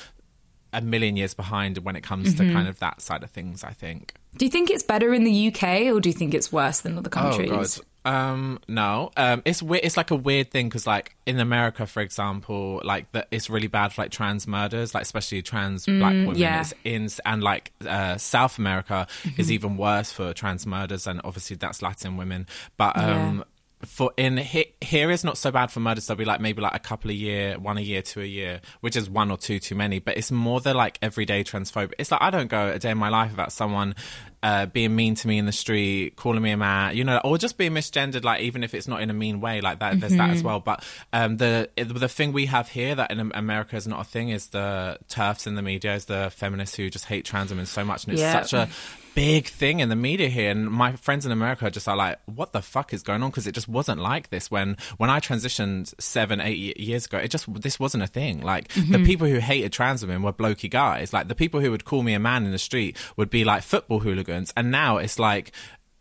a 0.74 0.82
million 0.82 1.16
years 1.16 1.32
behind 1.32 1.78
when 1.78 1.96
it 1.96 2.02
comes 2.02 2.34
Mm-hmm. 2.34 2.48
to 2.48 2.52
kind 2.52 2.68
of 2.68 2.78
that 2.80 3.00
side 3.00 3.22
of 3.22 3.30
things. 3.30 3.64
I 3.64 3.72
think. 3.72 4.12
Do 4.36 4.44
you 4.44 4.50
think 4.50 4.70
it's 4.70 4.82
better 4.82 5.12
in 5.12 5.24
the 5.24 5.48
UK, 5.48 5.92
or 5.92 6.00
do 6.00 6.08
you 6.08 6.14
think 6.14 6.34
it's 6.34 6.52
worse 6.52 6.80
than 6.80 6.96
other 6.98 7.10
countries? 7.10 7.50
Oh 7.50 7.56
god. 7.56 7.68
Um, 8.02 8.60
no. 8.66 9.10
Um, 9.16 9.42
it's 9.44 9.62
weird. 9.62 9.84
It's 9.84 9.96
like 9.96 10.10
a 10.10 10.16
weird 10.16 10.50
thing 10.50 10.68
because, 10.68 10.86
like, 10.86 11.14
in 11.26 11.38
America, 11.38 11.86
for 11.86 12.00
example, 12.00 12.80
like 12.84 13.10
that, 13.12 13.28
it's 13.30 13.50
really 13.50 13.66
bad 13.66 13.92
for 13.92 14.02
like 14.02 14.10
trans 14.10 14.46
murders, 14.46 14.94
like 14.94 15.02
especially 15.02 15.42
trans 15.42 15.84
black 15.84 16.12
women. 16.12 16.36
yeah. 16.36 16.60
It's 16.60 16.74
in 16.84 17.08
and 17.26 17.42
like 17.42 17.72
uh, 17.86 18.16
South 18.16 18.58
America 18.58 19.06
is 19.36 19.52
even 19.52 19.76
worse 19.76 20.12
for 20.12 20.32
trans 20.32 20.66
murders, 20.66 21.06
and 21.06 21.20
obviously 21.24 21.56
that's 21.56 21.82
Latin 21.82 22.16
women. 22.16 22.46
But 22.76 22.96
um, 22.98 23.44
for 23.82 24.12
in 24.18 24.36
he, 24.36 24.74
here 24.80 25.10
is 25.10 25.24
not 25.24 25.38
so 25.38 25.50
bad 25.50 25.70
for 25.70 25.80
murders. 25.80 26.06
There'll 26.06 26.18
be 26.18 26.24
like 26.24 26.40
maybe 26.40 26.60
like 26.60 26.74
a 26.74 26.78
couple 26.78 27.10
a 27.10 27.14
year, 27.14 27.58
one 27.58 27.78
a 27.78 27.80
year, 27.80 28.02
two 28.02 28.20
a 28.20 28.24
year, 28.26 28.60
which 28.80 28.94
is 28.96 29.08
one 29.08 29.30
or 29.30 29.36
two 29.38 29.58
too 29.58 29.74
many. 29.74 29.98
But 30.00 30.16
it's 30.18 30.30
more 30.30 30.60
the 30.60 30.74
like 30.74 30.98
everyday 31.00 31.44
transphobic. 31.44 31.92
It's 31.98 32.10
like 32.10 32.20
I 32.22 32.30
don't 32.30 32.48
go 32.48 32.68
a 32.68 32.78
day 32.78 32.90
in 32.90 32.98
my 32.98 33.08
life 33.08 33.30
without 33.30 33.52
someone 33.52 33.94
uh, 34.42 34.66
being 34.66 34.94
mean 34.94 35.14
to 35.16 35.28
me 35.28 35.38
in 35.38 35.46
the 35.46 35.52
street, 35.52 36.16
calling 36.16 36.42
me 36.42 36.50
a 36.50 36.56
man, 36.56 36.96
you 36.96 37.04
know, 37.04 37.20
or 37.24 37.38
just 37.38 37.56
being 37.56 37.72
misgendered. 37.72 38.22
Like 38.24 38.42
even 38.42 38.64
if 38.64 38.74
it's 38.74 38.88
not 38.88 39.00
in 39.00 39.08
a 39.10 39.14
mean 39.14 39.40
way, 39.40 39.60
like 39.60 39.78
that. 39.80 39.98
There's 39.98 40.16
that 40.16 40.30
as 40.30 40.42
well. 40.42 40.60
But 40.60 40.84
um, 41.12 41.38
the 41.38 41.70
the 41.76 42.08
thing 42.08 42.32
we 42.32 42.46
have 42.46 42.68
here 42.68 42.94
that 42.94 43.10
in 43.10 43.32
America 43.34 43.76
is 43.76 43.86
not 43.88 44.00
a 44.00 44.04
thing 44.04 44.28
is 44.28 44.48
the 44.48 44.98
turfs 45.08 45.46
in 45.46 45.54
the 45.54 45.62
media, 45.62 45.94
is 45.94 46.04
the 46.04 46.30
feminists 46.36 46.76
who 46.76 46.90
just 46.90 47.06
hate 47.06 47.24
trans 47.24 47.50
women 47.50 47.66
so 47.66 47.84
much, 47.84 48.04
and 48.04 48.12
it's 48.12 48.20
Yeah. 48.22 48.42
such 48.42 48.52
a 48.52 48.68
big 49.14 49.46
thing 49.46 49.80
in 49.80 49.88
the 49.88 49.96
media 49.96 50.28
here 50.28 50.50
and 50.50 50.70
my 50.70 50.92
friends 50.92 51.26
in 51.26 51.32
america 51.32 51.70
just 51.70 51.88
are 51.88 51.96
like 51.96 52.18
what 52.26 52.52
the 52.52 52.62
fuck 52.62 52.92
is 52.92 53.02
going 53.02 53.22
on? 53.22 53.30
Because 53.30 53.46
it 53.46 53.52
just 53.52 53.68
wasn't 53.68 54.00
like 54.00 54.30
this 54.30 54.50
when 54.50 54.76
when 54.98 55.10
i 55.10 55.20
transitioned 55.20 55.92
seven 56.00 56.40
eight 56.40 56.78
years 56.78 57.06
ago 57.06 57.18
it 57.18 57.30
just 57.30 57.52
this 57.62 57.78
wasn't 57.78 58.02
a 58.02 58.06
thing. 58.06 58.42
Like 58.42 58.68
the 58.68 58.80
mm-hmm. 58.80 59.04
people 59.04 59.26
who 59.26 59.38
hated 59.38 59.72
trans 59.72 60.04
women 60.04 60.22
were 60.22 60.32
blokey 60.32 60.70
guys. 60.70 61.12
Like 61.12 61.28
the 61.28 61.34
people 61.34 61.60
who 61.60 61.70
would 61.70 61.84
call 61.84 62.02
me 62.02 62.14
a 62.14 62.18
man 62.18 62.44
in 62.44 62.52
the 62.52 62.58
street 62.58 62.96
would 63.16 63.30
be 63.30 63.44
like 63.44 63.62
football 63.62 64.00
hooligans. 64.00 64.52
And 64.56 64.70
now 64.70 64.98
it's 64.98 65.18
like 65.18 65.52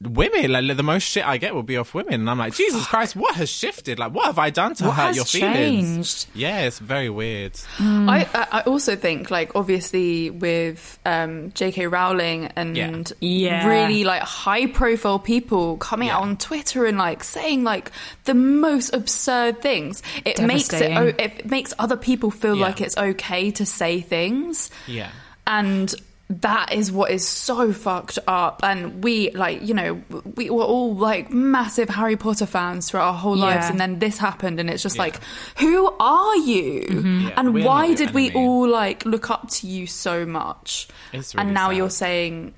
women 0.01 0.49
like 0.53 0.77
the 0.77 0.83
most 0.83 1.03
shit 1.03 1.27
i 1.27 1.37
get 1.37 1.53
will 1.53 1.61
be 1.63 1.75
off 1.75 1.93
women 1.93 2.13
and 2.13 2.29
i'm 2.29 2.37
like 2.37 2.53
jesus 2.53 2.87
christ 2.93 3.17
what 3.17 3.35
has 3.35 3.49
shifted 3.49 3.99
like 3.99 4.13
what 4.13 4.27
have 4.27 4.39
i 4.39 4.49
done 4.49 4.73
to 4.73 4.85
What 4.85 4.93
hurt 4.95 5.07
has 5.07 5.15
your 5.17 5.25
feelings 5.25 6.23
changed? 6.23 6.27
yeah 6.33 6.59
it's 6.61 6.79
very 6.79 7.09
weird 7.09 7.59
I 7.79 8.25
I 8.33 8.47
I 8.59 8.61
also 8.61 8.95
think 8.95 9.29
like 9.29 9.55
obviously 9.55 10.29
with 10.29 10.97
um, 11.05 11.51
J.K. 11.53 11.87
Rowling 11.87 12.45
and 12.55 12.77
Yeah. 12.77 13.03
Yeah. 13.19 13.67
really 13.67 14.03
like 14.05 14.21
high 14.21 14.67
profile 14.67 15.19
people 15.19 15.75
coming 15.77 16.09
out 16.09 16.21
on 16.21 16.37
Twitter 16.37 16.85
and 16.85 16.97
like 16.97 17.23
saying 17.23 17.63
like 17.63 17.91
the 18.23 18.33
most 18.33 18.93
absurd 18.93 19.61
things. 19.61 20.01
It 20.25 20.39
makes 20.41 20.69
it 20.73 20.79
Devastating. 20.79 20.97
o- 20.97 21.23
it 21.25 21.49
makes 21.49 21.73
other 21.77 21.97
people 21.97 22.31
feel 22.31 22.55
Yeah. 22.55 22.65
like 22.67 22.79
it's 22.81 22.97
okay 22.97 23.51
to 23.51 23.65
say 23.65 23.99
things. 24.01 24.71
yeah 24.87 25.09
and 25.47 25.93
that 26.31 26.71
is 26.73 26.91
what 26.91 27.09
is 27.09 27.27
so 27.27 27.73
fucked 27.73 28.19
up 28.27 28.59
and 28.63 29.03
we 29.03 29.31
like 29.31 29.63
you 29.63 29.73
know 29.73 29.99
we 30.35 30.49
were 30.51 30.63
all 30.63 30.93
like 30.95 31.31
massive 31.31 31.89
harry 31.89 32.15
potter 32.15 32.45
fans 32.45 32.87
throughout 32.89 33.07
our 33.07 33.13
whole 33.17 33.35
lives 33.35 33.65
Yeah. 33.65 33.71
and 33.71 33.79
then 33.79 33.97
this 33.97 34.19
happened 34.19 34.59
and 34.59 34.69
it's 34.69 34.83
just 34.83 34.97
Yeah. 34.97 35.01
like 35.03 35.19
who 35.57 35.91
are 35.99 36.35
you 36.37 36.83
Yeah, 37.23 37.33
and 37.35 37.63
why 37.63 37.95
did 37.95 38.09
your 38.09 38.13
we 38.13 38.31
all 38.33 38.67
like 38.69 39.05
look 39.05 39.31
up 39.31 39.49
to 39.49 39.67
you 39.67 39.87
so 39.87 40.23
much 40.25 40.87
It's 41.13 41.33
really 41.33 41.45
and 41.47 41.53
now 41.55 41.69
sad. 41.69 41.77
you're 41.77 41.89
saying 41.89 42.53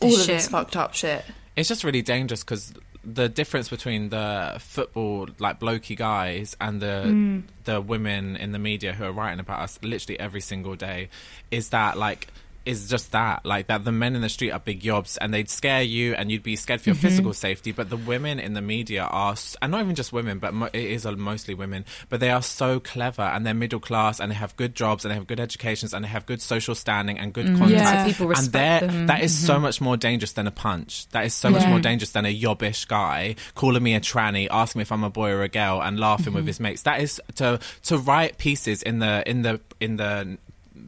all 0.00 0.08
This 0.10 0.20
of 0.22 0.26
this 0.26 0.48
fucked 0.48 0.76
up 0.76 0.94
shit 0.94 1.24
it's 1.54 1.68
just 1.68 1.84
really 1.84 2.02
dangerous 2.02 2.42
because 2.42 2.72
the 3.04 3.28
difference 3.28 3.68
between 3.68 4.08
the 4.10 4.56
football 4.58 5.28
like 5.38 5.60
blokey 5.60 5.96
guys 5.96 6.56
and 6.60 6.82
the 6.82 7.04
Mm. 7.06 7.42
the 7.64 7.80
women 7.80 8.34
in 8.36 8.50
the 8.50 8.58
media 8.58 8.92
who 8.92 9.04
are 9.04 9.12
writing 9.12 9.38
about 9.38 9.60
us 9.60 9.78
literally 9.82 10.18
every 10.18 10.40
single 10.40 10.74
day 10.74 11.08
is 11.52 11.68
that 11.68 11.96
like 11.96 12.26
is 12.68 12.88
just 12.88 13.12
that 13.12 13.44
like 13.44 13.66
that 13.68 13.84
the 13.84 13.92
men 13.92 14.14
in 14.14 14.20
the 14.20 14.28
street 14.28 14.50
are 14.50 14.58
big 14.58 14.82
yobs 14.82 15.16
and 15.20 15.32
they'd 15.32 15.48
scare 15.48 15.82
you 15.82 16.14
and 16.14 16.30
you'd 16.30 16.42
be 16.42 16.54
scared 16.56 16.80
for 16.80 16.90
your 16.90 16.94
Mm-hmm. 16.98 17.06
physical 17.06 17.32
safety 17.32 17.72
but 17.72 17.90
the 17.90 17.96
women 17.96 18.38
in 18.40 18.54
the 18.54 18.60
media 18.60 19.04
are 19.04 19.36
and 19.62 19.70
not 19.72 19.80
even 19.82 19.94
just 19.94 20.12
women 20.12 20.38
but 20.38 20.52
mo- 20.52 20.70
it 20.72 20.84
is 20.84 21.06
mostly 21.06 21.54
women 21.54 21.84
but 22.08 22.18
they 22.20 22.30
are 22.30 22.42
so 22.42 22.80
clever 22.80 23.22
and 23.22 23.46
they're 23.46 23.54
middle 23.54 23.80
class 23.80 24.20
and 24.20 24.30
they 24.30 24.34
have 24.34 24.56
good 24.56 24.74
jobs 24.74 25.04
and 25.04 25.10
they 25.10 25.14
have 25.14 25.26
good 25.26 25.40
educations 25.40 25.94
and 25.94 26.04
they 26.04 26.08
have 26.08 26.26
good 26.26 26.42
social 26.42 26.74
standing 26.74 27.18
and 27.18 27.32
good 27.32 27.46
mm-hmm. 27.46 27.58
contacts 27.58 27.82
Yeah. 27.82 28.04
People 28.06 28.26
and 28.26 28.38
respect 28.38 28.52
they're- 28.52 28.88
them. 28.90 29.06
that 29.06 29.22
is 29.22 29.36
so 29.36 29.54
mm-hmm. 29.54 29.62
much 29.62 29.80
more 29.80 29.96
dangerous 29.96 30.32
than 30.32 30.46
a 30.46 30.50
punch. 30.50 31.08
That 31.08 31.24
is 31.24 31.34
so 31.34 31.50
much 31.50 31.66
more 31.66 31.80
dangerous 31.80 32.10
than 32.10 32.26
a 32.26 32.40
yobbish 32.40 32.86
guy 32.88 33.36
calling 33.54 33.82
me 33.82 33.94
a 33.94 34.00
tranny, 34.00 34.48
asking 34.50 34.80
me 34.80 34.82
if 34.82 34.92
I'm 34.92 35.04
a 35.04 35.10
boy 35.10 35.30
or 35.30 35.42
a 35.42 35.48
girl, 35.48 35.80
and 35.82 35.98
laughing 35.98 36.32
with 36.34 36.42
mm-hmm. 36.42 36.48
his 36.48 36.60
mates. 36.60 36.82
That 36.82 37.00
is 37.00 37.20
to 37.36 37.58
to 37.84 37.98
write 37.98 38.38
pieces 38.38 38.82
in 38.82 38.98
the 38.98 39.22
in 39.28 39.42
the 39.42 39.60
in 39.80 39.96
the 39.96 40.38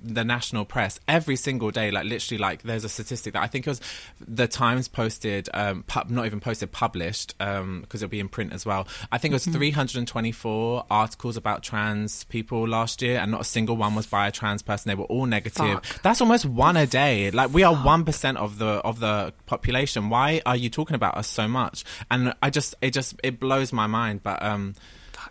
the 0.02 0.24
national 0.24 0.64
press 0.64 0.98
every 1.08 1.36
single 1.36 1.70
day 1.70 1.90
like 1.90 2.04
literally 2.04 2.38
like 2.38 2.62
there's 2.62 2.84
a 2.84 2.88
statistic 2.88 3.32
that 3.32 3.42
i 3.42 3.46
think 3.46 3.66
it 3.66 3.70
was 3.70 3.80
the 4.20 4.46
times 4.46 4.88
posted 4.88 5.48
um 5.54 5.82
pub, 5.84 6.10
not 6.10 6.26
even 6.26 6.40
posted 6.40 6.70
published 6.72 7.34
um 7.40 7.80
because 7.82 8.02
it'll 8.02 8.10
be 8.10 8.20
in 8.20 8.28
print 8.28 8.52
as 8.52 8.64
well. 8.64 8.86
I 9.10 9.18
think 9.18 9.32
it 9.32 9.34
was 9.36 9.46
324 9.46 10.86
articles 10.90 11.36
about 11.36 11.62
trans 11.62 12.24
people 12.24 12.66
last 12.66 13.02
year 13.02 13.18
and 13.18 13.30
not 13.30 13.40
a 13.42 13.44
single 13.44 13.76
one 13.76 13.94
was 13.94 14.06
by 14.06 14.28
a 14.28 14.32
trans 14.32 14.62
person. 14.62 14.88
They 14.88 14.94
were 14.94 15.04
all 15.04 15.26
negative. 15.26 15.84
Fuck. 15.84 16.02
that's 16.02 16.20
almost 16.20 16.46
one 16.46 16.76
a 16.76 16.86
day. 16.86 17.30
Like 17.30 17.52
we 17.52 17.62
are 17.62 17.74
1% 17.74 18.36
of 18.36 18.58
the 18.58 18.66
of 18.66 19.00
the 19.00 19.32
population. 19.46 20.08
Why 20.08 20.40
are 20.46 20.56
you 20.56 20.70
talking 20.70 20.94
about 20.94 21.16
us 21.16 21.28
so 21.28 21.48
much? 21.48 21.84
And 22.10 22.34
i 22.42 22.50
just 22.50 22.74
it 22.80 22.92
just 22.92 23.14
it 23.22 23.40
blows 23.40 23.72
my 23.72 23.86
mind 23.86 24.22
but 24.22 24.42
um 24.42 24.74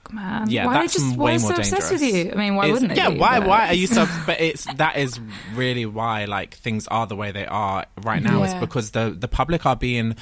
fuck, 0.03 0.13
man. 0.13 0.49
Yeah, 0.49 0.65
why 0.65 0.73
that's 0.73 0.93
just 0.93 1.17
why 1.17 1.25
way 1.25 1.35
are 1.35 1.37
they 1.37 1.41
more 1.43 1.51
so 1.53 1.57
obsessed 1.57 1.91
with 1.91 2.01
dangerous. 2.01 2.25
you? 2.25 2.31
I 2.31 2.35
mean, 2.35 2.55
why 2.55 2.63
It's- 2.65 2.73
wouldn't 2.73 2.89
they? 2.91 2.97
Yeah, 2.97 3.09
be? 3.09 3.17
why? 3.19 3.39
But- 3.39 3.47
Why 3.49 3.67
are 3.67 3.73
you 3.73 3.87
so? 3.87 4.07
But 4.25 4.39
it's 4.41 4.65
that 4.75 4.97
is 4.97 5.19
really 5.53 5.85
why 5.85 6.25
like 6.25 6.55
things 6.55 6.87
are 6.87 7.05
the 7.07 7.15
way 7.15 7.31
they 7.31 7.45
are 7.45 7.85
right 8.01 8.21
now. 8.21 8.43
Yeah. 8.43 8.59
because 8.59 8.91
the 8.91 9.15
the 9.17 9.27
public 9.27 9.65
are 9.65 9.75
being. 9.75 10.15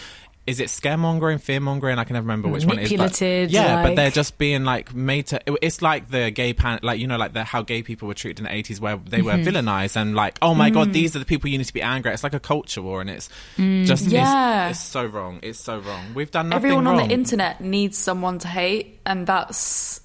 Is 0.48 0.62
it 0.62 0.70
scaremongering, 0.70 1.42
fearmongering? 1.42 1.98
I 1.98 2.06
can 2.06 2.14
never 2.14 2.24
remember 2.24 2.48
which 2.48 2.66
one 2.66 2.80
it 2.80 2.84
is. 2.84 2.90
But, 2.92 2.98
Manipulated, 3.00 3.52
yeah, 3.52 3.84
but 3.84 3.96
they're 3.98 4.10
just 4.10 4.38
being 4.38 4.64
like 4.64 4.96
made 4.96 5.28
to. 5.28 5.42
It's 5.62 5.82
like 5.82 6.10
the 6.10 6.32
gay 6.32 6.54
pan, 6.54 6.80
like 6.84 7.00
you 7.02 7.08
know, 7.08 7.18
like 7.18 7.34
the 7.34 7.44
how 7.44 7.64
gay 7.64 7.84
people 7.84 8.08
were 8.08 8.14
treated 8.14 8.40
in 8.40 8.46
the 8.46 8.54
eighties, 8.54 8.80
where 8.80 8.96
they 8.96 9.22
were 9.22 9.34
Mm-hmm. 9.34 9.50
villainized 9.58 9.98
and 9.98 10.16
like, 10.16 10.38
oh 10.42 10.56
my 10.56 10.72
Mm. 10.72 10.74
god, 10.74 10.94
these 10.94 11.16
are 11.18 11.20
the 11.20 11.26
people 11.26 11.50
you 11.50 11.58
need 11.58 11.66
to 11.66 11.74
be 11.74 11.82
angry 11.82 12.12
at. 12.12 12.14
It's 12.14 12.24
like 12.24 12.34
a 12.34 12.40
culture 12.40 12.82
war, 12.82 13.02
and 13.02 13.10
it's 13.10 13.28
just 13.58 14.06
Yeah. 14.08 14.70
it's, 14.70 14.80
it's 14.80 14.88
so 14.88 15.06
wrong. 15.06 15.40
It's 15.44 15.60
so 15.60 15.80
wrong. 15.80 16.14
We've 16.16 16.32
done 16.32 16.48
nothing 16.50 16.66
Everyone 16.66 16.86
wrong. 16.86 17.02
on 17.02 17.08
the 17.10 17.14
internet 17.14 17.60
needs 17.60 17.98
someone 17.98 18.40
to 18.40 18.48
hate, 18.48 19.00
and 19.06 19.28
that's 19.28 20.00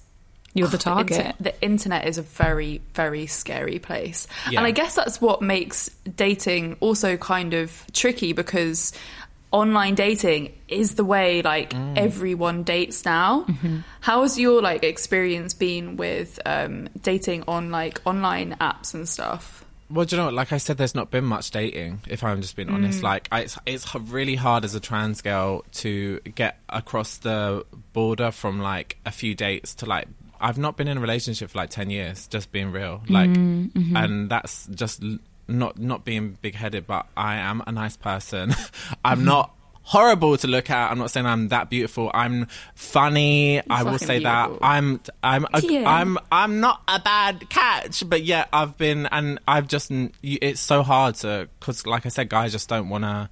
You're 0.53 0.67
the 0.67 0.73
Inter- 0.75 0.83
target. 0.91 1.35
the 1.39 1.59
internet 1.63 2.05
is 2.05 2.17
a 2.17 2.21
very, 2.21 2.81
very 2.93 3.27
scary 3.27 3.79
place. 3.79 4.27
Yeah. 4.51 4.59
And 4.59 4.67
I 4.67 4.71
guess 4.71 4.93
that's 4.95 5.21
what 5.21 5.41
makes 5.41 5.89
dating 6.17 6.75
also 6.81 7.15
kind 7.17 7.53
of 7.53 7.85
tricky 7.93 8.33
because 8.33 8.91
online 9.53 9.95
dating 9.95 10.51
is 10.67 10.95
the 10.95 11.05
way 11.05 11.41
like 11.41 11.69
Mm. 11.73 11.97
everyone 11.97 12.63
dates 12.63 13.05
now. 13.05 13.45
How 14.01 14.23
has 14.23 14.37
your 14.37 14.61
like 14.61 14.83
experience 14.83 15.53
been 15.53 15.95
with 15.95 16.39
um, 16.45 16.89
dating 17.01 17.43
on 17.47 17.71
like 17.71 18.01
online 18.05 18.57
apps 18.59 18.93
and 18.93 19.07
stuff? 19.07 19.63
Well, 19.89 20.05
do 20.05 20.15
you 20.15 20.19
know 20.21 20.25
what? 20.25 20.33
Like 20.33 20.51
I 20.51 20.57
said, 20.57 20.77
there's 20.77 20.95
not 20.95 21.11
been 21.11 21.23
much 21.25 21.51
dating. 21.51 22.01
If 22.07 22.23
I'm 22.23 22.41
just 22.41 22.55
being 22.55 22.69
Mm. 22.69 22.73
honest, 22.73 23.03
like 23.03 23.27
I, 23.31 23.41
it's 23.41 23.57
it's 23.67 23.93
really 23.95 24.35
hard 24.35 24.65
as 24.65 24.73
a 24.75 24.79
trans 24.79 25.21
girl 25.21 25.63
to 25.83 26.19
get 26.35 26.57
across 26.67 27.17
the 27.17 27.63
border 27.93 28.31
from 28.31 28.59
like 28.59 28.97
a 29.05 29.11
few 29.11 29.35
dates 29.35 29.75
to 29.75 29.85
like. 29.85 30.07
I've 30.41 30.57
not 30.57 30.75
been 30.75 30.89
in 30.89 30.97
a 30.97 31.01
relationship 31.01 31.51
for 31.51 31.59
like 31.59 31.69
ten 31.69 31.89
years. 31.89 32.27
Just 32.27 32.51
being 32.51 32.71
real, 32.71 33.01
like, 33.07 33.29
Mm-hmm. 33.29 33.95
and 33.95 34.29
that's 34.29 34.65
just 34.67 35.01
l- 35.03 35.19
not 35.47 35.77
not 35.79 36.05
being 36.05 36.37
big 36.41 36.55
headed. 36.55 36.87
But 36.87 37.07
I 37.17 37.35
am 37.35 37.61
a 37.67 37.71
nice 37.71 37.97
person. 37.97 38.53
I'm 39.05 39.19
Mm-hmm. 39.19 39.25
not 39.25 39.55
horrible 39.85 40.37
to 40.37 40.47
look 40.47 40.69
at. 40.69 40.91
I'm 40.91 40.97
not 40.97 41.11
saying 41.11 41.25
I'm 41.25 41.49
that 41.49 41.69
beautiful. 41.69 42.09
I'm 42.13 42.47
funny. 42.75 43.61
I 43.69 43.83
will 43.83 43.99
say 43.99 44.19
that. 44.19 44.51
I'm 44.61 45.01
I'm 45.23 45.45
a, 45.53 45.61
Yeah. 45.61 45.83
I'm 45.89 46.17
I'm 46.31 46.59
not 46.59 46.81
a 46.87 46.99
bad 46.99 47.49
catch, 47.49 48.07
but 48.07 48.23
yeah, 48.23 48.45
I've 48.53 48.77
been 48.77 49.07
and 49.07 49.39
I've 49.47 49.67
just 49.67 49.91
it's 50.21 50.61
so 50.61 50.83
hard 50.83 51.15
to 51.15 51.49
because 51.59 51.85
like 51.85 52.05
I 52.05 52.09
said, 52.09 52.29
guys 52.29 52.51
just 52.51 52.69
don't 52.69 52.87
want 52.89 53.03
to 53.03 53.29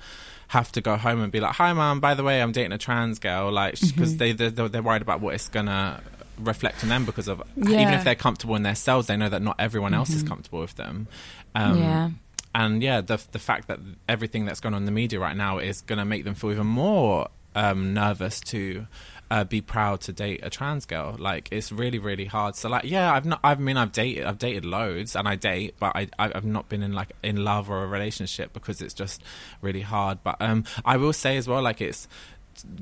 have 0.50 0.70
to 0.74 0.82
go 0.82 0.98
home 0.98 1.22
and 1.22 1.32
be 1.32 1.40
like, 1.40 1.56
"Hi, 1.56 1.72
mom. 1.72 2.02
By 2.02 2.14
the 2.16 2.24
way, 2.24 2.42
I'm 2.42 2.52
dating 2.52 2.74
a 2.74 2.78
trans 2.78 3.20
girl," 3.20 3.50
like 3.52 3.80
because 3.80 4.18
they 4.18 4.34
they're, 4.34 4.50
they're 4.50 4.82
worried 4.82 5.02
about 5.02 5.22
what 5.22 5.34
it's 5.36 5.48
gonna 5.48 6.02
reflect 6.44 6.84
on 6.84 6.90
them 6.90 7.06
because 7.06 7.28
of 7.28 7.42
even 7.58 7.94
if 7.94 8.04
they're 8.04 8.16
comfortable 8.16 8.56
in 8.56 8.64
their 8.64 8.76
cells, 8.76 9.08
they 9.08 9.18
know 9.18 9.30
that 9.30 9.42
not 9.42 9.56
everyone 9.60 9.94
else 9.94 10.10
is 10.12 10.24
comfortable 10.24 10.60
with 10.60 10.76
them. 10.76 11.08
Um, 11.56 11.78
Yeah. 11.80 12.10
and 12.56 12.82
yeah, 12.84 13.02
the 13.02 13.22
the 13.32 13.40
fact 13.40 13.68
that 13.68 13.80
everything 14.10 14.46
that's 14.46 14.60
going 14.60 14.74
on 14.76 14.82
in 14.82 14.86
the 14.86 14.92
media 14.92 15.20
right 15.20 15.38
now 15.38 15.60
is 15.60 15.82
going 15.82 16.00
to 16.00 16.06
make 16.06 16.24
them 16.24 16.36
feel 16.36 16.52
even 16.52 16.68
more 16.68 17.28
um, 17.56 17.94
nervous 17.94 18.40
to 18.40 18.88
uh, 19.30 19.44
be 19.46 19.62
proud 19.62 20.02
to 20.02 20.12
date 20.12 20.42
a 20.44 20.50
trans 20.50 20.86
girl. 20.86 21.16
Like 21.18 21.48
it's 21.52 21.72
really 21.72 22.00
really 22.00 22.26
hard. 22.26 22.56
So 22.58 22.68
like 22.70 22.84
yeah, 22.84 23.14
I've 23.14 23.26
not. 23.26 23.40
I 23.44 23.56
mean, 23.56 23.78
I've 23.78 23.92
dated. 23.94 24.26
I've 24.26 24.38
dated 24.38 24.66
loads, 24.66 25.16
and 25.16 25.28
I 25.28 25.36
date, 25.36 25.76
but 25.80 25.96
I 25.96 26.08
I- 26.20 26.32
I've 26.36 26.44
not 26.46 26.68
been 26.68 26.84
in 26.84 26.92
like 26.94 27.12
in 27.24 27.38
love 27.44 27.70
or 27.70 27.84
a 27.84 27.88
relationship 27.88 28.52
because 28.54 28.82
it's 28.82 28.94
just 28.94 29.24
really 29.62 29.82
hard. 29.82 30.20
But 30.24 30.36
um, 30.42 30.66
I 30.84 30.98
will 30.98 31.14
say 31.14 31.38
as 31.38 31.48
well, 31.48 31.62
like 31.62 31.80
it's 31.82 32.08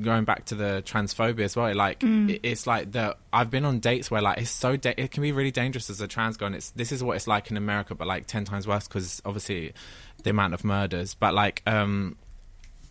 going 0.02 0.24
back 0.24 0.46
to 0.46 0.56
the 0.56 0.84
transphobia 0.86 1.42
as 1.44 1.56
well 1.56 1.74
like 1.76 2.04
it, 2.04 2.40
it's 2.44 2.66
like 2.68 2.92
the 2.92 3.16
i've 3.34 3.50
been 3.50 3.66
on 3.66 3.80
dates 3.80 4.10
where 4.10 4.22
like 4.22 4.38
it's 4.38 4.50
so 4.50 4.76
da- 4.76 4.94
it 4.98 5.12
can 5.12 5.22
be 5.24 5.32
really 5.32 5.52
dangerous 5.52 5.90
as 5.90 6.02
a 6.02 6.08
trans 6.08 6.38
girl 6.38 6.48
and 6.48 6.56
it's 6.56 6.72
this 6.72 6.92
is 6.92 7.04
what 7.04 7.16
it's 7.16 7.28
like 7.28 7.50
in 7.52 7.58
america 7.58 7.96
but 7.96 8.08
like 8.08 8.26
10 8.28 8.46
times 8.46 8.68
worse 8.68 8.88
because 8.88 9.22
obviously 9.26 9.74
the 10.24 10.30
amount 10.30 10.54
of 10.54 10.64
murders 10.64 11.14
but 11.16 11.34
like 11.34 11.62
um 11.66 12.16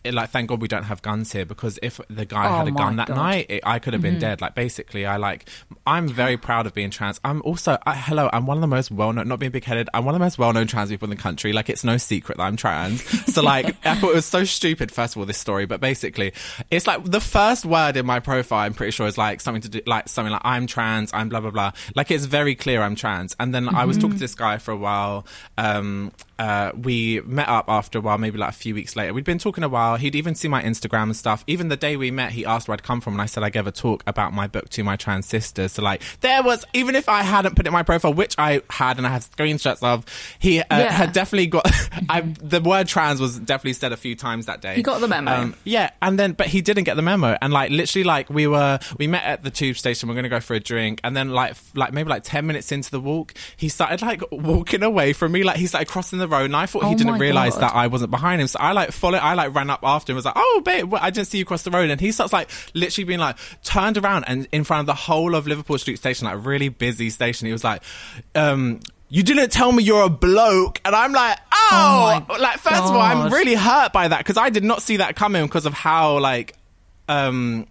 it, 0.03 0.13
like 0.13 0.29
thank 0.29 0.49
god 0.49 0.61
we 0.61 0.67
don't 0.67 0.83
have 0.83 1.01
guns 1.01 1.31
here 1.31 1.45
because 1.45 1.77
if 1.81 1.99
the 2.09 2.25
guy 2.25 2.47
Oh 2.47 2.57
had 2.57 2.67
a 2.67 2.71
gun 2.71 2.95
that 2.97 3.07
God. 3.07 3.15
night 3.15 3.45
it, 3.49 3.61
i 3.65 3.79
could 3.79 3.93
have 3.93 4.01
been 4.01 4.19
dead. 4.19 4.41
Like 4.41 4.55
basically 4.55 5.05
i 5.05 5.17
like 5.17 5.49
i'm 5.85 6.07
very 6.07 6.37
proud 6.37 6.65
of 6.65 6.73
being 6.73 6.89
trans. 6.89 7.19
I'm 7.23 7.41
also 7.43 7.77
I, 7.85 7.95
hello 7.95 8.29
i'm 8.31 8.45
one 8.45 8.57
of 8.57 8.61
the 8.61 8.67
most 8.67 8.91
well-known 8.91 9.27
not 9.27 9.39
being 9.39 9.51
big-headed 9.51 9.89
i'm 9.93 10.05
one 10.05 10.15
of 10.15 10.19
the 10.19 10.25
most 10.25 10.37
well-known 10.37 10.67
trans 10.67 10.89
people 10.89 11.05
in 11.05 11.15
the 11.15 11.21
country. 11.21 11.53
Like 11.53 11.69
it's 11.69 11.83
no 11.83 11.97
secret 11.97 12.37
that 12.37 12.43
i'm 12.43 12.55
trans. 12.55 13.03
So 13.33 13.41
like 13.41 13.75
i 13.85 13.95
thought 13.95 14.11
it 14.11 14.15
was 14.15 14.25
so 14.25 14.43
stupid 14.43 14.91
first 14.91 15.15
of 15.15 15.19
all 15.19 15.25
this 15.25 15.37
story 15.37 15.65
but 15.65 15.81
basically 15.81 16.33
it's 16.71 16.87
like 16.87 17.03
the 17.03 17.21
first 17.21 17.65
word 17.65 17.97
in 17.97 18.05
my 18.05 18.19
profile 18.19 18.59
i'm 18.59 18.73
pretty 18.73 18.91
sure 18.91 19.07
is 19.07 19.17
like 19.17 19.41
something 19.41 19.61
to 19.61 19.69
do 19.69 19.81
like 19.85 20.07
something 20.07 20.31
like 20.31 20.41
i'm 20.45 20.67
trans 20.67 21.11
i'm 21.13 21.29
blah 21.29 21.39
blah 21.41 21.51
blah. 21.51 21.71
Like 21.95 22.11
it's 22.11 22.25
very 22.25 22.55
clear 22.55 22.81
i'm 22.81 22.95
trans. 22.95 23.35
And 23.39 23.53
then 23.53 23.67
i 23.69 23.85
was 23.85 23.97
talking 23.97 24.13
to 24.13 24.19
this 24.19 24.35
guy 24.35 24.57
for 24.57 24.71
a 24.71 24.77
while 24.77 25.25
um 25.57 26.11
uh, 26.39 26.71
we 26.75 27.21
met 27.25 27.47
up 27.49 27.65
after 27.67 27.99
a 27.99 28.01
while, 28.01 28.17
maybe 28.17 28.37
like 28.37 28.49
a 28.49 28.53
few 28.53 28.73
weeks 28.73 28.95
later. 28.95 29.13
We'd 29.13 29.25
been 29.25 29.37
talking 29.37 29.63
a 29.63 29.69
while. 29.69 29.97
He'd 29.97 30.15
even 30.15 30.33
seen 30.35 30.49
my 30.51 30.63
Instagram 30.63 31.03
and 31.03 31.15
stuff. 31.15 31.43
Even 31.47 31.67
the 31.67 31.75
day 31.77 31.97
we 31.97 32.11
met, 32.11 32.31
he 32.31 32.45
asked 32.45 32.67
where 32.67 32.73
I'd 32.73 32.81
come 32.83 33.01
from, 33.01 33.13
and 33.13 33.21
I 33.21 33.25
said 33.25 33.43
I 33.43 33.49
gave 33.49 33.67
a 33.67 33.71
talk 33.71 34.03
about 34.07 34.33
my 34.33 34.47
book 34.47 34.69
to 34.69 34.83
my 34.83 34.95
trans 34.95 35.25
sisters. 35.27 35.73
So 35.73 35.83
like, 35.83 36.01
there 36.21 36.41
was 36.41 36.65
even 36.73 36.95
if 36.95 37.09
I 37.09 37.21
hadn't 37.23 37.55
put 37.55 37.65
it 37.65 37.67
in 37.67 37.73
my 37.73 37.83
profile, 37.83 38.13
which 38.13 38.35
I 38.37 38.61
had, 38.69 38.97
and 38.97 39.05
I 39.05 39.09
have 39.11 39.29
screenshots 39.29 39.83
of, 39.83 40.05
he 40.39 40.61
uh, 40.61 40.63
Yeah. 40.69 40.91
had 40.91 41.11
definitely 41.11 41.47
got. 41.47 41.69
I, 42.09 42.21
the 42.21 42.61
word 42.61 42.87
trans 42.87 43.19
was 43.19 43.37
definitely 43.37 43.73
said 43.73 43.91
a 43.91 43.97
few 43.97 44.15
times 44.15 44.45
that 44.45 44.61
day. 44.61 44.75
He 44.75 44.81
got 44.81 45.01
the 45.01 45.09
memo. 45.09 45.31
Um, 45.31 45.55
yeah, 45.65 45.89
and 46.01 46.17
then 46.17 46.31
but 46.31 46.47
he 46.47 46.61
didn't 46.61 46.85
get 46.85 46.95
the 46.95 47.01
memo, 47.01 47.37
and 47.41 47.51
like 47.51 47.69
literally, 47.69 48.05
like 48.05 48.29
we 48.29 48.47
were 48.47 48.79
we 48.97 49.07
met 49.07 49.25
at 49.25 49.43
the 49.43 49.51
tube 49.51 49.75
station. 49.77 50.07
We're 50.07 50.15
gonna 50.15 50.29
go 50.29 50.39
for 50.39 50.53
a 50.55 50.59
drink, 50.61 51.01
and 51.03 51.17
then 51.17 51.29
like 51.31 51.55
like 51.75 51.91
maybe 51.91 52.09
like 52.09 52.23
ten 52.23 52.47
minutes 52.47 52.71
into 52.71 52.91
the 52.91 53.01
walk, 53.01 53.33
he 53.57 53.67
started 53.67 54.01
like 54.01 54.21
walking 54.31 54.83
away 54.83 55.11
from 55.11 55.33
me. 55.33 55.43
Like 55.43 55.57
he 55.57 55.67
started 55.67 55.89
crossing 55.89 56.19
the 56.19 56.28
road, 56.29 56.45
and 56.45 56.55
I 56.55 56.65
thought 56.65 56.85
he 56.85 56.93
Oh 56.93 56.97
didn't 56.97 57.19
realize 57.19 57.55
God. 57.55 57.61
that 57.63 57.75
I 57.75 57.87
wasn't 57.87 58.11
behind 58.11 58.41
him. 58.41 58.47
So 58.47 58.59
I 58.59 58.71
like 58.71 58.91
followed. 58.91 59.19
I 59.19 59.33
like 59.33 59.53
ran 59.53 59.69
up 59.69 59.81
after 59.83 60.11
him. 60.11 60.15
Was 60.15 60.25
like, 60.25 60.35
oh 60.37 60.61
babe, 60.63 60.93
I 60.93 61.09
didn't 61.09 61.27
see 61.27 61.37
you 61.37 61.45
cross 61.45 61.63
the 61.63 61.71
road, 61.71 61.89
and 61.89 61.99
he 61.99 62.11
starts 62.11 62.31
like 62.31 62.49
literally 62.73 63.05
being 63.05 63.19
like 63.19 63.37
turned 63.63 63.97
around 63.97 64.23
and 64.25 64.47
in 64.51 64.63
front 64.63 64.81
of 64.81 64.85
the 64.85 64.93
whole 64.93 65.35
of 65.35 65.47
Liverpool 65.47 65.77
Street 65.77 65.97
Station, 65.97 66.25
like 66.25 66.45
really 66.45 66.69
busy 66.69 67.09
station. 67.09 67.47
He 67.47 67.51
was 67.51 67.63
like, 67.63 67.83
um. 68.35 68.79
You 69.11 69.23
didn't 69.23 69.51
tell 69.51 69.71
me 69.71 69.81
you're 69.81 70.03
a 70.03 70.09
bloke, 70.09 70.79
and 70.85 70.95
I'm 70.95 71.13
like, 71.13 71.35
oh, 71.51 72.23
Oh 72.29 72.33
like 72.39 72.59
first 72.59 72.75
of 72.77 72.91
all, 72.91 73.01
I'm 73.01 73.33
really 73.33 73.55
hurt 73.55 73.91
by 73.91 74.07
that 74.07 74.19
because 74.19 74.37
I 74.37 74.51
did 74.51 74.63
not 74.63 74.83
see 74.83 74.97
that 74.97 75.15
coming 75.15 75.43
because 75.47 75.65
of 75.65 75.73
how 75.73 76.19
like 76.19 76.53
um 77.07 77.65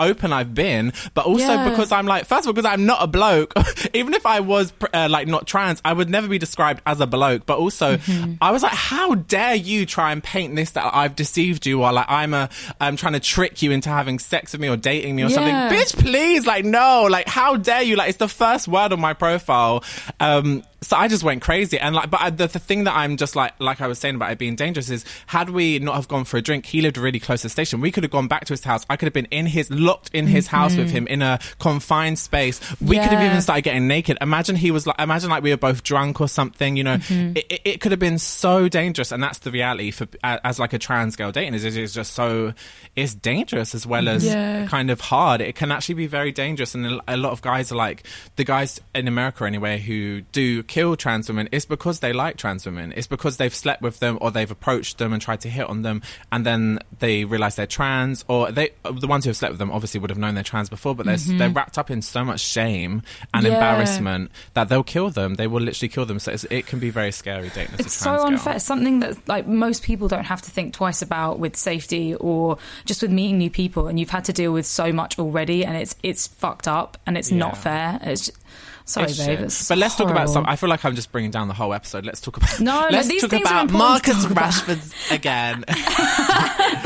open 0.00 0.32
I've 0.32 0.54
been, 0.54 0.92
but 1.14 1.26
also 1.26 1.44
Yeah. 1.46 1.68
because 1.70 1.92
I'm 1.92 2.06
like, 2.06 2.26
first 2.26 2.42
of 2.42 2.48
all, 2.48 2.52
because 2.52 2.70
I'm 2.70 2.86
not 2.86 3.02
a 3.02 3.06
bloke. 3.06 3.54
Even 3.94 4.14
if 4.14 4.26
I 4.26 4.40
was 4.40 4.72
uh, 4.92 5.08
like 5.10 5.28
not 5.28 5.46
trans, 5.46 5.80
I 5.84 5.92
would 5.92 6.10
never 6.10 6.28
be 6.28 6.38
described 6.38 6.82
as 6.86 7.00
a 7.00 7.06
bloke. 7.06 7.46
But 7.46 7.58
also, 7.58 7.98
I 8.40 8.50
was 8.50 8.62
like, 8.62 8.72
how 8.72 9.14
dare 9.14 9.54
you 9.54 9.86
try 9.86 10.12
and 10.12 10.22
paint 10.22 10.54
this 10.56 10.72
that 10.72 10.90
I've 10.94 11.14
deceived 11.16 11.66
you, 11.66 11.82
or 11.82 11.92
like 11.92 12.06
I'm 12.08 12.34
a, 12.34 12.48
I'm 12.80 12.96
trying 12.96 13.12
to 13.14 13.20
trick 13.20 13.62
you 13.62 13.70
into 13.70 13.88
having 13.88 14.18
sex 14.18 14.52
with 14.52 14.60
me 14.60 14.68
or 14.68 14.76
dating 14.76 15.16
me 15.16 15.22
or 15.22 15.28
Yeah. 15.28 15.34
something. 15.34 15.54
Bitch, 15.78 15.96
please, 15.98 16.46
like 16.46 16.64
no, 16.64 17.06
like 17.10 17.28
how 17.28 17.56
dare 17.56 17.82
you? 17.82 17.96
Like 17.96 18.08
it's 18.08 18.18
the 18.18 18.28
first 18.28 18.66
word 18.68 18.92
on 18.92 19.00
my 19.00 19.12
profile. 19.14 19.84
Um, 20.20 20.62
so 20.84 20.96
I 20.96 21.08
just 21.08 21.22
went 21.24 21.42
crazy 21.42 21.78
and 21.78 21.94
like, 21.94 22.10
but 22.10 22.20
I, 22.20 22.30
the, 22.30 22.46
the 22.46 22.58
thing 22.58 22.84
that 22.84 22.94
I'm 22.96 23.16
just 23.16 23.34
like, 23.34 23.52
like 23.60 23.80
I 23.80 23.86
was 23.86 23.98
saying 23.98 24.14
about 24.14 24.30
it 24.32 24.38
being 24.38 24.54
dangerous 24.56 24.90
is, 24.90 25.04
had 25.26 25.50
we 25.50 25.78
not 25.78 25.96
have 25.96 26.08
gone 26.08 26.24
for 26.24 26.36
a 26.36 26.42
drink, 26.42 26.66
he 26.66 26.80
lived 26.80 26.96
really 26.98 27.18
close 27.20 27.40
to 27.42 27.46
the 27.46 27.50
station. 27.50 27.80
We 27.80 27.90
could 27.90 28.04
have 28.04 28.10
gone 28.12 28.28
back 28.28 28.44
to 28.46 28.52
his 28.52 28.62
house. 28.64 28.84
I 28.88 28.96
could 28.96 29.06
have 29.06 29.12
been 29.12 29.26
in 29.30 29.46
his 29.46 29.70
locked 29.70 30.10
in 30.14 30.26
his 30.26 30.46
house 30.46 30.76
with 30.76 30.90
him 30.90 31.06
in 31.06 31.22
a 31.22 31.38
confined 31.58 32.18
space. 32.18 32.60
We 32.80 32.96
could 32.98 33.06
have 33.10 33.22
even 33.22 33.40
started 33.42 33.62
getting 33.62 33.88
naked. 33.88 34.18
Imagine 34.20 34.56
he 34.56 34.70
was 34.70 34.86
like, 34.86 34.98
imagine 35.00 35.30
like 35.30 35.42
we 35.42 35.50
were 35.50 35.56
both 35.56 35.82
drunk 35.82 36.20
or 36.20 36.28
something. 36.28 36.76
You 36.76 36.84
know, 36.84 36.96
Mm-hmm. 36.96 37.36
it, 37.36 37.46
it, 37.50 37.60
it 37.64 37.80
could 37.80 37.90
have 37.92 37.98
been 37.98 38.18
so 38.18 38.68
dangerous. 38.68 39.10
And 39.12 39.22
that's 39.22 39.38
the 39.40 39.50
reality 39.50 39.90
for 39.90 40.06
as, 40.22 40.40
as 40.44 40.58
like 40.58 40.72
a 40.72 40.78
trans 40.78 41.16
girl 41.16 41.32
dating 41.32 41.54
is 41.54 41.64
it's 41.64 41.92
just 41.94 42.12
so 42.12 42.52
it's 42.94 43.14
dangerous 43.14 43.74
as 43.74 43.86
well 43.86 44.08
as 44.08 44.24
Yeah. 44.24 44.66
kind 44.66 44.90
of 44.90 45.00
hard. 45.00 45.40
It 45.40 45.54
can 45.54 45.72
actually 45.72 45.96
be 45.96 46.06
very 46.06 46.30
dangerous, 46.32 46.74
and 46.74 46.86
a- 46.86 47.00
a 47.08 47.16
lot 47.16 47.32
of 47.32 47.42
guys 47.42 47.72
are 47.72 47.76
like 47.76 48.04
the 48.36 48.44
guys 48.44 48.80
in 48.94 49.08
America 49.08 49.44
anyway 49.44 49.78
who 49.80 50.20
do 50.32 50.62
kill 50.74 50.96
trans 50.96 51.28
women. 51.28 51.48
It's 51.52 51.66
because 51.66 52.00
they 52.00 52.12
like 52.12 52.36
trans 52.36 52.66
women. 52.66 52.92
It's 52.96 53.06
because 53.06 53.36
they've 53.36 53.54
slept 53.54 53.80
with 53.80 54.00
them 54.00 54.18
or 54.20 54.32
they've 54.32 54.50
approached 54.50 54.98
them 54.98 55.12
and 55.12 55.22
tried 55.22 55.40
to 55.42 55.48
hit 55.48 55.68
on 55.68 55.82
them, 55.82 56.02
and 56.32 56.44
then 56.44 56.80
they 56.98 57.24
realize 57.24 57.54
they're 57.54 57.66
trans. 57.66 58.24
Or 58.26 58.50
they 58.50 58.70
the 58.82 59.06
ones 59.06 59.24
who 59.24 59.28
have 59.28 59.36
slept 59.36 59.52
with 59.52 59.60
them 59.60 59.70
obviously 59.70 60.00
would 60.00 60.10
have 60.10 60.18
known 60.18 60.34
they're 60.34 60.42
trans 60.42 60.68
before, 60.68 60.96
but 60.96 61.06
they're 61.06 61.16
they're 61.16 61.48
mm-hmm. 61.48 61.56
wrapped 61.56 61.78
up 61.78 61.92
in 61.92 62.02
so 62.02 62.24
much 62.24 62.40
shame 62.40 63.02
and 63.32 63.46
Yeah. 63.46 63.54
embarrassment 63.54 64.32
that 64.54 64.68
they'll 64.68 64.82
kill 64.82 65.10
them. 65.10 65.34
They 65.34 65.46
will 65.46 65.60
literally 65.60 65.88
kill 65.88 66.06
them. 66.06 66.18
So 66.18 66.32
it's, 66.32 66.44
it 66.50 66.66
can 66.66 66.80
be 66.80 66.90
very 66.90 67.12
scary 67.12 67.50
dating 67.50 67.74
It's 67.78 68.00
a 68.00 68.02
trans 68.02 68.04
so 68.04 68.16
girl. 68.16 68.26
unfair. 68.26 68.58
Something 68.58 68.98
that 69.00 69.28
like 69.28 69.46
most 69.46 69.84
people 69.84 70.08
don't 70.08 70.24
have 70.24 70.42
to 70.42 70.50
think 70.50 70.74
twice 70.74 71.02
about 71.02 71.38
with 71.38 71.54
safety 71.56 72.16
or 72.16 72.58
just 72.84 73.00
with 73.00 73.12
meeting 73.12 73.38
new 73.38 73.50
people, 73.50 73.86
and 73.86 74.00
you've 74.00 74.10
had 74.10 74.24
to 74.24 74.32
deal 74.32 74.52
with 74.52 74.66
so 74.66 74.92
much 74.92 75.20
already, 75.20 75.64
and 75.64 75.76
it's 75.76 75.94
it's 76.02 76.26
fucked 76.26 76.66
up 76.66 76.98
and 77.06 77.16
it's 77.16 77.30
not 77.30 77.56
fair. 77.56 78.00
It's 78.02 78.26
just, 78.26 78.38
Sorry, 78.86 79.10
It 79.10 79.16
babe. 79.16 79.40
it's 79.40 79.66
But 79.68 79.78
let's 79.78 79.94
talk 79.96 80.06
about 80.10 80.28
horrible. 80.28 80.32
some. 80.34 80.44
I 80.46 80.56
feel 80.56 80.68
like 80.68 80.84
I'm 80.84 80.94
just 80.94 81.10
bringing 81.10 81.30
down 81.30 81.48
the 81.48 81.54
whole 81.54 81.72
episode. 81.72 82.04
Let's 82.04 82.20
talk 82.20 82.36
about. 82.36 82.60
No, 82.60 82.82
no, 82.82 82.88
let's 82.90 83.08
these 83.08 83.22
talk 83.22 83.30
things 83.30 83.46
are 83.46 83.64
about 83.64 83.70
important 83.70 83.78
Marcus 83.78 84.22
talk 84.22 84.30
about. 84.30 84.52
Rashford 84.52 85.10
again. 85.10 85.64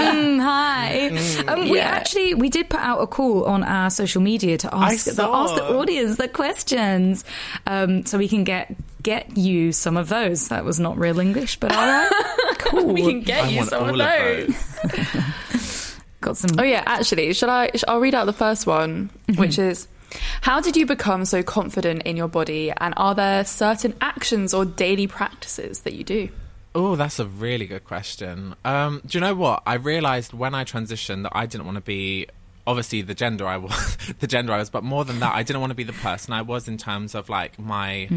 Hi. 0.01 1.09
Mm. 1.13 1.49
Um, 1.49 1.69
We 1.71 1.81
actually 1.81 2.35
we 2.35 2.49
did 2.49 2.69
put 2.71 2.81
out 2.81 3.01
a 3.01 3.07
call 3.07 3.45
on 3.47 3.65
our 3.65 3.91
social 3.91 4.23
media 4.23 4.59
to 4.59 4.73
ask 4.75 5.07
the, 5.07 5.23
ask 5.25 5.55
the 5.57 5.77
audience 5.77 6.17
the 6.19 6.29
questions, 6.29 7.25
um, 7.67 8.05
so 8.07 8.17
we 8.19 8.29
can 8.29 8.45
get 8.45 8.75
get 9.03 9.37
you 9.37 9.73
some 9.73 9.97
of 9.97 10.09
those. 10.09 10.49
That 10.49 10.65
was 10.65 10.79
not 10.79 10.99
real 10.99 11.19
English, 11.19 11.59
but 11.59 11.73
all 11.73 11.85
right, 11.87 12.11
cool. 12.59 12.85
we 12.93 13.03
can 13.03 13.21
get 13.23 13.45
I 13.45 13.49
you 13.49 13.65
some 13.65 13.83
of 13.83 13.89
all 13.89 14.01
of 14.01 14.47
those. 14.47 15.97
got 16.21 16.37
some. 16.37 16.51
Oh 16.59 16.63
yeah, 16.63 16.83
actually, 16.87 17.33
should 17.35 17.49
I? 17.49 17.71
I'll 17.89 18.01
read 18.01 18.15
out 18.15 18.27
the 18.27 18.33
first 18.33 18.67
one, 18.67 19.11
which 19.37 19.59
is. 19.59 19.89
How 20.43 20.61
did 20.61 20.77
you 20.77 20.87
become 20.87 21.25
so 21.25 21.43
confident 21.43 22.03
in 22.03 22.17
your 22.17 22.29
body, 22.29 22.73
and 22.77 22.95
are 22.97 23.15
there 23.15 23.45
certain 23.45 23.95
actions 24.01 24.55
or 24.55 24.65
daily 24.65 25.07
practices 25.07 25.81
that 25.81 25.95
you 25.95 26.05
do? 26.05 26.29
Oh, 26.75 26.97
that's 26.97 27.19
a 27.19 27.27
really 27.27 27.67
good 27.67 27.85
question. 27.85 28.55
Um, 28.65 29.03
do 29.05 29.19
you 29.19 29.21
know 29.21 29.35
what? 29.35 29.63
I 29.67 29.75
realized 29.75 30.33
when 30.33 30.55
I 30.55 30.65
transitioned 30.65 31.25
that 31.25 31.33
I 31.35 31.47
didn't 31.47 31.65
want 31.67 31.77
to 31.77 31.83
be 31.83 32.27
obviously 32.67 33.01
the 33.01 33.15
gender 33.15 33.47
I 33.47 33.57
was, 33.69 33.97
the 34.21 34.27
gender 34.27 34.53
I 34.53 34.59
was, 34.59 34.69
but 34.71 34.85
more 34.85 35.05
than 35.05 35.21
that, 35.21 35.35
I 35.35 35.43
didn't 35.43 35.61
want 35.61 35.71
to 35.71 35.75
be 35.75 35.85
the 35.85 35.95
person 35.95 36.35
I 36.35 36.43
was 36.43 36.69
in 36.69 36.77
terms 36.77 37.15
of 37.15 37.29
like 37.31 37.59
my, 37.59 38.09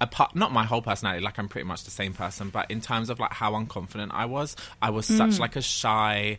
apart, 0.00 0.36
not 0.36 0.52
my 0.52 0.64
whole 0.64 0.82
personality. 0.82 1.24
Like 1.24 1.38
I'm 1.38 1.48
pretty 1.48 1.66
much 1.66 1.84
the 1.84 1.90
same 1.90 2.12
person, 2.12 2.50
but 2.50 2.70
in 2.70 2.80
terms 2.82 3.08
of 3.08 3.18
like 3.18 3.32
how 3.32 3.52
unconfident 3.52 4.10
I 4.12 4.26
was, 4.26 4.54
I 4.82 4.90
was 4.90 5.06
such 5.06 5.38
like 5.40 5.56
a 5.56 5.62
shy. 5.62 6.38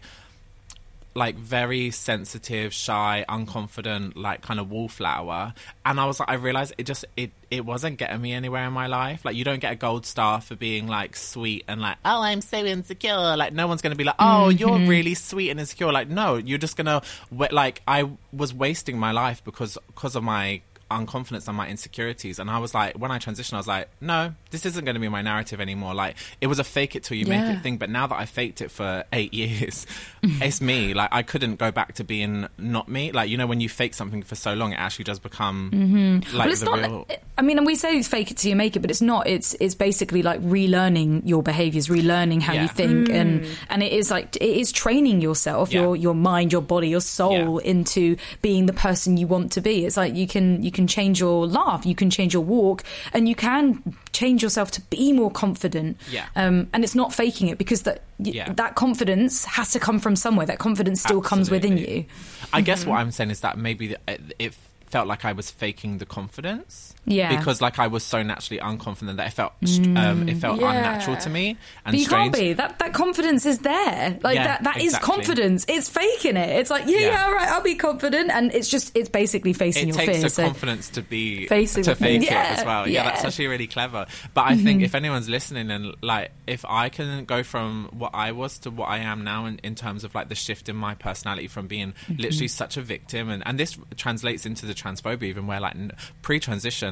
Like 1.16 1.36
very 1.36 1.92
sensitive, 1.92 2.74
shy, 2.74 3.24
unconfident, 3.30 4.18
like 4.18 4.42
kind 4.42 4.60
of 4.60 4.70
wallflower, 4.70 5.54
and 5.86 6.00
I 6.00 6.06
was 6.06 6.20
like, 6.20 6.30
I 6.30 6.34
realized 6.34 6.74
it 6.78 6.84
just 6.84 7.06
it 7.16 7.32
it 7.50 7.66
wasn't 7.66 7.98
getting 7.98 8.22
me 8.22 8.34
anywhere 8.34 8.66
in 8.66 8.74
my 8.74 8.88
life. 8.88 9.24
Like 9.24 9.36
you 9.36 9.46
don't 9.46 9.60
get 9.60 9.72
a 9.72 9.76
gold 9.78 10.06
star 10.06 10.42
for 10.42 10.56
being 10.56 10.88
like 10.88 11.16
sweet 11.16 11.64
and 11.70 11.80
like, 11.80 11.98
oh, 12.04 12.22
I'm 12.22 12.42
so 12.42 12.58
insecure. 12.66 13.38
Like 13.38 13.54
no 13.54 13.66
one's 13.68 13.82
gonna 13.82 13.96
be 13.96 14.04
like, 14.04 14.16
oh, 14.20 14.50
you're 14.50 14.70
mm-hmm. 14.72 14.90
really 14.90 15.14
sweet 15.14 15.52
and 15.52 15.60
insecure. 15.60 15.92
Like 15.92 16.10
no, 16.10 16.36
you're 16.36 16.58
just 16.58 16.76
gonna 16.76 17.02
like 17.32 17.82
I 17.88 18.10
was 18.34 18.54
wasting 18.54 18.98
my 18.98 19.12
life 19.12 19.42
because 19.44 19.78
because 19.88 20.18
of 20.18 20.24
my 20.24 20.62
unconfidence 20.92 21.48
and 21.48 21.58
my 21.58 21.68
insecurities 21.68 22.38
and 22.38 22.50
i 22.50 22.60
was 22.60 22.74
like 22.74 22.96
when 22.98 23.12
i 23.12 23.18
transitioned 23.18 23.54
i 23.54 23.58
was 23.58 23.68
like 23.68 23.90
no 24.02 24.34
this 24.52 24.66
isn't 24.66 24.86
going 24.86 24.94
to 24.94 25.00
be 25.02 25.10
my 25.10 25.22
narrative 25.22 25.60
anymore 25.60 25.94
like 25.94 26.16
it 26.42 26.48
was 26.48 26.60
a 26.60 26.64
fake 26.64 26.96
it 26.96 27.04
till 27.04 27.18
you 27.18 27.26
make 27.26 27.42
it 27.42 27.62
thing 27.62 27.78
but 27.78 27.90
now 27.90 28.06
that 28.06 28.16
i 28.20 28.26
faked 28.26 28.62
it 28.62 28.70
for 28.70 29.04
eight 29.12 29.34
years 29.34 29.88
it's 30.24 30.62
me 30.62 30.94
like 30.94 31.10
i 31.12 31.24
couldn't 31.24 31.56
go 31.56 31.72
back 31.72 31.94
to 31.94 32.04
being 32.04 32.48
not 32.58 32.88
me 32.88 33.12
like 33.12 33.30
you 33.30 33.38
know 33.38 33.48
when 33.48 33.60
you 33.60 33.68
fake 33.68 33.94
something 33.94 34.22
for 34.22 34.36
so 34.36 34.54
long 34.54 34.74
it 34.74 34.80
actually 34.80 35.06
does 35.06 35.20
become 35.20 35.72
mm-hmm. 35.74 36.38
like 36.38 36.46
Well, 36.46 36.52
it's 36.52 36.60
the 36.60 36.66
not. 36.66 36.80
real 36.80 37.08
I 37.38 37.42
mean, 37.42 37.58
and 37.58 37.66
we 37.68 37.76
say 37.76 38.02
fake 38.02 38.32
it 38.32 38.38
till 38.38 38.50
you 38.50 38.56
make 38.56 38.78
it, 38.78 38.80
but 38.80 38.90
it's 38.90 39.02
not. 39.02 39.28
It's 39.28 39.56
it's 39.60 39.76
basically 39.76 40.24
like 40.24 40.40
relearning 40.42 41.24
your 41.26 41.44
behaviors, 41.44 41.90
relearning 41.90 42.42
how 42.42 42.54
Yeah. 42.54 42.62
you 42.62 42.68
think, 42.70 43.10
and 43.10 43.42
mm. 43.42 43.58
and 43.70 43.84
it 43.84 43.92
is 43.92 44.10
like 44.10 44.38
it 44.38 44.44
is 44.44 44.72
training 44.72 45.20
yourself, 45.20 45.74
Yeah. 45.74 45.82
your 45.82 45.96
your 45.98 46.16
mind, 46.16 46.54
your 46.54 46.62
body, 46.62 46.88
your 46.88 47.02
soul 47.02 47.60
Yeah. 47.62 47.72
into 47.72 48.16
being 48.42 48.68
the 48.68 48.74
person 48.74 49.18
you 49.18 49.28
want 49.28 49.52
to 49.54 49.62
be. 49.62 49.86
It's 49.86 49.98
like 49.98 50.16
you 50.16 50.28
can 50.28 50.64
you 50.64 50.72
can 50.76 50.88
change 50.88 51.20
your 51.20 51.48
laugh, 51.48 51.86
you 51.86 51.96
can 51.96 52.10
change 52.10 52.34
your 52.34 52.44
walk, 52.44 52.84
and 53.14 53.28
you 53.30 53.36
can 53.36 53.82
change 54.14 54.44
yourself 54.44 54.72
to 54.72 54.82
be 54.96 55.12
more 55.14 55.32
confident. 55.32 55.98
Yeah. 56.12 56.26
Um, 56.36 56.68
and 56.74 56.84
it's 56.84 56.96
not 56.96 57.14
faking 57.14 57.48
it 57.50 57.58
because 57.58 57.82
that 57.84 58.02
Yeah. 58.20 58.52
that 58.54 58.76
confidence 58.76 59.46
has 59.46 59.72
to 59.72 59.80
come 59.80 60.00
from 60.00 60.16
somewhere. 60.16 60.46
That 60.46 60.60
confidence 60.60 61.02
still 61.02 61.22
comes 61.22 61.50
within 61.52 61.78
you. 61.78 62.06
I 62.54 62.62
guess 62.62 62.86
what 62.86 62.98
I'm 63.00 63.12
saying 63.12 63.32
is 63.32 63.42
that 63.42 63.58
maybe 63.58 63.96
it 64.40 64.54
felt 64.88 65.08
like 65.08 65.26
I 65.26 65.34
was 65.34 65.52
faking 65.52 65.98
the 66.00 66.06
confidence. 66.06 66.95
Yeah. 67.06 67.36
Because 67.38 67.62
like 67.62 67.80
I 67.80 67.88
was 67.88 68.04
so 68.04 68.24
naturally 68.24 68.60
unconfident 68.60 69.18
that 69.18 69.28
it 69.28 69.34
felt 69.34 69.54
st- 69.64 69.88
mm. 69.88 69.98
um, 69.98 70.28
it 70.28 70.38
felt 70.38 70.60
Yeah. 70.60 70.72
unnatural 70.72 71.18
to 71.18 71.30
me 71.30 71.50
and 71.86 71.94
But 71.94 72.00
you 72.00 72.06
strange. 72.06 72.34
can't 72.34 72.44
be. 72.44 72.54
That 72.54 72.80
that 72.80 72.94
confidence 72.94 73.46
is 73.46 73.60
there. 73.60 74.20
Like 74.24 74.36
Yeah, 74.36 74.48
that 74.48 74.64
that 74.64 74.78
is 74.78 74.86
exactly. 74.94 75.14
confidence. 75.16 75.66
It's 75.68 75.90
faking 75.90 76.38
it. 76.38 76.50
It's 76.60 76.70
like, 76.70 76.86
yeah, 76.88 76.98
yeah, 76.98 77.08
Yeah. 77.08 77.26
all 77.26 77.34
right, 77.34 77.50
I'll 77.50 77.62
be 77.62 77.76
confident 77.76 78.32
and 78.32 78.52
it's 78.54 78.70
just 78.70 78.92
it's 78.96 79.10
basically 79.10 79.54
facing 79.54 79.90
it 79.90 79.96
your 79.96 79.98
takes 79.98 80.20
fears. 80.20 80.24
a 80.26 80.30
so- 80.30 80.44
confidence 80.46 80.90
to 80.90 81.02
be 81.02 81.46
Facing 81.48 81.84
to 81.84 81.96
fake 81.96 82.22
fear. 82.22 82.32
it 82.32 82.60
as 82.60 82.66
well. 82.66 82.88
Yeah, 82.88 83.04
that's 83.04 83.24
actually 83.24 83.48
really 83.48 83.68
clever. 83.68 84.06
But 84.34 84.42
I 84.42 84.54
mm-hmm. 84.54 84.64
think 84.64 84.82
if 84.84 84.96
anyone's 84.96 85.30
listening 85.30 85.70
and 85.72 85.96
like 86.02 86.32
if 86.48 86.66
I 86.68 86.90
can 86.90 87.26
go 87.26 87.44
from 87.44 87.90
what 87.92 88.12
I 88.14 88.32
was 88.32 88.60
to 88.60 88.72
what 88.72 88.86
I 88.90 88.98
am 89.00 89.24
now 89.24 89.46
in, 89.46 89.60
in 89.64 89.76
terms 89.76 90.04
of 90.04 90.16
like 90.16 90.30
the 90.30 90.36
shift 90.36 90.70
in 90.70 90.76
my 90.76 90.96
personality 90.96 91.48
from 91.48 91.68
being 91.68 91.94
mm-hmm. 91.94 92.22
literally 92.22 92.48
such 92.48 92.78
a 92.78 92.82
victim 92.82 93.30
and 93.30 93.44
and 93.46 93.60
this 93.60 93.78
translates 93.96 94.46
into 94.46 94.66
the 94.66 94.74
transphobia 94.74 95.24
even 95.24 95.48
where 95.48 95.60
like 95.60 95.76
n- 95.76 95.92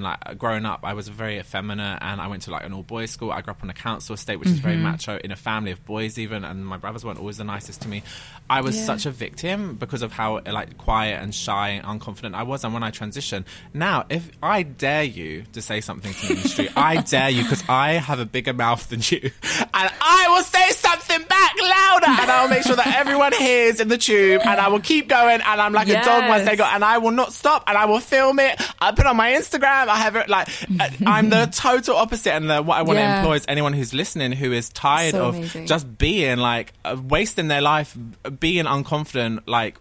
pre-transition 0.03 0.27
like 0.29 0.37
growing 0.37 0.65
up 0.65 0.81
I 0.83 0.93
was 0.93 1.07
very 1.07 1.39
effeminate 1.39 1.99
and 2.01 2.21
I 2.21 2.27
went 2.27 2.43
to 2.43 2.51
like 2.51 2.65
an 2.65 2.73
all 2.73 2.83
boys 2.83 3.11
school. 3.11 3.31
I 3.31 3.41
grew 3.41 3.51
up 3.51 3.63
on 3.63 3.69
a 3.69 3.73
council 3.73 4.13
estate 4.13 4.37
which 4.37 4.49
is 4.49 4.59
very 4.59 4.75
mm-hmm. 4.75 4.83
macho 4.83 5.17
in 5.17 5.31
a 5.31 5.35
family 5.35 5.71
of 5.71 5.83
boys 5.85 6.17
even 6.17 6.43
and 6.43 6.65
my 6.65 6.77
brothers 6.77 7.05
weren't 7.05 7.19
always 7.19 7.37
the 7.37 7.43
nicest 7.43 7.81
to 7.81 7.87
me. 7.87 8.03
I 8.49 8.61
was 8.61 8.75
Yeah. 8.77 8.85
such 8.85 9.05
a 9.05 9.11
victim 9.11 9.75
because 9.75 10.01
of 10.01 10.11
how 10.11 10.41
like 10.41 10.77
quiet 10.77 11.21
and 11.21 11.33
shy 11.33 11.69
and 11.69 11.85
unconfident 11.85 12.35
I 12.35 12.43
was 12.43 12.63
and 12.63 12.73
when 12.73 12.83
I 12.83 12.91
transitioned 12.91 13.45
now 13.73 14.05
if 14.09 14.29
I 14.41 14.63
dare 14.63 15.03
you 15.03 15.43
to 15.53 15.61
say 15.61 15.81
something 15.81 16.13
to 16.13 16.25
me 16.25 16.35
in 16.35 16.41
the 16.41 16.49
street 16.49 16.71
I 16.75 16.97
dare 17.01 17.29
you 17.29 17.43
because 17.43 17.63
I 17.69 17.93
have 17.93 18.19
a 18.19 18.25
bigger 18.25 18.53
mouth 18.53 18.87
than 18.89 19.01
you 19.03 19.21
and 19.59 19.91
I 20.01 20.27
will 20.29 20.43
say 20.43 20.69
something 20.71 21.23
back 21.27 21.53
louder 21.61 22.21
and 22.21 22.31
I'll 22.31 22.47
make 22.49 22.63
sure 22.63 22.75
that 22.75 22.95
everyone 22.95 23.33
hears 23.33 23.79
in 23.79 23.87
the 23.87 23.97
tube 23.97 24.41
and 24.43 24.59
I 24.59 24.67
will 24.67 24.79
keep 24.79 25.07
going 25.07 25.41
and 25.41 25.61
I'm 25.61 25.73
like 25.73 25.87
a 25.87 26.01
dog 26.03 26.27
once 26.29 26.45
they 26.45 26.55
go 26.55 26.63
and 26.65 26.83
I 26.83 26.97
will 26.97 27.11
not 27.11 27.33
stop 27.33 27.63
and 27.67 27.77
I 27.77 27.85
will 27.85 27.99
film 27.99 28.39
it 28.39 28.61
I 28.79 28.91
put 28.91 29.05
on 29.05 29.15
my 29.15 29.31
Instagram 29.31 29.87
I 29.93 29.97
have 29.99 30.15
it 30.15 30.29
like 30.29 30.47
uh, 30.79 30.89
I'm 31.06 31.29
the 31.29 31.45
total 31.53 31.95
opposite 31.97 32.34
and 32.34 32.49
the, 32.49 32.62
what 32.62 32.77
I 32.77 32.82
want 32.82 32.99
to 32.99 33.17
employ 33.17 33.36
is 33.36 33.45
anyone 33.47 33.73
who's 33.73 33.93
listening 33.93 34.32
who 34.32 34.51
is 34.51 34.69
tired 34.69 35.12
So 35.12 35.25
of 35.27 35.36
amazing. 35.38 35.65
just 35.67 35.97
being 35.97 36.38
like 36.38 36.73
uh, 36.86 36.97
wasting 37.01 37.47
their 37.47 37.62
life 37.62 37.95
uh, 38.25 38.29
being 38.29 38.65
unconfident 38.65 39.43
like 39.47 39.77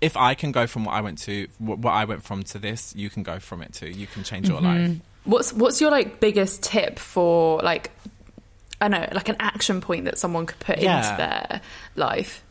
if 0.00 0.16
I 0.16 0.34
can 0.34 0.52
go 0.52 0.66
from 0.66 0.84
what 0.84 0.92
I 0.94 1.00
went 1.00 1.18
to 1.20 1.48
what 1.58 1.78
what 1.78 1.92
I 1.92 2.04
went 2.04 2.22
from 2.22 2.42
to 2.44 2.58
this 2.58 2.94
you 2.94 3.08
can 3.10 3.22
go 3.22 3.38
from 3.38 3.62
it 3.62 3.72
too 3.72 3.88
you 3.88 4.06
can 4.06 4.22
change 4.24 4.48
your 4.48 4.60
Mm-hmm. 4.60 4.86
life 4.92 5.00
What's 5.24 5.52
what's 5.52 5.80
your 5.80 5.90
like 5.90 6.20
biggest 6.20 6.62
tip 6.62 6.98
for 7.00 7.60
like 7.62 7.90
I 8.80 8.88
don't 8.88 9.00
know, 9.00 9.08
like 9.12 9.28
an 9.28 9.36
action 9.40 9.80
point 9.80 10.04
that 10.04 10.18
someone 10.18 10.46
could 10.46 10.58
put 10.60 10.78
Yeah. 10.78 10.98
into 10.98 11.16
their 11.16 11.60
life? 11.96 12.42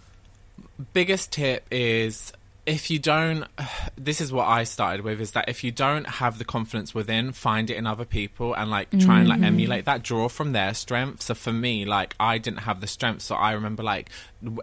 biggest 0.93 1.31
tip 1.31 1.65
is 1.71 2.33
if 2.65 2.89
you 2.89 2.97
don't 2.97 3.45
this 3.97 4.21
is 4.21 4.31
what 4.31 4.47
i 4.47 4.63
started 4.63 5.03
with 5.03 5.21
is 5.21 5.31
that 5.31 5.47
if 5.47 5.63
you 5.63 5.71
don't 5.71 6.07
have 6.07 6.37
the 6.37 6.45
confidence 6.45 6.93
within 6.93 7.31
find 7.31 7.69
it 7.69 7.77
in 7.77 7.85
other 7.85 8.05
people 8.05 8.53
and 8.53 8.69
like 8.69 8.89
try 8.99 9.19
and 9.19 9.27
like 9.27 9.37
mm-hmm. 9.37 9.45
emulate 9.45 9.85
that. 9.85 10.03
Draw 10.03 10.29
from 10.29 10.51
their 10.51 10.73
strength 10.73 11.21
so 11.23 11.33
for 11.33 11.51
me 11.51 11.85
like 11.85 12.15
i 12.19 12.37
didn't 12.37 12.59
have 12.59 12.81
the 12.81 12.87
strength. 12.87 13.21
So 13.21 13.35
i 13.35 13.51
remember 13.51 13.83
like 13.83 14.09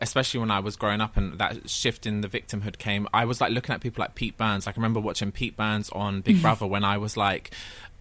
especially 0.00 0.40
when 0.40 0.50
i 0.50 0.60
was 0.60 0.76
growing 0.76 1.00
up 1.00 1.16
and 1.16 1.38
that 1.38 1.68
shift 1.68 2.06
in 2.06 2.20
the 2.20 2.28
victimhood 2.28 2.78
came 2.78 3.08
i 3.12 3.24
was 3.24 3.40
like 3.40 3.52
looking 3.52 3.74
at 3.74 3.80
people 3.80 4.02
like 4.02 4.14
pete 4.14 4.36
burns. 4.36 4.66
Like 4.66 4.76
i 4.76 4.80
remember 4.80 5.00
watching 5.00 5.32
pete 5.32 5.56
burns 5.56 5.90
on 5.90 6.20
big 6.20 6.36
mm-hmm. 6.36 6.42
brother 6.42 6.66
when 6.66 6.84
i 6.84 6.98
was 6.98 7.16
like 7.16 7.52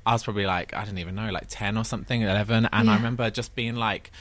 i 0.06 0.14
was 0.14 0.24
probably 0.24 0.46
like 0.46 0.74
i 0.74 0.84
don't 0.86 0.98
even 0.98 1.16
know 1.16 1.30
like 1.30 1.46
10 1.48 1.78
or 1.78 1.86
something 1.86 2.22
11 2.22 2.70
and 2.72 2.90
i 2.90 2.96
remember 2.96 3.30
just 3.30 3.54
being 3.56 3.76
like 3.76 4.12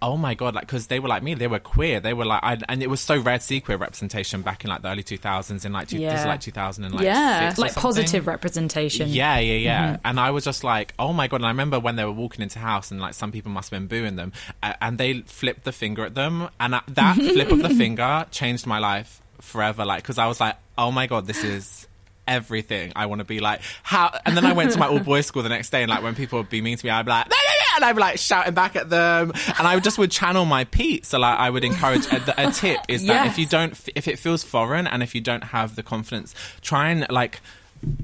Oh 0.00 0.16
my 0.16 0.34
god! 0.34 0.54
Like, 0.54 0.66
because 0.66 0.86
they 0.86 1.00
were 1.00 1.08
like 1.08 1.24
me, 1.24 1.34
they 1.34 1.48
were 1.48 1.58
queer. 1.58 1.98
They 1.98 2.14
were 2.14 2.24
like, 2.24 2.40
I, 2.44 2.56
and 2.68 2.82
it 2.84 2.88
was 2.88 3.00
so 3.00 3.18
rare 3.18 3.38
to 3.38 3.44
see 3.44 3.60
queer 3.60 3.78
representation 3.78 4.42
back 4.42 4.62
in 4.62 4.70
like 4.70 4.82
the 4.82 4.88
early 4.90 5.02
two 5.02 5.16
thousands, 5.18 5.64
in 5.64 5.72
like 5.72 5.88
two, 5.88 5.98
Yeah. 5.98 6.24
like 6.24 6.40
two 6.40 6.52
thousand 6.52 6.84
and 6.84 6.94
like 6.94 7.04
Yeah. 7.04 7.52
like 7.58 7.74
positive 7.74 8.28
representation. 8.28 9.08
Yeah, 9.08 9.38
yeah, 9.40 9.56
yeah. 9.56 9.96
And 10.04 10.20
I 10.20 10.30
was 10.30 10.44
just 10.44 10.62
like, 10.62 10.94
oh 11.00 11.12
my 11.12 11.26
god! 11.26 11.36
And 11.36 11.46
I 11.46 11.50
remember 11.50 11.80
when 11.80 11.96
they 11.96 12.04
were 12.04 12.12
walking 12.12 12.42
into 12.42 12.60
house, 12.60 12.92
and 12.92 13.00
like 13.00 13.14
some 13.14 13.32
people 13.32 13.50
must 13.50 13.70
have 13.70 13.80
been 13.80 13.88
booing 13.88 14.14
them, 14.14 14.32
uh, 14.62 14.74
and 14.80 14.98
they 14.98 15.22
flipped 15.22 15.64
the 15.64 15.72
finger 15.72 16.04
at 16.04 16.14
them, 16.14 16.48
and 16.60 16.76
uh, 16.76 16.80
that 16.88 17.16
flip 17.16 17.50
of 17.50 17.58
the 17.60 17.70
finger 17.70 18.24
changed 18.30 18.66
my 18.68 18.78
life 18.78 19.20
forever. 19.40 19.84
Like, 19.84 20.04
because 20.04 20.18
I 20.18 20.28
was 20.28 20.40
like, 20.40 20.56
oh 20.76 20.92
my 20.92 21.08
god, 21.08 21.26
this 21.26 21.42
is 21.42 21.88
everything 22.28 22.92
I 22.94 23.06
want 23.06 23.20
to 23.20 23.24
be 23.24 23.40
like. 23.40 23.62
How? 23.82 24.16
And 24.26 24.36
then 24.36 24.44
I 24.44 24.52
went 24.52 24.70
to 24.72 24.78
my 24.78 24.86
all 24.86 25.00
boys 25.00 25.26
school 25.26 25.42
the 25.42 25.48
next 25.48 25.70
day, 25.70 25.82
and 25.82 25.90
like 25.90 26.02
when 26.02 26.14
people 26.14 26.38
would 26.38 26.50
be 26.50 26.60
mean 26.60 26.76
to 26.76 26.86
me, 26.86 26.90
I'd 26.90 27.04
be 27.04 27.10
like. 27.10 27.26
And 27.76 27.84
I'm 27.84 27.96
like 27.96 28.18
shouting 28.18 28.54
back 28.54 28.76
at 28.76 28.90
them, 28.90 29.32
and 29.58 29.66
I 29.66 29.78
just 29.80 29.98
would 29.98 30.10
channel 30.10 30.44
my 30.44 30.64
Pete. 30.64 31.06
So 31.06 31.18
like, 31.18 31.38
I 31.38 31.50
would 31.50 31.64
encourage 31.64 32.06
a, 32.06 32.48
a 32.48 32.50
tip 32.52 32.80
is 32.88 33.06
that 33.06 33.26
if 33.26 33.38
you 33.38 33.46
don't, 33.46 33.72
if 33.94 34.08
it 34.08 34.18
feels 34.18 34.42
foreign, 34.42 34.86
and 34.86 35.02
if 35.02 35.14
you 35.14 35.20
don't 35.20 35.44
have 35.44 35.76
the 35.76 35.82
confidence, 35.82 36.34
try 36.60 36.88
and 36.90 37.06
like 37.10 37.40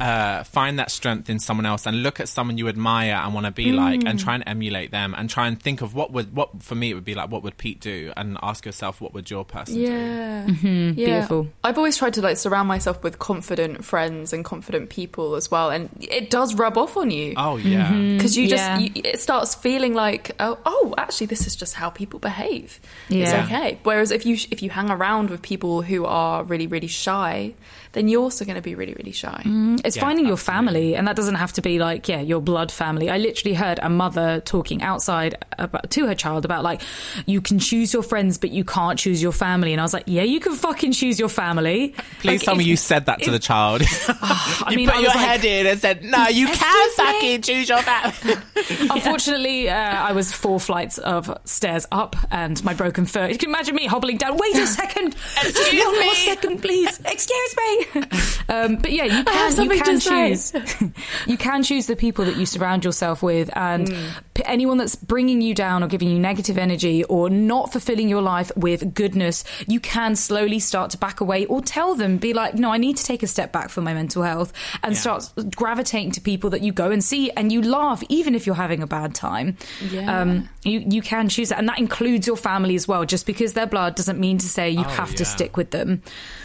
uh, 0.01 0.45
find 0.45 0.79
that 0.79 0.91
strength 0.91 1.29
in 1.29 1.39
someone 1.39 1.67
else 1.67 1.87
and 1.87 2.03
look 2.03 2.21
at 2.21 2.29
someone 2.29 2.59
you 2.59 2.69
admire 2.69 3.15
and 3.15 3.35
want 3.35 3.47
to 3.47 3.53
be 3.53 3.73
like 3.73 4.05
and 4.05 4.19
try 4.19 4.35
and 4.35 4.45
emulate 4.47 4.91
them 4.91 5.15
and 5.17 5.29
try 5.29 5.47
and 5.47 5.61
think 5.61 5.83
of 5.83 5.95
what 5.95 6.13
would 6.13 6.35
what 6.35 6.63
for 6.63 6.75
me 6.75 6.91
it 6.91 6.95
would 6.95 7.05
be 7.05 7.15
like 7.15 7.31
what 7.31 7.43
would 7.43 7.57
Pete 7.57 7.81
do 7.81 8.13
and 8.17 8.39
ask 8.43 8.65
yourself 8.67 9.01
what 9.01 9.13
would 9.15 9.31
your 9.31 9.45
person 9.45 9.75
do 9.75 9.81
Yeah. 9.83 10.47
Mm-hmm. 10.47 10.93
Beautiful. 10.95 11.49
I've 11.63 11.79
always 11.79 11.97
tried 11.97 12.15
to 12.15 12.23
like 12.23 12.37
surround 12.37 12.69
myself 12.69 13.03
with 13.03 13.19
confident 13.19 13.85
friends 13.85 14.33
and 14.33 14.45
confident 14.45 14.91
people 14.91 15.35
as 15.35 15.51
well, 15.51 15.71
and 15.71 15.89
it 16.01 16.31
does 16.31 16.55
rub 16.55 16.77
off 16.79 16.97
on 16.97 17.11
you. 17.11 17.35
oh 17.37 17.57
yeah 17.57 17.91
because 18.13 18.37
you 18.37 18.49
just 18.49 18.63
Yeah. 18.63 18.79
you, 18.79 18.91
it 18.95 19.21
starts 19.21 19.55
feeling 19.55 19.95
like 19.95 20.33
oh, 20.41 20.59
oh 20.65 20.95
actually 20.99 21.27
this 21.27 21.47
is 21.47 21.57
just 21.57 21.75
how 21.75 21.91
people 21.91 22.19
behave 22.21 22.81
it's 23.09 23.33
okay 23.33 23.79
whereas 23.83 24.11
if 24.11 24.25
you 24.27 24.35
if 24.51 24.63
you 24.63 24.71
hang 24.71 24.91
around 24.91 25.31
with 25.31 25.43
people 25.43 25.83
who 25.83 26.05
are 26.05 26.45
really 26.45 26.67
really 26.67 26.87
shy 26.87 27.55
then 27.95 28.07
you're 28.09 28.23
also 28.23 28.45
going 28.45 28.57
to 28.57 28.63
be 28.63 28.75
really 28.75 28.95
really 28.95 29.13
shy 29.13 29.43
It's 29.85 29.97
Yeah, 29.97 30.03
finding 30.03 30.27
your 30.27 30.37
family, 30.37 30.95
and 30.95 31.09
that 31.09 31.17
doesn't 31.17 31.37
have 31.37 31.53
to 31.55 31.63
be 31.63 31.79
like, 31.79 32.07
yeah, 32.09 32.21
your 32.21 32.41
blood 32.41 32.71
family. 32.71 33.09
I 33.11 33.19
literally 33.19 33.55
heard 33.55 33.79
a 33.83 33.89
mother 33.89 34.41
talking 34.45 34.83
outside 34.83 35.35
about, 35.59 35.91
to 35.93 36.07
her 36.07 36.15
child 36.15 36.45
about 36.45 36.63
like, 36.63 36.83
you 37.27 37.41
can 37.41 37.59
choose 37.59 37.93
your 37.95 38.03
friends, 38.03 38.39
but 38.39 38.51
you 38.51 38.65
can't 38.65 38.99
choose 38.99 39.23
your 39.23 39.33
family. 39.33 39.73
And 39.73 39.81
I 39.81 39.85
was 39.85 39.95
like, 39.95 40.05
yeah, 40.07 40.23
you 40.23 40.39
can 40.41 40.55
fucking 40.55 40.93
choose 40.93 41.19
your 41.19 41.29
family. 41.31 41.95
Please 42.21 42.27
Like, 42.27 42.41
tell 42.43 42.55
if- 42.55 42.59
me 42.59 42.65
you 42.65 42.77
said 42.77 43.07
that 43.07 43.23
to 43.23 43.31
the 43.31 43.39
child. 43.39 43.83
I 44.09 44.69
you 44.71 44.77
mean, 44.77 44.89
put 44.89 44.97
I 44.99 45.01
your 45.01 45.09
like- 45.09 45.19
head 45.19 45.45
in 45.45 45.67
and 45.67 45.81
said, 45.81 46.05
"No, 46.05 46.29
you 46.29 46.47
can 46.47 46.55
Excuse 46.55 46.99
me? 46.99 47.05
fucking 47.05 47.43
choose 47.43 47.69
your 47.69 47.83
family." 47.83 48.35
Unfortunately, 48.91 49.69
uh, 49.69 49.75
I 49.75 50.13
was 50.13 50.33
four 50.33 50.59
flights 50.61 50.99
of 50.99 51.31
stairs 51.45 51.87
up, 51.93 52.17
and 52.31 52.63
my 52.65 52.75
broken 52.75 53.07
foot. 53.07 53.31
You 53.31 53.39
can 53.39 53.49
imagine 53.51 53.75
me 53.75 53.87
hobbling 53.87 54.17
down. 54.19 54.37
Wait 54.37 54.57
a 54.57 54.67
second, 54.67 55.15
just 55.43 55.57
Excuse 55.57 55.85
one 55.85 56.05
more 56.05 56.15
second, 56.15 56.63
please. 56.63 57.01
Excuse 57.05 57.57
me. 57.57 57.84
Um, 58.47 58.77
but 58.77 58.93
yeah, 58.93 59.05
you 59.05 59.25
can 59.25 59.63
you 59.65 59.81
can 59.83 59.99
choose. 59.99 60.53
you 61.27 61.39
can 61.39 61.63
choose 61.63 61.87
the 61.87 61.97
people 61.97 62.27
that 62.27 62.37
you 62.37 62.45
surround 62.45 62.85
yourself 62.85 63.23
with, 63.23 63.49
and 63.57 63.89
p- 64.35 64.43
anyone 64.45 64.77
that's 64.77 64.95
bringing 64.97 65.41
you 65.41 65.55
down 65.55 65.83
or 65.83 65.87
giving 65.87 66.11
you 66.11 66.19
negative 66.19 66.59
energy 66.59 67.05
or 67.05 67.31
not 67.31 67.73
fulfilling 67.73 68.07
your 68.07 68.21
life 68.21 68.53
with 68.55 68.93
goodness, 68.93 69.45
you 69.67 69.81
can 69.81 70.15
slowly 70.15 70.59
start 70.59 70.91
to 70.91 70.99
back 70.99 71.23
away 71.23 71.47
or 71.47 71.63
tell 71.63 71.95
them, 71.95 72.19
be 72.19 72.35
like, 72.35 72.55
no, 72.55 72.71
I 72.71 72.77
need 72.77 72.99
to 72.99 73.05
take 73.05 73.23
a 73.23 73.27
step 73.27 73.51
back 73.51 73.71
for 73.71 73.81
my 73.81 73.95
mental 73.95 74.23
health, 74.23 74.53
and 74.83 74.93
Yeah. 74.93 74.99
start 75.01 75.33
gravitating 75.57 76.11
to 76.13 76.21
people 76.21 76.51
that 76.51 76.61
you 76.61 76.71
go 76.73 76.91
and 76.91 77.03
see 77.03 77.31
and 77.31 77.51
you 77.51 77.63
laugh, 77.63 78.03
even 78.11 78.35
if 78.35 78.45
you're 78.45 78.55
having 78.57 78.83
a 78.83 78.87
bad 78.87 79.15
time. 79.15 79.57
Yeah. 79.91 80.21
Um, 80.21 80.51
you 80.65 80.81
you 80.87 81.01
can 81.01 81.31
choose 81.31 81.49
that, 81.49 81.59
and 81.59 81.69
that 81.71 81.79
includes 81.79 82.27
your 82.27 82.37
family 82.37 82.75
as 82.75 82.87
well. 82.87 83.07
Just 83.07 83.25
because 83.25 83.55
they're 83.55 83.67
blood 83.67 83.95
doesn't 83.97 84.21
mean 84.21 84.37
to 84.37 84.47
say 84.49 84.69
you 84.69 84.85
Oh, 84.85 84.89
have 84.91 85.15
to 85.15 85.25
stick 85.25 85.57
with 85.57 85.71
them. 85.71 86.03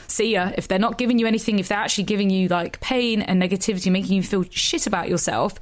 See 0.08 0.32
ya. 0.34 0.52
If 0.58 0.68
they're 0.68 0.80
not 0.80 0.98
giving 0.98 1.20
you 1.20 1.28
anything, 1.30 1.60
if 1.60 1.70
they're 1.70 1.78
actually 1.78 2.04
giving 2.04 2.30
you 2.30 2.50
like 2.50 2.82
pain 2.82 3.22
and 3.22 3.42
negativity, 3.42 3.90
making 3.92 4.18
you 4.18 4.24
feel 4.24 4.44
shit 4.50 4.86
about 4.86 5.08
yourself, 5.08 5.54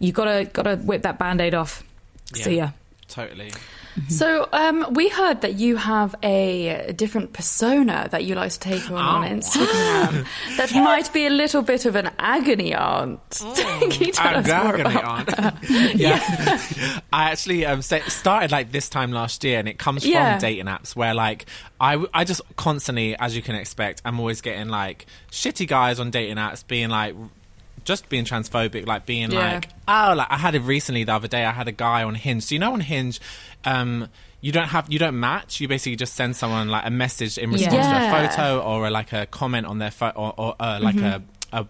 you 0.00 0.10
gotta 0.12 0.50
gotta 0.52 0.76
whip 0.76 1.02
that 1.02 1.18
band 1.18 1.40
aid 1.40 1.54
off. 1.54 1.84
See 2.34 2.56
ya. 2.56 2.70
Totally. 3.08 3.52
So 4.08 4.48
um, 4.52 4.86
we 4.94 5.08
heard 5.08 5.42
that 5.42 5.54
you 5.54 5.76
have 5.76 6.14
a 6.22 6.92
different 6.96 7.32
persona 7.34 8.08
that 8.10 8.24
you 8.24 8.34
like 8.34 8.50
to 8.52 8.58
take 8.58 8.90
on 8.90 8.96
on 8.96 9.24
Oh. 9.24 9.28
Instagram 9.28 10.26
that 10.56 10.72
might 10.74 11.12
be 11.12 11.26
a 11.26 11.30
little 11.30 11.62
bit 11.62 11.84
of 11.84 11.94
an 11.96 12.10
agony 12.18 12.74
aunt. 12.74 13.20
Can 13.56 13.90
you 14.06 14.12
tell 14.12 14.36
Agony 14.36 14.96
aunt. 14.96 15.28
yeah. 15.94 17.00
I 17.12 17.30
actually 17.30 17.66
um, 17.66 17.82
started 17.82 18.50
like 18.50 18.72
this 18.72 18.88
time 18.88 19.12
last 19.12 19.44
year, 19.44 19.58
and 19.58 19.68
it 19.68 19.78
comes 19.78 20.02
from 20.04 20.12
Yeah. 20.12 20.38
dating 20.38 20.66
apps 20.66 20.96
where 20.96 21.14
like 21.14 21.46
I 21.80 22.02
I 22.14 22.24
just 22.24 22.40
constantly, 22.56 23.16
as 23.18 23.36
you 23.36 23.42
can 23.42 23.54
expect, 23.56 24.02
I'm 24.04 24.18
always 24.18 24.40
getting 24.40 24.68
like 24.68 25.06
shitty 25.30 25.68
guys 25.68 26.00
on 26.00 26.10
dating 26.10 26.36
apps 26.36 26.66
being 26.66 26.88
like. 26.88 27.14
Just 27.84 28.08
being 28.08 28.24
transphobic, 28.24 28.86
like 28.86 29.06
being 29.06 29.30
Yeah. 29.30 29.54
like, 29.54 29.68
oh, 29.88 30.14
like 30.16 30.28
I 30.30 30.36
had 30.36 30.54
it 30.54 30.60
recently 30.60 31.04
the 31.04 31.14
other 31.14 31.28
day. 31.28 31.44
I 31.44 31.52
had 31.52 31.68
a 31.68 31.72
guy 31.72 32.02
on 32.02 32.14
Hinge. 32.14 32.44
So 32.44 32.54
you 32.54 32.58
know, 32.58 32.72
on 32.72 32.80
Hinge, 32.80 33.20
um, 33.64 34.08
you 34.40 34.52
don't 34.52 34.68
have 34.68 34.92
you 34.92 34.98
don't 34.98 35.18
match. 35.18 35.60
You 35.60 35.68
basically 35.68 35.96
just 35.96 36.14
send 36.14 36.36
someone 36.36 36.68
like 36.68 36.86
a 36.86 36.90
message 36.90 37.38
in 37.38 37.50
response 37.52 37.86
to 37.86 38.06
a 38.08 38.28
photo 38.28 38.60
or 38.60 38.86
a, 38.86 38.90
like 38.90 39.12
a 39.12 39.26
comment 39.26 39.66
on 39.66 39.78
their 39.78 39.90
photo 39.90 40.18
or, 40.18 40.34
or 40.38 40.56
uh, 40.60 40.78
like 40.82 40.96
a, 40.96 41.22
a 41.52 41.66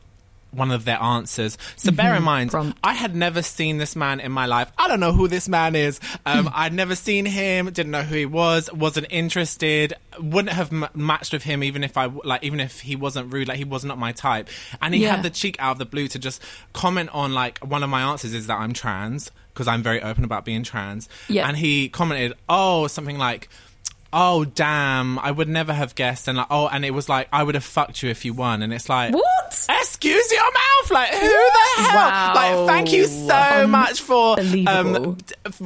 one 0.53 0.71
of 0.71 0.85
their 0.85 1.01
answers. 1.03 1.59
So 1.77 1.91
bear 1.91 2.15
in 2.15 2.23
mind, 2.23 2.51
Prompt. 2.51 2.79
I 2.85 2.93
had 2.95 3.17
never 3.17 3.43
seen 3.43 3.79
this 3.79 3.97
man 3.97 4.21
in 4.21 4.31
my 4.31 4.47
life. 4.47 4.71
I 4.79 4.87
don't 4.87 5.01
know 5.01 5.13
who 5.13 5.27
this 5.29 5.49
man 5.49 5.75
is. 5.75 5.99
Um, 6.25 6.49
I'd 6.55 6.73
never 6.73 6.95
seen 6.95 7.25
him. 7.27 7.67
Didn't 7.71 7.91
know 7.91 8.03
who 8.03 8.15
he 8.17 8.27
was. 8.27 8.73
Wasn't 8.73 9.07
interested. 9.11 9.95
Wouldn't 10.21 10.53
have 10.55 10.73
m- 10.73 10.89
matched 10.95 11.33
with 11.33 11.43
him 11.43 11.63
even 11.65 11.83
if 11.83 11.97
I 11.97 12.07
like 12.07 12.45
even 12.45 12.61
if 12.61 12.81
he 12.81 12.97
wasn't 12.97 13.33
rude. 13.33 13.49
Like 13.49 13.57
he 13.59 13.65
was 13.65 13.85
not 13.85 13.99
my 13.99 14.13
type. 14.13 14.49
And 14.81 14.95
he 14.95 15.03
Yeah. 15.03 15.17
had 15.17 15.23
the 15.25 15.31
cheek 15.31 15.57
out 15.59 15.73
of 15.73 15.79
the 15.79 15.87
blue 15.87 16.07
to 16.09 16.19
just 16.19 16.43
comment 16.73 17.11
on 17.13 17.33
like 17.33 17.59
one 17.61 17.83
of 17.83 17.91
my 17.91 18.03
answers 18.03 18.35
is 18.35 18.47
that 18.47 18.59
I'm 18.59 18.73
trans 18.73 19.31
because 19.55 19.69
I'm 19.69 19.83
very 19.83 20.03
open 20.03 20.23
about 20.25 20.45
being 20.45 20.63
trans. 20.63 21.09
Yeah. 21.29 21.49
And 21.49 21.57
he 21.57 21.89
commented, 21.89 22.35
oh 22.49 22.87
something 22.89 23.19
like. 23.19 23.49
Oh 24.13 24.45
damn! 24.45 25.19
I 25.19 25.31
would 25.31 25.49
never 25.49 25.73
have 25.73 25.95
guessed, 25.95 26.29
and 26.29 26.37
like, 26.39 26.49
oh, 26.51 26.69
and 26.69 26.85
it 26.85 26.91
was 26.91 27.09
like 27.09 27.29
I 27.33 27.43
would 27.43 27.55
have 27.55 27.65
fucked 27.65 28.03
you 28.03 28.11
if 28.11 28.25
you 28.25 28.35
won, 28.35 28.63
and 28.63 28.73
it's 28.73 28.89
like, 28.89 29.15
What? 29.15 29.67
Excuse 29.81 30.31
your 30.33 30.43
mouth! 30.45 30.91
Like 30.91 31.11
who 31.15 31.29
the 31.29 31.83
hell? 31.83 31.95
Wow. 31.95 32.33
Like 32.35 32.67
thank 32.67 32.93
you 32.93 33.07
so 33.07 33.67
much 33.67 34.01
for 34.03 34.37
um, 34.67 35.17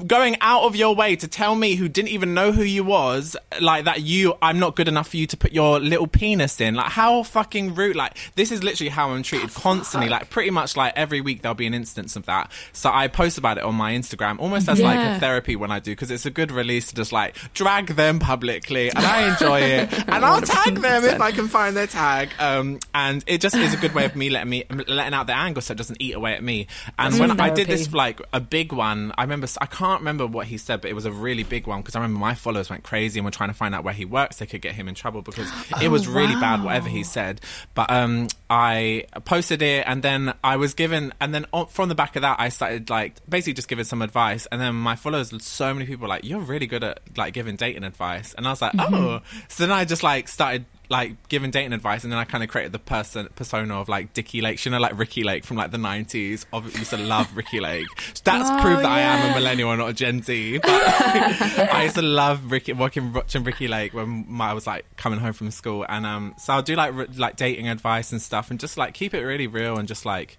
going 0.07 0.37
out 0.41 0.63
of 0.65 0.77
your 0.77 0.95
way 0.95 1.17
to 1.17 1.27
tell 1.27 1.55
me 1.55 1.75
who 1.75 1.89
didn't 1.89 2.11
even 2.11 2.35
know 2.35 2.53
who 2.53 2.63
you 2.63 2.85
was, 2.85 3.37
like 3.61 3.87
that 3.87 4.03
you 4.03 4.35
I'm 4.43 4.59
not 4.59 4.77
good 4.77 4.89
enough 4.89 5.09
for 5.09 5.17
you 5.17 5.27
to 5.29 5.37
put 5.37 5.53
your 5.53 5.81
little 5.81 6.07
penis 6.07 6.61
in. 6.61 6.75
Like 6.75 6.91
how 6.93 7.23
fucking 7.23 7.75
rude! 7.75 7.97
Like 7.97 8.17
this 8.37 8.53
is 8.53 8.63
literally 8.63 8.91
how 8.91 9.11
I'm 9.11 9.23
treated 9.23 9.53
constantly. 9.55 10.09
Like 10.09 10.31
pretty 10.31 10.51
much 10.51 10.77
like 10.77 10.93
every 10.97 11.21
week 11.21 11.43
there'll 11.43 11.55
be 11.55 11.67
an 11.67 11.75
instance 11.75 12.15
of 12.17 12.27
that. 12.27 12.53
So 12.73 12.91
I 12.93 13.09
post 13.09 13.39
about 13.39 13.59
it 13.59 13.65
on 13.65 13.75
my 13.75 13.93
Instagram, 13.95 14.39
almost 14.39 14.69
as 14.69 14.81
like 14.81 14.99
a 14.99 15.19
therapy 15.19 15.57
when 15.57 15.71
I 15.73 15.81
do 15.81 15.93
because 15.93 16.11
it's 16.11 16.27
a 16.27 16.31
good 16.31 16.53
release 16.53 16.89
to 16.89 16.95
just 16.95 17.13
like 17.13 17.37
drag 17.55 17.89
them 17.89 18.19
publicly, 18.37 18.91
and 18.91 18.99
I 18.99 19.33
enjoy 19.33 19.61
it. 19.61 19.93
and 20.09 20.25
I'll 20.25 20.43
tag 20.43 20.75
them 20.77 21.05
if 21.05 21.21
I 21.21 21.33
can 21.33 21.49
find 21.49 21.77
their 21.77 21.87
tag. 21.87 22.29
Um, 22.39 22.79
and 22.95 23.25
it 23.27 23.41
just 23.41 23.55
is 23.57 23.73
a 23.73 23.77
good 23.77 23.95
way 23.95 24.05
of 24.05 24.15
me 24.15 24.31
letting 24.31 24.51
me 24.51 24.65
letting 24.71 25.15
out 25.15 25.27
their 25.27 25.37
anger 25.37 25.61
so 25.61 25.73
it 25.73 25.79
doesn't 25.79 26.01
eat 26.01 26.15
away 26.15 26.35
at 26.35 26.43
me. 26.43 26.67
And 26.99 27.13
That's 27.13 27.21
when 27.21 27.31
good 27.31 27.41
I 27.41 27.51
did 27.51 27.67
this 27.67 27.93
like 27.93 28.21
a 28.33 28.41
big 28.41 28.73
one, 28.73 29.13
I 29.17 29.23
remember 29.23 29.47
I 29.61 29.67
can't 29.67 30.01
remember 30.01 30.27
what 30.27 30.47
he 30.47 30.59
said, 30.59 30.81
but 30.83 30.91
it 30.91 30.95
was 30.95 31.07
a 31.07 31.13
really 31.13 31.45
big 31.45 31.67
one 31.67 31.81
because 31.81 31.97
I 31.97 32.01
remember 32.01 32.21
my 32.21 32.35
followers 32.35 32.69
went 32.69 32.85
crazy 32.85 33.19
and 33.19 33.25
were 33.25 33.31
trying 33.31 33.51
to 33.51 33.55
find 33.55 33.75
out 33.75 33.85
where 33.85 33.95
he 33.95 34.05
works. 34.05 34.37
They 34.37 34.47
could 34.47 34.61
get 34.61 34.75
him 34.75 34.89
in 34.89 34.95
trouble 34.95 35.23
because 35.23 35.51
it 35.83 35.89
was 35.89 36.07
really 36.07 36.35
bad 36.35 36.63
whatever 36.63 36.89
he 36.89 37.05
said. 37.05 37.41
But 37.75 37.91
um, 37.91 38.29
I 38.49 39.07
posted 39.25 39.63
it 39.63 39.85
and 39.87 40.03
then 40.03 40.35
I 40.45 40.57
was 40.57 40.75
given 40.75 41.13
and 41.21 41.35
then 41.35 41.47
on, 41.53 41.67
from 41.67 41.89
the 41.89 41.95
back 41.95 42.17
of 42.17 42.23
that 42.23 42.39
I 42.39 42.49
started 42.51 42.91
like 42.91 43.15
basically 43.29 43.55
just 43.55 43.69
giving 43.69 43.85
some 43.85 44.03
advice 44.03 44.47
and 44.53 44.61
then 44.61 44.75
my 44.75 44.95
followers 44.97 45.33
so 45.43 45.73
many 45.75 45.87
people 45.87 46.03
were 46.03 46.09
like 46.09 46.25
you're 46.25 46.41
really 46.41 46.67
good 46.67 46.85
at 46.85 47.01
like 47.17 47.35
giving 47.35 47.57
dating 47.57 47.85
advice 47.85 48.26
and 48.35 48.47
I 48.47 48.51
was 48.51 48.63
like 48.63 48.73
oh. 48.79 49.21
So 49.49 49.67
then 49.67 49.73
I 49.73 49.85
just 49.85 50.03
like 50.03 50.29
started 50.29 50.65
like 50.89 51.29
giving 51.29 51.51
dating 51.51 51.73
advice. 51.73 52.05
And 52.05 52.13
then 52.13 52.19
I 52.19 52.25
kind 52.25 52.45
of 52.45 52.51
created 52.51 52.73
the 52.73 52.79
person 52.79 53.29
persona 53.35 53.79
of 53.81 53.89
like 53.89 54.13
Dickie 54.13 54.41
Lake. 54.41 54.65
You 54.65 54.71
know 54.71 54.79
like 54.79 54.97
Ricki 54.99 55.25
Lake 55.25 55.45
from 55.45 55.57
like 55.57 55.71
the 55.71 55.79
90s 55.79 56.47
obviously 56.53 56.81
used 56.81 56.91
to 56.91 56.97
love 56.99 57.35
Ricki 57.37 57.61
Lake. 57.61 57.87
That's 58.25 58.49
Oh, 58.49 58.61
proof 58.61 58.79
that 58.79 58.87
I 58.87 59.01
am 59.01 59.33
a 59.33 59.35
millennial 59.35 59.71
and 59.71 59.81
not 59.81 59.91
a 59.91 59.93
Gen 59.93 60.23
Z. 60.23 60.59
But 60.63 61.73
I 61.73 61.85
used 61.85 61.97
to 61.97 62.03
love 62.03 62.51
Ricki 62.53 62.73
watching 62.73 63.13
watching 63.13 63.45
Ricki 63.45 63.69
Lake 63.69 63.95
when 63.95 64.25
my, 64.29 64.51
I 64.51 64.53
was 64.53 64.67
like 64.67 64.85
coming 64.97 65.19
home 65.19 65.33
from 65.33 65.51
school. 65.51 65.85
And 65.89 66.07
um 66.07 66.35
so 66.39 66.53
I'll 66.53 66.63
do 66.63 66.77
like 66.77 66.95
re- 66.95 67.07
like 67.17 67.37
dating 67.37 67.69
advice 67.69 68.13
and 68.13 68.23
stuff 68.23 68.51
and 68.51 68.61
just 68.61 68.77
like 68.77 68.95
keep 68.95 69.15
it 69.15 69.23
really 69.23 69.47
real 69.47 69.79
and 69.79 69.89
just 69.89 70.07
like 70.07 70.39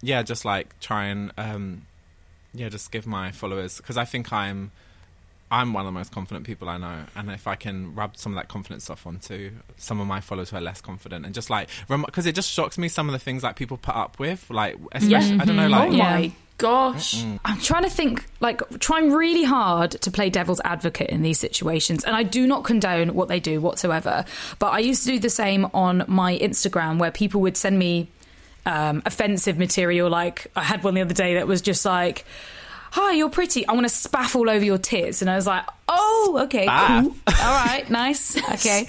yeah 0.00 0.22
just 0.22 0.44
like 0.44 0.78
try 0.80 1.06
and 1.06 1.32
um 1.36 1.86
yeah 2.54 2.68
just 2.68 2.90
give 2.90 3.06
my 3.06 3.30
followers. 3.30 3.76
Because 3.76 3.96
I 3.96 4.04
think 4.04 4.32
I'm 4.32 4.70
I'm 5.60 5.72
one 5.72 5.82
of 5.86 5.92
the 5.92 5.98
most 5.98 6.12
confident 6.12 6.46
people 6.46 6.68
I 6.68 6.78
know, 6.78 7.04
and 7.16 7.30
if 7.30 7.46
I 7.46 7.54
can 7.54 7.94
rub 7.94 8.16
some 8.16 8.32
of 8.32 8.36
that 8.36 8.48
confidence 8.48 8.90
off 8.90 9.06
onto 9.06 9.52
some 9.76 10.00
of 10.00 10.06
my 10.06 10.20
followers 10.20 10.50
who 10.50 10.56
are 10.56 10.60
less 10.60 10.80
confident, 10.80 11.24
and 11.24 11.34
just 11.34 11.50
like 11.50 11.68
because 11.88 12.26
it 12.26 12.34
just 12.34 12.50
shocks 12.50 12.76
me 12.78 12.88
some 12.88 13.08
of 13.08 13.12
the 13.12 13.18
things 13.18 13.42
like 13.42 13.56
people 13.56 13.76
put 13.76 13.94
up 13.96 14.18
with, 14.18 14.48
like 14.50 14.76
especially 14.92 15.38
I 15.40 15.44
don't 15.44 15.56
know, 15.56 15.68
like 15.68 15.90
oh 15.90 15.92
Yeah. 15.94 16.02
my 16.18 16.32
gosh. 16.58 17.22
I'm 17.44 17.60
trying 17.60 17.82
to 17.82 17.90
think, 17.90 18.24
like, 18.40 18.60
trying 18.78 19.10
really 19.12 19.42
hard 19.42 19.90
to 19.90 20.10
play 20.10 20.30
devil's 20.30 20.60
advocate 20.64 21.10
in 21.10 21.22
these 21.22 21.38
situations. 21.38 22.04
And 22.04 22.14
I 22.14 22.22
do 22.22 22.46
not 22.46 22.62
condone 22.64 23.12
what 23.14 23.26
they 23.28 23.40
do 23.40 23.60
whatsoever. 23.60 24.24
But 24.60 24.68
I 24.72 24.78
used 24.78 25.02
to 25.04 25.10
do 25.10 25.18
the 25.18 25.30
same 25.30 25.66
on 25.74 26.04
my 26.06 26.38
Instagram 26.38 26.98
where 26.98 27.10
people 27.10 27.40
would 27.40 27.56
send 27.56 27.76
me 27.76 28.06
um, 28.66 29.02
offensive 29.04 29.58
material. 29.58 30.08
Like, 30.08 30.46
I 30.54 30.62
had 30.62 30.84
one 30.84 30.94
the 30.94 31.00
other 31.02 31.12
day 31.12 31.34
that 31.34 31.48
was 31.48 31.60
just 31.60 31.84
like, 31.84 32.24
Hi, 32.96 33.14
you're 33.14 33.28
pretty. 33.28 33.66
I 33.66 33.72
want 33.72 33.88
to 33.88 33.92
spaff 33.92 34.36
all 34.36 34.48
over 34.48 34.64
your 34.64 34.78
tits. 34.78 35.20
And 35.20 35.28
I 35.28 35.34
was 35.34 35.48
like, 35.48 35.64
Oh, 35.88 36.38
okay, 36.44 36.64
Spaff? 36.66 37.02
cool. 37.02 37.14
All 37.26 37.66
right, 37.66 37.90
nice. 38.04 38.36
Okay. 38.52 38.86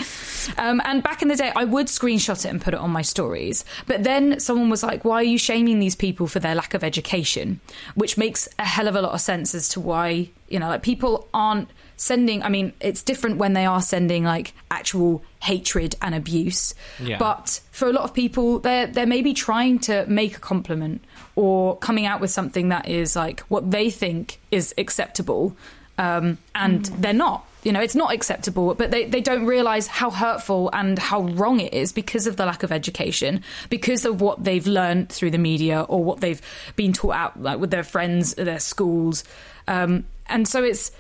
Um, 0.60 0.80
and 0.86 1.01
back 1.01 1.24
in 1.24 1.28
the 1.28 1.36
day, 1.36 1.51
I 1.56 1.64
would 1.66 1.88
screenshot 1.88 2.45
it 2.45 2.49
and 2.49 2.62
put 2.62 2.76
it 2.76 2.80
on 2.80 2.91
my 2.91 3.01
stories. 3.01 3.66
But 3.88 4.03
then 4.03 4.39
someone 4.39 4.70
was 4.70 4.84
like, 4.84 5.03
why 5.06 5.16
are 5.16 5.24
you 5.24 5.39
shaming 5.39 5.80
these 5.80 5.95
people 5.95 6.28
for 6.28 6.39
their 6.39 6.53
lack 6.53 6.76
of 6.76 6.84
education? 6.84 7.62
Which 7.95 8.16
makes 8.16 8.47
a 8.60 8.64
hell 8.64 8.88
of 8.88 8.95
a 8.95 9.01
lot 9.01 9.14
of 9.14 9.22
sense 9.22 9.56
as 9.56 9.70
to 9.70 9.80
why, 9.80 10.30
you 10.49 10.60
know, 10.60 10.68
like 10.70 10.84
people 10.84 11.28
aren't 11.34 11.70
sending, 11.98 12.43
I 12.43 12.50
mean, 12.50 12.74
it's 12.80 13.04
different 13.04 13.38
when 13.38 13.54
they 13.54 13.66
are 13.66 13.82
sending 13.82 14.24
like 14.24 14.54
actual 14.72 15.24
hatred 15.41 15.96
and 16.02 16.16
abuse. 16.16 16.76
Yeah. 17.00 17.18
But 17.18 17.62
for 17.72 17.88
a 17.88 17.93
lot 17.93 18.04
of 18.04 18.14
people, 18.14 18.60
they're, 18.60 18.88
they're 18.88 19.06
maybe 19.06 19.34
trying 19.34 19.80
to 19.80 20.06
make 20.08 20.38
a 20.38 20.39
compliment 20.39 21.04
or 21.36 21.78
coming 21.78 22.06
out 22.06 22.22
with 22.22 22.32
something 22.32 22.70
that 22.70 22.88
is 22.88 23.16
like 23.16 23.41
what 23.41 23.72
they 23.72 23.89
think 23.89 24.39
is 24.52 24.74
acceptable 24.78 25.56
um, 25.98 26.38
and 26.54 26.86
they're 26.86 27.14
not. 27.14 27.48
You 27.64 27.72
know, 27.72 27.82
it's 27.82 27.96
not 27.96 28.14
acceptable, 28.14 28.76
but 28.76 28.91
they, 28.91 29.06
they 29.06 29.22
don't 29.22 29.48
realize 29.48 29.88
how 29.88 30.12
hurtful 30.12 30.70
and 30.72 31.00
how 31.00 31.22
wrong 31.22 31.60
it 31.60 31.74
is 31.74 31.93
because 31.93 32.28
of 32.28 32.38
the 32.38 32.46
lack 32.46 32.62
of 32.62 32.72
education, 32.72 33.41
because 33.70 34.06
of 34.06 34.22
what 34.22 34.43
they've 34.43 34.68
learned 34.68 35.10
through 35.10 35.32
the 35.32 35.39
media 35.39 35.82
or 35.82 36.04
what 36.04 36.20
they've 36.22 36.41
been 36.76 36.93
taught 36.93 37.16
out 37.16 37.41
like 37.41 37.58
with 37.58 37.72
their 37.72 37.84
friends, 37.84 38.36
their 38.36 38.60
schools. 38.60 39.24
Um, 39.68 40.06
and 40.28 40.48
so 40.48 40.64
it's 40.64 40.91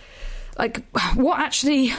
like, 0.57 0.85
what 1.15 1.39
actually 1.39 1.93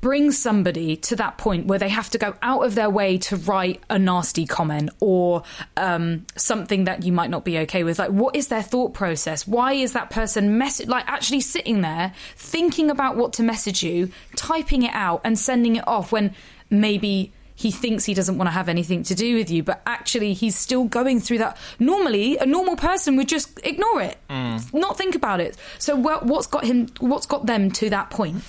brings 0.00 0.38
somebody 0.38 0.96
to 0.96 1.16
that 1.16 1.38
point 1.38 1.66
where 1.66 1.78
they 1.78 1.88
have 1.88 2.08
to 2.10 2.18
go 2.18 2.34
out 2.40 2.64
of 2.64 2.74
their 2.76 2.88
way 2.88 3.18
to 3.18 3.36
write 3.36 3.82
a 3.90 3.98
nasty 3.98 4.46
comment 4.46 4.90
or 5.00 5.42
um, 5.76 6.24
something 6.36 6.84
that 6.84 7.02
you 7.02 7.12
might 7.12 7.30
not 7.30 7.44
be 7.44 7.58
okay 7.58 7.82
with? 7.84 7.98
Like, 7.98 8.10
what 8.10 8.36
is 8.36 8.48
their 8.48 8.62
thought 8.62 8.94
process? 8.94 9.46
Why 9.46 9.72
is 9.72 9.92
that 9.92 10.10
person 10.10 10.58
mess- 10.58 10.86
like 10.86 11.04
actually 11.08 11.40
sitting 11.40 11.80
there 11.80 12.12
thinking 12.36 12.90
about 12.90 13.16
what 13.16 13.32
to 13.34 13.42
message 13.42 13.82
you, 13.82 14.10
typing 14.36 14.82
it 14.82 14.94
out, 14.94 15.20
and 15.24 15.38
sending 15.38 15.76
it 15.76 15.86
off 15.86 16.12
when 16.12 16.34
maybe 16.70 17.32
he 17.58 17.72
thinks 17.72 18.04
he 18.04 18.14
doesn't 18.14 18.38
want 18.38 18.46
to 18.46 18.52
have 18.52 18.68
anything 18.68 19.02
to 19.02 19.16
do 19.16 19.34
with 19.34 19.50
you, 19.50 19.64
but 19.64 19.82
actually 19.84 20.32
he's 20.32 20.56
still 20.56 20.84
going 20.84 21.18
through 21.18 21.38
that. 21.38 21.56
Normally, 21.80 22.38
a 22.38 22.46
normal 22.46 22.76
person 22.76 23.16
would 23.16 23.26
just 23.26 23.58
ignore 23.64 24.00
it, 24.00 24.16
mm. 24.30 24.72
not 24.72 24.96
think 24.96 25.16
about 25.16 25.40
it. 25.40 25.56
So, 25.80 25.96
what, 25.96 26.24
what's 26.24 26.46
got 26.46 26.64
him? 26.64 26.86
What's 27.00 27.26
got 27.26 27.46
them 27.46 27.72
to 27.72 27.90
that 27.90 28.10
point? 28.10 28.44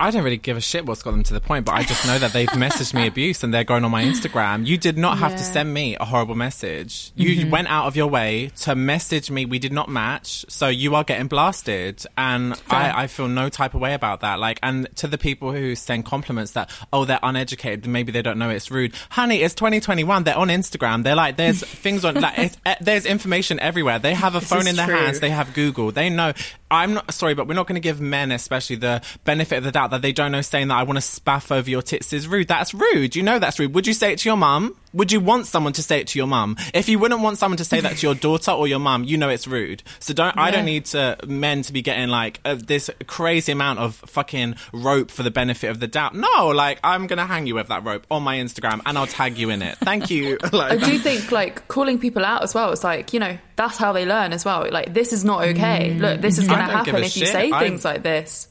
I 0.00 0.10
don't 0.10 0.22
really 0.22 0.36
give 0.36 0.56
a 0.56 0.60
shit 0.60 0.86
what's 0.86 1.02
got 1.02 1.12
them 1.12 1.22
to 1.24 1.34
the 1.34 1.40
point, 1.40 1.64
but 1.64 1.74
I 1.74 1.82
just 1.82 2.06
know 2.06 2.18
that 2.18 2.32
they've 2.32 2.48
messaged 2.48 2.94
me 2.94 3.06
abuse 3.06 3.42
and 3.42 3.52
they're 3.52 3.64
going 3.64 3.84
on 3.84 3.90
my 3.90 4.04
Instagram. 4.04 4.66
You 4.66 4.78
did 4.78 4.96
not 4.96 5.18
have 5.18 5.32
to 5.32 5.42
send 5.42 5.72
me 5.72 5.96
a 5.96 6.04
horrible 6.04 6.34
message. 6.34 7.12
You 7.16 7.48
went 7.50 7.68
out 7.68 7.86
of 7.86 7.96
your 7.96 8.08
way 8.08 8.50
to 8.60 8.74
message 8.74 9.30
me. 9.30 9.44
We 9.44 9.58
did 9.58 9.72
not 9.72 9.88
match, 9.88 10.44
so 10.48 10.68
you 10.68 10.94
are 10.94 11.04
getting 11.04 11.26
blasted, 11.26 12.04
and 12.16 12.54
I, 12.68 13.04
I 13.04 13.06
feel 13.06 13.28
no 13.28 13.48
type 13.48 13.74
of 13.74 13.80
way 13.80 13.94
about 13.94 14.20
that. 14.20 14.38
Like, 14.38 14.58
and 14.62 14.88
to 14.96 15.06
the 15.06 15.18
people 15.18 15.52
who 15.52 15.74
send 15.74 16.04
compliments 16.04 16.52
that 16.52 16.70
oh 16.92 17.04
they're 17.04 17.20
uneducated, 17.22 17.86
maybe 17.86 18.12
they 18.12 18.22
don't 18.22 18.38
know 18.38 18.50
it's 18.50 18.70
rude. 18.70 18.94
Honey, 19.10 19.42
it's 19.42 19.54
2021. 19.54 20.24
They're 20.24 20.36
on 20.36 20.48
Instagram. 20.48 21.02
They're 21.02 21.14
like 21.14 21.36
there's 21.36 21.60
things 21.64 22.04
on 22.04 22.14
like 22.14 22.38
it's, 22.38 22.56
eh, 22.66 22.76
there's 22.80 23.06
information 23.06 23.58
everywhere. 23.60 23.98
They 23.98 24.14
have 24.14 24.34
a 24.34 24.40
phone 24.40 24.66
in 24.66 24.76
their 24.76 24.86
true. 24.86 24.96
hands. 24.96 25.20
They 25.20 25.30
have 25.30 25.54
Google. 25.54 25.92
They 25.92 26.10
know. 26.10 26.32
I'm 26.70 26.94
not 26.94 27.14
sorry, 27.14 27.34
but 27.34 27.48
we're 27.48 27.54
not 27.54 27.66
going 27.66 27.76
to 27.76 27.80
give 27.80 28.00
men, 28.00 28.30
especially, 28.30 28.76
the 28.76 29.02
benefit 29.24 29.56
of 29.56 29.64
the 29.64 29.72
doubt 29.72 29.87
that 29.90 30.02
they 30.02 30.12
don't 30.12 30.32
know. 30.32 30.40
Saying 30.40 30.68
that 30.68 30.76
I 30.76 30.82
want 30.84 30.98
to 30.98 31.02
spaff 31.02 31.50
over 31.50 31.68
your 31.68 31.82
tits 31.82 32.12
is 32.12 32.26
rude. 32.28 32.48
That's 32.48 32.74
rude. 32.74 33.16
You 33.16 33.22
know 33.22 33.38
that's 33.38 33.58
rude. 33.58 33.74
Would 33.74 33.86
you 33.86 33.92
say 33.92 34.12
it 34.12 34.18
to 34.20 34.28
your 34.28 34.36
mum? 34.36 34.76
Would 34.92 35.12
you 35.12 35.20
want 35.20 35.46
someone 35.46 35.72
to 35.74 35.82
say 35.82 36.00
it 36.00 36.06
to 36.08 36.18
your 36.18 36.26
mum? 36.26 36.56
If 36.72 36.88
you 36.88 36.98
wouldn't 36.98 37.20
want 37.20 37.38
someone 37.38 37.58
to 37.58 37.64
say 37.64 37.80
that 37.80 37.98
to 37.98 38.06
your 38.06 38.14
daughter 38.28 38.50
or 38.52 38.66
your 38.66 38.78
mum, 38.78 39.04
you 39.04 39.16
know 39.16 39.28
it's 39.28 39.46
rude. 39.46 39.82
So 40.00 40.14
don't. 40.14 40.36
I 40.38 40.50
don't 40.50 40.64
need 40.64 40.86
to 40.86 41.18
men 41.26 41.62
to 41.62 41.72
be 41.72 41.82
getting 41.82 42.08
like 42.08 42.40
uh, 42.44 42.54
this 42.54 42.90
crazy 43.06 43.52
amount 43.52 43.78
of 43.80 43.94
fucking 43.96 44.56
rope 44.72 45.10
for 45.10 45.22
the 45.22 45.30
benefit 45.30 45.70
of 45.70 45.80
the 45.80 45.86
doubt. 45.86 46.14
No, 46.14 46.48
like 46.48 46.80
I'm 46.82 47.06
gonna 47.06 47.26
hang 47.26 47.46
you 47.46 47.54
with 47.54 47.68
that 47.68 47.84
rope 47.84 48.06
on 48.10 48.22
my 48.22 48.36
Instagram 48.36 48.80
and 48.86 48.96
I'll 48.96 49.06
tag 49.06 49.38
you 49.38 49.50
in 49.50 49.62
it. 49.62 49.78
Thank 49.78 50.10
you. 50.10 50.38
like, 50.52 50.72
I 50.72 50.76
do 50.76 50.98
think 50.98 51.30
like 51.32 51.68
calling 51.68 51.98
people 51.98 52.24
out 52.24 52.42
as 52.42 52.54
well. 52.54 52.72
It's 52.72 52.84
like 52.84 53.12
you 53.12 53.20
know 53.20 53.36
that's 53.56 53.76
how 53.76 53.92
they 53.92 54.06
learn 54.06 54.32
as 54.32 54.44
well. 54.44 54.68
Like 54.70 54.94
this 54.94 55.12
is 55.12 55.24
not 55.24 55.42
okay. 55.48 55.94
Look, 55.94 56.20
this 56.20 56.38
is 56.38 56.46
going 56.46 56.60
to 56.60 56.64
happen 56.64 56.96
if 56.96 57.16
you 57.16 57.26
say 57.26 57.50
I'm- 57.50 57.62
things 57.64 57.84
like 57.84 58.02
this. 58.02 58.48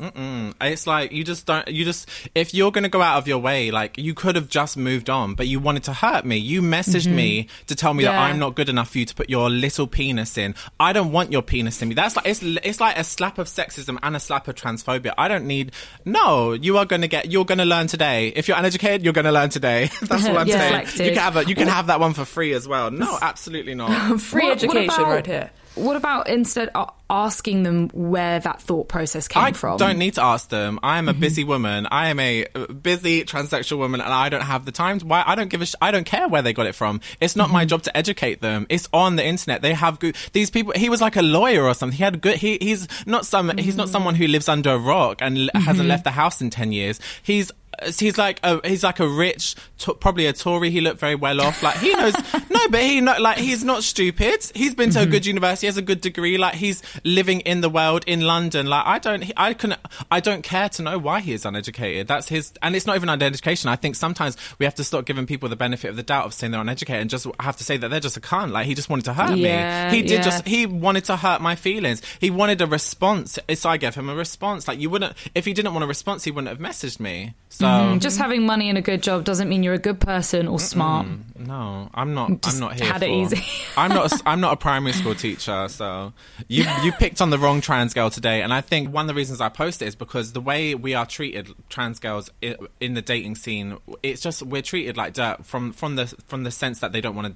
It's 0.62 0.86
like 0.86 1.12
you 1.12 1.24
just 1.24 1.46
don't. 1.46 1.68
You 1.68 1.86
just 1.86 2.10
if 2.36 2.54
you're 2.54 2.72
going 2.72 2.84
to 2.84 2.90
go 2.90 3.02
out 3.02 3.18
of 3.18 3.28
your 3.28 3.40
way, 3.40 3.72
like 3.72 3.98
you 3.98 4.14
could 4.14 4.36
have 4.36 4.50
just 4.50 4.76
moved 4.78 5.10
on, 5.10 5.34
but 5.34 5.48
you 5.48 5.60
wanted 5.60 5.84
to 5.86 5.94
hurt 5.94 6.26
me. 6.28 6.38
You 6.38 6.62
messaged 6.62 7.12
me 7.12 7.44
mm-hmm. 7.44 7.66
to 7.68 7.76
tell 7.76 7.94
me 7.94 8.04
that 8.04 8.16
I'm 8.18 8.40
not 8.40 8.56
good 8.56 8.70
enough 8.70 8.90
for 8.92 8.98
you 9.00 9.06
to 9.06 9.16
put 9.16 9.30
your 9.30 9.50
little 9.50 9.88
penis 9.88 10.38
in. 10.38 10.56
I 10.80 10.94
don't 10.94 11.12
want 11.12 11.32
your 11.32 11.42
penis 11.42 11.82
in 11.82 11.90
me. 11.90 11.96
That's 11.96 12.16
like 12.16 12.26
it's 12.28 12.42
it's 12.44 12.80
like 12.80 12.98
a 12.98 13.04
slap 13.04 13.38
of 13.38 13.48
sexism 13.48 13.98
and 14.04 14.16
a 14.16 14.20
slap 14.20 14.48
of 14.48 14.56
transphobia. 14.56 15.14
I 15.18 15.28
don't 15.28 15.46
need. 15.46 15.72
No, 16.06 16.54
you 16.54 16.78
are 16.78 16.86
going 16.86 17.02
to 17.02 17.08
get. 17.08 17.32
You're 17.32 17.46
going 17.46 17.58
to 17.60 17.66
learn 17.66 17.88
today. 17.88 18.28
If 18.30 18.48
you're 18.48 18.58
uneducated, 18.58 19.04
you're 19.04 19.14
going 19.14 19.26
to 19.26 19.32
learn 19.32 19.50
today. 19.50 19.90
That's 20.02 20.26
all 20.28 20.38
I'm 20.38 20.48
Yeah. 20.48 20.58
saying. 20.58 20.74
Reflected. 20.82 21.06
You 21.06 21.12
can 21.14 21.22
have 21.22 21.38
a, 21.38 21.46
You 21.46 21.56
can 21.56 21.68
have 21.68 21.88
that 21.88 22.00
one 22.00 22.14
for 22.14 22.26
free 22.26 22.54
as 22.54 22.68
well. 22.68 22.92
No, 22.92 23.18
absolutely 23.22 23.76
not. 23.76 24.20
Free 24.22 24.44
What- 24.44 24.50
what 24.50 24.64
education 24.64 24.90
about- 24.90 25.08
right 25.08 25.26
here. 25.26 25.52
What 25.78 25.96
about 25.96 26.28
instead 26.28 26.70
asking 27.10 27.64
them 27.64 27.90
where 27.90 28.40
that 28.40 28.62
thought 28.62 28.90
process 28.90 29.28
came 29.28 29.44
I 29.44 29.52
from? 29.54 29.78
don't 29.78 29.98
need 29.98 30.16
to 30.16 30.24
ask 30.24 30.50
them. 30.50 30.80
I 30.84 30.98
am 30.98 31.08
a 31.08 31.14
busy 31.14 31.44
woman. 31.44 31.88
I 31.90 32.10
am 32.10 32.20
a 32.20 32.46
busy 32.82 33.24
transsexual 33.24 33.78
woman, 33.78 34.02
and 34.02 34.12
I 34.12 34.30
don't 34.30 34.42
have 34.42 34.66
the 34.66 34.72
time. 34.72 35.00
Why? 35.00 35.24
I 35.26 35.36
don't 35.36 35.50
give 35.50 35.62
a. 35.62 35.66
Sh- 35.66 35.76
I 35.82 35.92
don't 35.92 36.06
care 36.06 36.28
where 36.28 36.42
they 36.42 36.54
got 36.54 36.66
it 36.66 36.76
from. 36.76 37.02
It's 37.22 37.36
not 37.36 37.50
my 37.50 37.62
mm-hmm. 37.62 37.70
job 37.70 37.84
to 37.84 37.96
educate 37.96 38.42
them. 38.42 38.66
It's 38.70 38.90
on 38.92 39.16
the 39.16 39.26
internet. 39.26 39.62
They 39.62 39.74
have 39.74 40.00
good. 40.00 40.16
These 40.34 40.50
people. 40.50 40.74
He 40.76 40.90
was 40.90 41.02
like 41.02 41.16
a 41.16 41.22
lawyer 41.22 41.64
or 41.64 41.74
something. 41.74 41.98
He 41.98 42.04
had 42.04 42.22
good. 42.22 42.38
He, 42.38 42.58
he's 42.60 42.88
not 43.06 43.26
some. 43.26 43.56
He's 43.58 43.76
not 43.76 43.90
someone 43.90 44.16
who 44.16 44.28
lives 44.28 44.50
under 44.50 44.72
a 44.72 44.80
rock 44.80 45.22
and 45.22 45.50
hasn't 45.54 45.80
mm-hmm. 45.80 45.88
left 45.88 46.04
the 46.04 46.12
house 46.12 46.42
in 46.42 46.50
ten 46.50 46.72
years. 46.72 47.00
He's. 47.22 47.52
He's 47.98 48.18
like 48.18 48.40
a 48.44 48.68
he's 48.68 48.84
like 48.84 49.00
a 49.00 49.08
rich, 49.08 49.56
t- 49.78 49.94
probably 50.00 50.26
a 50.26 50.34
Tory. 50.34 50.70
He 50.70 50.82
looked 50.82 51.00
very 51.00 51.16
well 51.16 51.42
off. 51.42 51.62
Like 51.62 51.78
he 51.78 51.94
knows, 51.94 52.14
no, 52.50 52.68
but 52.70 52.82
he 52.82 53.02
not 53.02 53.22
like 53.22 53.38
he's 53.38 53.64
not 53.64 53.84
stupid. 53.84 54.52
He's 54.56 54.74
been 54.76 54.90
to 54.92 55.00
a 55.00 55.02
mm-hmm. 55.04 55.12
good 55.12 55.26
university, 55.26 55.68
has 55.68 55.78
a 55.78 55.82
good 55.82 56.02
degree. 56.02 56.38
Like 56.38 56.56
he's 56.56 56.82
living 57.04 57.42
in 57.42 57.62
the 57.62 57.70
world 57.70 58.04
in 58.08 58.22
London. 58.22 58.68
Like 58.68 58.86
I 58.86 59.00
don't, 59.00 59.32
I 59.38 59.54
can, 59.54 59.76
I 60.10 60.20
don't 60.20 60.44
care 60.44 60.70
to 60.70 60.82
know 60.82 60.98
why 60.98 61.20
he 61.20 61.34
is 61.34 61.46
uneducated. 61.46 62.08
That's 62.08 62.28
his, 62.30 62.54
and 62.62 62.76
it's 62.76 62.86
not 62.86 62.96
even 62.96 63.10
uneducation. 63.10 63.68
I 63.68 63.76
think 63.76 63.96
sometimes 63.96 64.38
we 64.60 64.66
have 64.66 64.76
to 64.76 64.84
stop 64.84 65.06
giving 65.06 65.26
people 65.26 65.50
the 65.50 65.56
benefit 65.56 65.90
of 65.90 65.96
the 65.96 66.04
doubt 66.04 66.26
of 66.26 66.34
saying 66.34 66.52
they're 66.52 66.62
uneducated 66.62 67.02
and 67.02 67.10
just 67.10 67.28
have 67.40 67.58
to 67.58 67.64
say 67.64 67.78
that 67.78 67.90
they're 67.90 68.00
just 68.00 68.18
a 68.18 68.22
cunt. 68.22 68.52
Like 68.52 68.66
he 68.66 68.74
just 68.74 68.90
wanted 68.90 69.06
to 69.06 69.14
hurt 69.14 69.38
Yeah, 69.38 69.92
me. 69.92 69.98
He 69.98 70.02
did 70.02 70.20
yeah. 70.20 70.22
just, 70.24 70.48
he 70.48 70.66
wanted 70.66 71.06
to 71.06 71.16
hurt 71.16 71.42
my 71.42 71.56
feelings. 71.56 72.02
He 72.20 72.30
wanted 72.30 72.62
a 72.62 72.68
response. 72.68 73.38
So 73.54 73.70
I 73.70 73.78
gave 73.78 73.96
him 73.96 74.10
a 74.10 74.16
response. 74.16 74.68
Like 74.68 74.80
you 74.80 74.90
wouldn't, 74.90 75.16
if 75.36 75.46
he 75.46 75.54
didn't 75.54 75.74
want 75.74 75.84
a 75.84 75.88
response, 75.88 76.24
he 76.24 76.32
wouldn't 76.32 76.50
have 76.50 76.60
messaged 76.60 77.00
me. 77.00 77.34
So. 77.50 77.67
Just 78.00 78.18
having 78.18 78.46
money 78.46 78.70
and 78.70 78.78
a 78.78 78.82
good 78.82 79.02
job 79.02 79.24
doesn't 79.24 79.50
mean 79.50 79.64
you're 79.64 79.74
a 79.74 79.80
good 79.80 80.00
person 80.00 80.48
or 80.48 80.60
smart. 80.60 81.08
No, 81.38 81.90
I'm 81.94 82.14
not. 82.14 82.48
I'm 82.48 82.60
not 82.60 82.80
here. 82.80 82.92
had 82.92 83.04
it 83.04 83.08
for- 83.08 83.36
easy. 83.36 83.44
I'm 83.78 83.90
not. 83.90 84.12
A, 84.12 84.30
I'm 84.30 84.42
not 84.42 84.54
a 84.54 84.58
primary 84.58 84.94
school 84.94 85.16
teacher. 85.16 85.68
So 85.70 86.14
you 86.48 86.66
you 86.84 86.92
picked 86.94 87.22
on 87.22 87.30
the 87.30 87.38
wrong 87.38 87.62
trans 87.62 87.94
girl 87.94 88.10
today, 88.10 88.42
and 88.42 88.54
I 88.54 88.62
think 88.62 88.94
one 88.94 89.04
of 89.04 89.08
the 89.08 89.14
reasons 89.14 89.42
I 89.42 89.50
post 89.50 89.82
it 89.82 89.88
is 89.88 89.96
because 89.96 90.34
the 90.34 90.42
way 90.42 90.76
we 90.76 90.94
are 90.94 91.06
treated, 91.06 91.50
trans 91.70 92.00
girls 92.00 92.30
in 92.42 92.94
the 92.94 93.02
dating 93.02 93.36
scene, 93.36 93.78
it's 94.04 94.22
just 94.22 94.44
we're 94.44 94.62
treated 94.62 94.98
like 94.98 95.14
dirt 95.14 95.46
from 95.46 95.74
from 95.74 95.96
the 95.96 96.08
from 96.28 96.44
the 96.44 96.52
sense 96.52 96.80
that 96.80 96.92
they 96.92 97.02
don't 97.02 97.16
want 97.16 97.36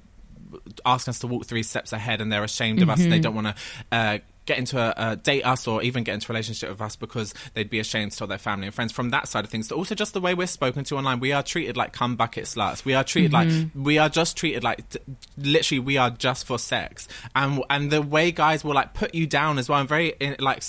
ask 0.84 1.08
us 1.08 1.18
to 1.20 1.26
walk 1.26 1.46
three 1.46 1.62
steps 1.62 1.92
ahead, 1.92 2.20
and 2.20 2.32
they're 2.32 2.44
ashamed 2.44 2.82
of 2.82 2.90
us. 2.90 3.00
Mm-hmm. 3.00 3.10
They 3.10 3.20
don't 3.20 3.34
want 3.34 3.46
to. 3.48 3.54
Uh, 3.90 4.18
Get 4.44 4.58
into 4.58 4.76
a, 4.76 4.90
uh, 4.96 5.14
date 5.14 5.42
us 5.42 5.68
or 5.68 5.82
even 5.82 6.02
get 6.02 6.14
into 6.14 6.30
a 6.30 6.32
relationship 6.32 6.68
with 6.70 6.80
us 6.80 6.96
because 6.96 7.32
they'd 7.54 7.70
be 7.70 7.78
ashamed 7.78 8.12
to 8.12 8.18
tell 8.18 8.26
their 8.26 8.38
family 8.38 8.66
and 8.66 8.74
friends. 8.74 8.90
From 8.90 9.10
that 9.10 9.28
side 9.28 9.44
of 9.44 9.50
things, 9.50 9.68
but 9.68 9.76
also 9.76 9.94
just 9.94 10.14
the 10.14 10.20
way 10.20 10.34
we're 10.34 10.48
spoken 10.48 10.82
to 10.84 10.96
online, 10.96 11.20
we 11.20 11.32
are 11.32 11.42
treated 11.42 11.76
like 11.76 11.92
cum 11.92 12.16
bucket 12.16 12.44
sluts. 12.44 12.84
We 12.84 12.94
are 12.94 13.04
treated 13.04 13.32
like 13.32 13.48
we 13.74 13.98
are 13.98 14.08
just 14.08 14.36
treated 14.36 14.64
like 14.64 14.88
t- 14.88 14.98
literally 15.38 15.78
we 15.78 15.96
are 15.96 16.10
just 16.10 16.46
for 16.46 16.58
sex, 16.58 17.06
and 17.36 17.62
and 17.70 17.90
the 17.90 18.02
way 18.02 18.32
guys 18.32 18.64
will 18.64 18.74
like 18.74 18.94
put 18.94 19.14
you 19.14 19.26
down 19.28 19.58
as 19.58 19.68
well, 19.68 19.78
and 19.78 19.88
very 19.88 20.14
in, 20.18 20.36
like 20.40 20.62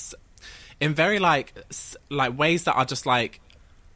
in 0.80 0.94
very 0.94 1.18
like 1.20 1.54
like 2.10 2.38
ways 2.38 2.66
that 2.66 2.74
are 2.74 2.86
just 2.86 3.06
like 3.06 3.40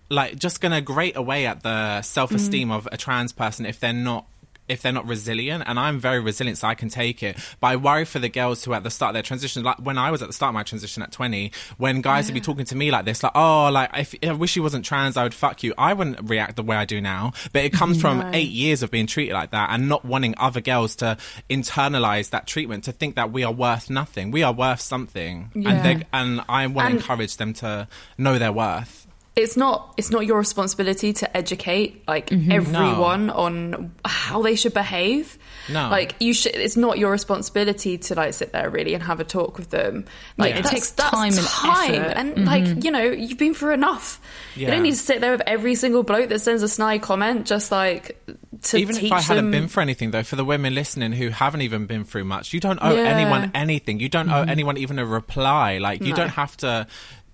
like 0.09 0.37
just 0.39 0.61
gonna 0.61 0.81
grate 0.81 1.17
away 1.17 1.45
at 1.45 1.61
the 1.63 2.01
self-esteem 2.01 2.71
of 2.71 2.87
a 2.91 2.97
trans 2.97 3.33
person 3.33 3.65
if 3.65 3.79
they're 3.79 3.93
not 3.93 4.25
if 4.69 4.81
they're 4.81 4.91
not 4.91 5.07
resilient 5.07 5.63
and 5.67 5.79
i'm 5.79 5.99
very 5.99 6.19
resilient 6.19 6.57
so 6.57 6.67
i 6.67 6.75
can 6.75 6.89
take 6.89 7.23
it. 7.23 7.37
But 7.59 7.67
i 7.67 7.75
worry 7.75 8.05
for 8.05 8.19
the 8.19 8.29
girls 8.29 8.63
who 8.63 8.71
are 8.73 8.75
at 8.75 8.83
the 8.83 8.89
start 8.91 9.11
of 9.11 9.13
their 9.13 9.23
transition. 9.23 9.63
Like 9.63 9.77
when 9.77 9.97
i 9.97 10.11
was 10.11 10.21
at 10.21 10.27
the 10.27 10.33
start 10.33 10.49
of 10.49 10.53
my 10.55 10.63
transition 10.63 11.03
at 11.03 11.11
20 11.11 11.51
when 11.77 12.01
guys 12.01 12.27
would 12.27 12.33
be 12.33 12.41
talking 12.41 12.65
to 12.65 12.75
me 12.75 12.91
like 12.91 13.05
this 13.05 13.23
like 13.23 13.31
oh 13.35 13.69
like 13.71 13.89
if 13.97 14.15
i 14.23 14.31
wish 14.33 14.55
you 14.55 14.63
wasn't 14.63 14.83
trans 14.85 15.17
i 15.17 15.23
would 15.23 15.33
fuck 15.33 15.63
you. 15.63 15.73
I 15.77 15.93
wouldn't 15.93 16.29
react 16.29 16.55
the 16.55 16.63
way 16.63 16.75
i 16.75 16.85
do 16.85 16.99
now 17.01 17.33
but 17.53 17.63
it 17.63 17.73
comes 17.73 17.99
from 18.01 18.19
No. 18.19 18.31
eight 18.33 18.49
years 18.49 18.83
of 18.83 18.91
being 18.91 19.07
treated 19.07 19.33
like 19.33 19.51
that 19.51 19.69
and 19.71 19.87
not 19.89 20.03
wanting 20.05 20.33
other 20.37 20.61
girls 20.61 20.95
to 20.97 21.17
internalize 21.49 22.29
that 22.31 22.47
treatment 22.47 22.83
to 22.85 22.91
think 22.91 23.15
that 23.15 23.31
we 23.31 23.43
are 23.43 23.51
worth 23.51 23.89
nothing. 23.89 24.31
We 24.31 24.43
are 24.43 24.53
worth 24.53 24.81
something. 24.81 25.51
Yeah. 25.55 25.69
and 25.71 25.85
they 26.01 26.05
and 26.13 26.41
i 26.49 26.67
want 26.67 26.89
to 26.89 26.95
encourage 26.97 27.37
them 27.37 27.53
to 27.53 27.87
know 28.17 28.37
their 28.37 28.51
worth 28.51 29.06
it's 29.37 29.55
not 29.55 29.93
it's 29.97 30.09
not 30.09 30.25
your 30.25 30.37
responsibility 30.37 31.13
to 31.13 31.37
educate 31.37 32.03
like 32.07 32.29
mm-hmm. 32.29 32.51
everyone 32.51 33.29
on 33.29 33.93
how 34.03 34.41
they 34.41 34.55
should 34.55 34.73
behave 34.73 35.37
No. 35.69 35.89
like 35.89 36.15
you 36.19 36.33
should 36.33 36.55
it's 36.55 36.75
not 36.75 36.97
your 36.97 37.11
responsibility 37.11 37.97
to 37.99 38.15
like 38.15 38.33
sit 38.33 38.51
there 38.51 38.69
really 38.69 38.95
and 38.95 39.03
have 39.03 39.19
a 39.19 39.23
talk 39.23 39.57
with 39.57 39.69
them 39.69 40.05
like 40.37 40.55
Yeah. 40.55 40.59
It 40.59 40.65
takes 40.65 40.91
time 40.91 41.33
and 41.33 41.47
time. 41.47 41.93
effort. 41.93 42.17
and 42.17 42.35
mm-hmm. 42.35 42.45
like 42.45 42.83
you 42.83 42.91
know 42.91 43.03
you've 43.03 43.37
been 43.37 43.53
through 43.53 43.73
enough 43.73 44.19
you 44.55 44.67
don't 44.67 44.83
need 44.83 44.91
to 44.91 44.97
sit 44.97 45.21
there 45.21 45.31
with 45.31 45.43
every 45.45 45.75
single 45.75 46.03
bloke 46.03 46.29
that 46.29 46.39
sends 46.39 46.63
a 46.63 46.67
snide 46.69 47.03
comment 47.03 47.45
just 47.45 47.71
like 47.71 48.19
to 48.61 48.77
even 48.77 48.95
teach 48.95 49.05
if 49.05 49.11
I 49.11 49.21
hadn't 49.21 49.51
them 49.51 49.51
been 49.51 49.67
for 49.67 49.81
anything, 49.81 50.11
though, 50.11 50.23
for 50.23 50.35
the 50.35 50.45
women 50.45 50.73
listening 50.73 51.11
who 51.11 51.29
haven't 51.29 51.61
even 51.61 51.85
been 51.85 52.03
through 52.03 52.23
much, 52.25 52.53
you 52.53 52.59
don't 52.59 52.79
owe 52.81 52.93
Yeah. 52.95 53.01
anyone 53.03 53.51
anything. 53.53 53.99
You 53.99 54.09
don't 54.09 54.29
owe 54.29 54.41
mm-hmm. 54.41 54.49
anyone 54.49 54.77
even 54.77 54.99
a 54.99 55.05
reply. 55.05 55.77
Like 55.77 56.01
you 56.01 56.09
No. 56.09 56.15
don't 56.15 56.29
have 56.29 56.57
to. 56.57 56.87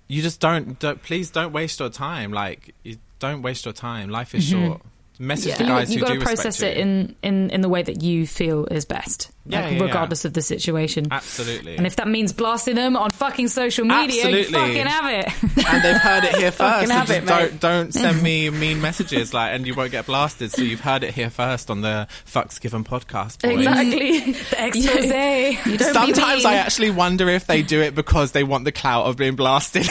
You 0.08 0.22
just 0.22 0.40
don't, 0.40 0.80
don't. 0.80 1.02
Please 1.02 1.32
don't 1.32 1.54
waste 1.54 1.80
your 1.80 1.90
time. 1.90 2.32
Like 2.32 2.76
you 2.84 2.98
don't 3.20 3.42
waste 3.42 3.66
your 3.66 3.74
time. 3.74 4.10
Life 4.10 4.36
is 4.36 4.50
mm-hmm. 4.50 4.68
short. 4.68 4.82
Message 5.20 5.50
Yeah. 5.50 5.58
the 5.58 5.64
You, 5.64 5.70
guys 5.70 5.94
you 5.94 6.00
who 6.00 6.06
got 6.06 6.14
do 6.14 6.20
to 6.20 6.26
process 6.26 6.46
respect 6.46 6.78
it 6.78 6.78
you. 6.78 6.84
in, 6.84 7.16
in, 7.22 7.50
in 7.52 7.62
the 7.62 7.70
way 7.70 7.84
that 7.84 8.02
you 8.02 8.26
feel 8.28 8.66
is 8.66 8.84
best, 8.86 9.32
Yeah, 9.46 9.62
like, 9.62 9.72
yeah, 9.74 9.78
yeah. 9.78 9.84
regardless 9.84 10.24
of 10.24 10.34
the 10.34 10.42
situation. 10.42 11.08
Absolutely. 11.12 11.76
And 11.76 11.86
if 11.86 11.98
that 11.98 12.08
means 12.08 12.32
blasting 12.32 12.76
them 12.76 12.96
on 12.96 13.12
fucking 13.12 13.50
social 13.50 13.84
media, 13.84 14.30
you 14.30 14.40
Absolutely. 14.40 14.54
fucking 14.54 14.86
have 14.86 15.06
it. 15.12 15.44
and 15.68 15.84
they've 15.84 15.98
heard 15.98 16.24
it 16.24 16.36
here 16.36 16.52
first. 16.52 16.60
Fucking 16.60 16.88
So 16.88 16.94
have 16.94 17.08
just 17.08 17.20
it, 17.20 17.26
don't 17.26 17.60
don't 17.60 17.94
send 17.94 18.24
me 18.24 18.50
mean 18.50 18.80
messages 18.80 19.34
like, 19.34 19.54
and 19.54 19.68
you 19.68 19.76
won't 19.76 19.92
get 19.92 20.06
blasted. 20.06 20.52
So 20.54 20.62
you've 20.62 20.80
heard 20.80 21.04
it 21.04 21.14
here 21.14 21.30
first 21.30 21.70
on 21.70 21.82
the 21.82 22.08
Fucks 22.26 22.62
Given 22.62 22.86
podcast. 22.86 23.42
boys. 23.42 23.58
exactly 23.68 24.32
the 24.32 24.66
expose. 24.66 25.66
you 25.66 25.78
don't 25.78 25.94
Sometimes. 25.94 26.46
I 26.46 26.56
actually 26.56 26.92
wonder 26.92 27.28
if 27.28 27.46
they 27.46 27.64
do 27.64 27.82
it 27.82 27.96
because 27.96 28.32
they 28.32 28.44
want 28.46 28.64
the 28.64 28.72
clout 28.72 29.08
of 29.08 29.18
being 29.18 29.36
blasted. 29.36 29.88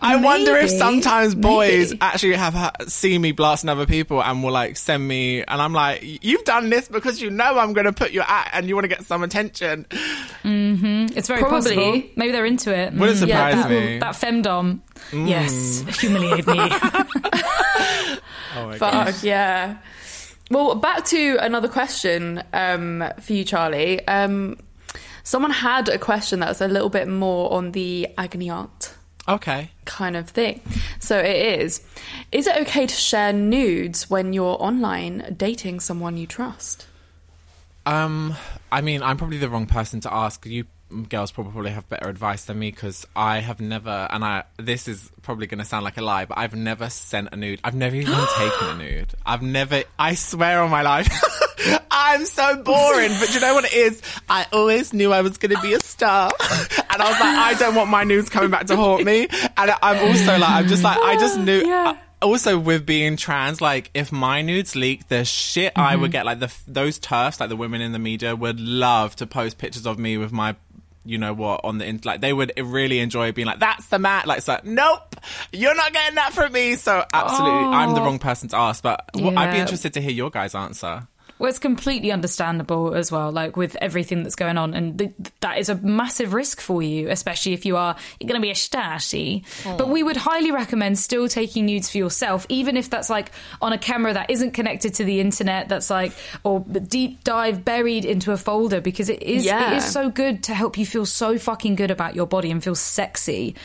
I 0.00 0.16
wonder 0.16 0.54
if 0.56 0.70
sometimes 0.70 1.34
boys 1.34 1.90
Maybe. 1.90 1.98
actually 2.00 2.34
have 2.34 2.54
ha- 2.54 2.72
seen 2.86 3.20
me 3.22 3.32
blasting 3.32 3.70
other 3.70 3.86
people 3.86 4.22
and 4.22 4.42
will 4.44 4.52
like 4.52 4.76
send 4.76 5.06
me, 5.06 5.42
and 5.42 5.60
I'm 5.60 5.72
like, 5.72 6.22
you've 6.22 6.44
done 6.44 6.70
this 6.70 6.86
because 6.88 7.20
you 7.20 7.30
know 7.30 7.58
I'm 7.58 7.72
going 7.72 7.86
to 7.86 7.92
put 7.92 8.12
you 8.12 8.20
at, 8.20 8.50
and 8.52 8.68
you 8.68 8.74
want 8.76 8.83
to 8.84 8.94
get 8.96 9.04
some 9.04 9.22
attention. 9.22 9.86
It's 10.44 11.28
very 11.28 11.40
Probably. 11.40 11.74
possible. 11.76 12.02
Maybe 12.16 12.32
they're 12.32 12.46
into 12.46 12.74
it. 12.74 12.92
Wouldn't 12.92 13.18
Mm. 13.18 13.20
surprise 13.20 13.54
that- 13.54 13.70
me. 13.70 13.98
That 13.98 14.14
femdom. 14.14 14.80
Yes. 15.12 15.82
Humiliate 16.00 16.46
me. 16.46 16.58
Oh 18.56 18.68
my 18.68 18.78
god. 18.78 19.06
Fuck 19.14 19.24
yeah. 19.24 19.78
Well, 20.50 20.76
back 20.76 21.04
to 21.06 21.38
another 21.40 21.66
question 21.68 22.42
um, 22.52 23.02
for 23.20 23.32
you, 23.32 23.42
Charlie. 23.44 24.06
Um, 24.06 24.58
someone 25.24 25.50
had 25.50 25.88
a 25.88 25.98
question 25.98 26.38
that 26.40 26.48
was 26.48 26.60
a 26.60 26.68
little 26.68 26.88
bit 26.90 27.08
more 27.08 27.52
on 27.52 27.72
the 27.72 28.08
agony 28.16 28.50
aunt 28.50 28.94
Okay. 29.26 29.70
kind 29.86 30.16
of 30.16 30.28
thing. 30.30 30.60
So 31.00 31.18
it 31.18 31.60
is: 31.60 31.82
Is 32.30 32.46
it 32.46 32.56
okay 32.58 32.86
to 32.86 32.94
share 32.94 33.32
nudes 33.32 34.08
when 34.08 34.32
you're 34.32 34.56
online 34.62 35.34
dating 35.36 35.80
someone 35.80 36.16
you 36.16 36.26
trust? 36.28 36.86
Um, 37.86 38.36
I 38.74 38.80
mean, 38.80 39.04
I'm 39.04 39.16
probably 39.16 39.38
the 39.38 39.48
wrong 39.48 39.66
person 39.66 40.00
to 40.00 40.12
ask. 40.12 40.44
You 40.44 40.64
girls 41.08 41.30
probably 41.30 41.70
have 41.70 41.88
better 41.88 42.08
advice 42.08 42.46
than 42.46 42.58
me 42.58 42.72
because 42.72 43.06
I 43.14 43.38
have 43.38 43.60
never, 43.60 44.08
and 44.10 44.24
I 44.24 44.42
this 44.58 44.88
is 44.88 45.12
probably 45.22 45.46
going 45.46 45.60
to 45.60 45.64
sound 45.64 45.84
like 45.84 45.96
a 45.96 46.02
lie, 46.02 46.24
but 46.24 46.38
I've 46.38 46.56
never 46.56 46.90
sent 46.90 47.28
a 47.30 47.36
nude. 47.36 47.60
I've 47.62 47.76
never 47.76 47.94
even 47.94 48.12
taken 48.36 48.68
a 48.68 48.76
nude. 48.76 49.14
I've 49.24 49.42
never. 49.42 49.84
I 49.96 50.16
swear 50.16 50.60
on 50.60 50.72
my 50.72 50.82
life. 50.82 51.08
I'm 51.92 52.26
so 52.26 52.64
boring, 52.64 53.12
but 53.20 53.32
you 53.32 53.40
know 53.40 53.54
what 53.54 53.64
it 53.64 53.74
is? 53.74 54.02
I 54.28 54.46
always 54.52 54.92
knew 54.92 55.12
I 55.12 55.20
was 55.22 55.38
going 55.38 55.54
to 55.54 55.62
be 55.62 55.74
a 55.74 55.80
star, 55.80 56.32
and 56.40 57.00
I 57.00 57.08
was 57.08 57.20
like, 57.20 57.38
I 57.38 57.54
don't 57.56 57.76
want 57.76 57.90
my 57.90 58.02
nudes 58.02 58.28
coming 58.28 58.50
back 58.50 58.66
to 58.66 58.76
haunt 58.76 59.04
me. 59.04 59.28
And 59.56 59.70
I'm 59.82 60.08
also 60.08 60.36
like, 60.36 60.50
I'm 60.50 60.66
just 60.66 60.82
like, 60.82 60.98
I 60.98 61.14
just 61.14 61.38
knew. 61.48 61.64
Yeah. 61.64 61.96
Also 62.22 62.58
with 62.58 62.86
being 62.86 63.16
trans 63.16 63.60
like 63.60 63.90
if 63.94 64.10
my 64.10 64.40
nudes 64.42 64.74
leak 64.74 65.08
the 65.08 65.24
shit 65.24 65.72
i 65.76 65.94
would 65.94 66.06
mm-hmm. 66.06 66.12
get 66.12 66.26
like 66.26 66.40
the 66.40 66.52
those 66.66 66.98
TERFs 66.98 67.38
like 67.38 67.48
the 67.48 67.56
women 67.56 67.80
in 67.80 67.92
the 67.92 67.98
media 67.98 68.34
would 68.34 68.58
love 68.58 69.14
to 69.16 69.26
post 69.26 69.58
pictures 69.58 69.86
of 69.86 69.98
me 69.98 70.16
with 70.16 70.32
my 70.32 70.56
you 71.04 71.18
know 71.18 71.34
what 71.34 71.60
on 71.64 71.78
the 71.78 72.00
like 72.04 72.20
they 72.20 72.32
would 72.32 72.52
really 72.58 72.98
enjoy 72.98 73.30
being 73.32 73.46
like 73.46 73.58
that's 73.58 73.86
the 73.88 73.98
mat 73.98 74.26
like 74.26 74.40
so 74.40 74.58
nope 74.64 75.16
you're 75.52 75.74
not 75.74 75.92
getting 75.92 76.14
that 76.16 76.32
from 76.32 76.52
me. 76.52 76.76
So 76.76 77.04
absolutely 77.12 77.74
i'm 77.74 77.94
the 77.94 78.00
wrong 78.00 78.18
person 78.18 78.48
to 78.50 78.56
ask 78.56 78.82
but 78.82 79.10
well, 79.14 79.36
i'd 79.38 79.52
be 79.52 79.58
interested 79.58 79.94
to 79.94 80.00
hear 80.00 80.10
your 80.10 80.30
guys 80.30 80.54
answer 80.54 81.06
Well, 81.38 81.48
it's 81.48 81.58
completely 81.58 82.12
understandable 82.12 82.94
as 82.94 83.10
well, 83.10 83.32
like 83.32 83.56
with 83.56 83.74
everything 83.80 84.22
that's 84.22 84.36
going 84.36 84.56
on. 84.56 84.72
And 84.72 84.98
th- 84.98 85.12
that 85.40 85.58
is 85.58 85.68
a 85.68 85.74
massive 85.74 86.32
risk 86.32 86.60
for 86.60 86.80
you, 86.80 87.10
especially 87.10 87.54
if 87.54 87.66
you 87.66 87.76
are 87.76 87.96
going 88.20 88.34
to 88.34 88.40
be 88.40 88.50
a 88.50 88.54
Stasi. 88.54 89.44
Oh. 89.66 89.76
But 89.76 89.88
we 89.88 90.02
would 90.04 90.16
highly 90.16 90.52
recommend 90.52 90.96
still 90.98 91.26
taking 91.28 91.66
nudes 91.66 91.90
for 91.90 91.98
yourself, 91.98 92.46
even 92.48 92.76
if 92.76 92.88
that's 92.88 93.10
like 93.10 93.32
on 93.60 93.72
a 93.72 93.78
camera 93.78 94.12
that 94.14 94.30
isn't 94.30 94.52
connected 94.52 94.94
to 94.94 95.04
the 95.04 95.20
internet, 95.20 95.68
that's 95.68 95.90
like, 95.90 96.12
or 96.44 96.60
deep 96.60 97.24
dive 97.24 97.64
buried 97.64 98.04
into 98.04 98.30
a 98.30 98.36
folder, 98.36 98.80
because 98.80 99.08
it 99.08 99.22
is, 99.22 99.44
Yeah. 99.44 99.72
it 99.72 99.78
is 99.78 99.84
so 99.84 100.10
good 100.10 100.44
to 100.44 100.54
help 100.54 100.78
you 100.78 100.86
feel 100.86 101.04
so 101.04 101.36
fucking 101.36 101.74
good 101.74 101.90
about 101.90 102.14
your 102.14 102.26
body 102.26 102.52
and 102.52 102.62
feel 102.62 102.76
sexy. 102.76 103.56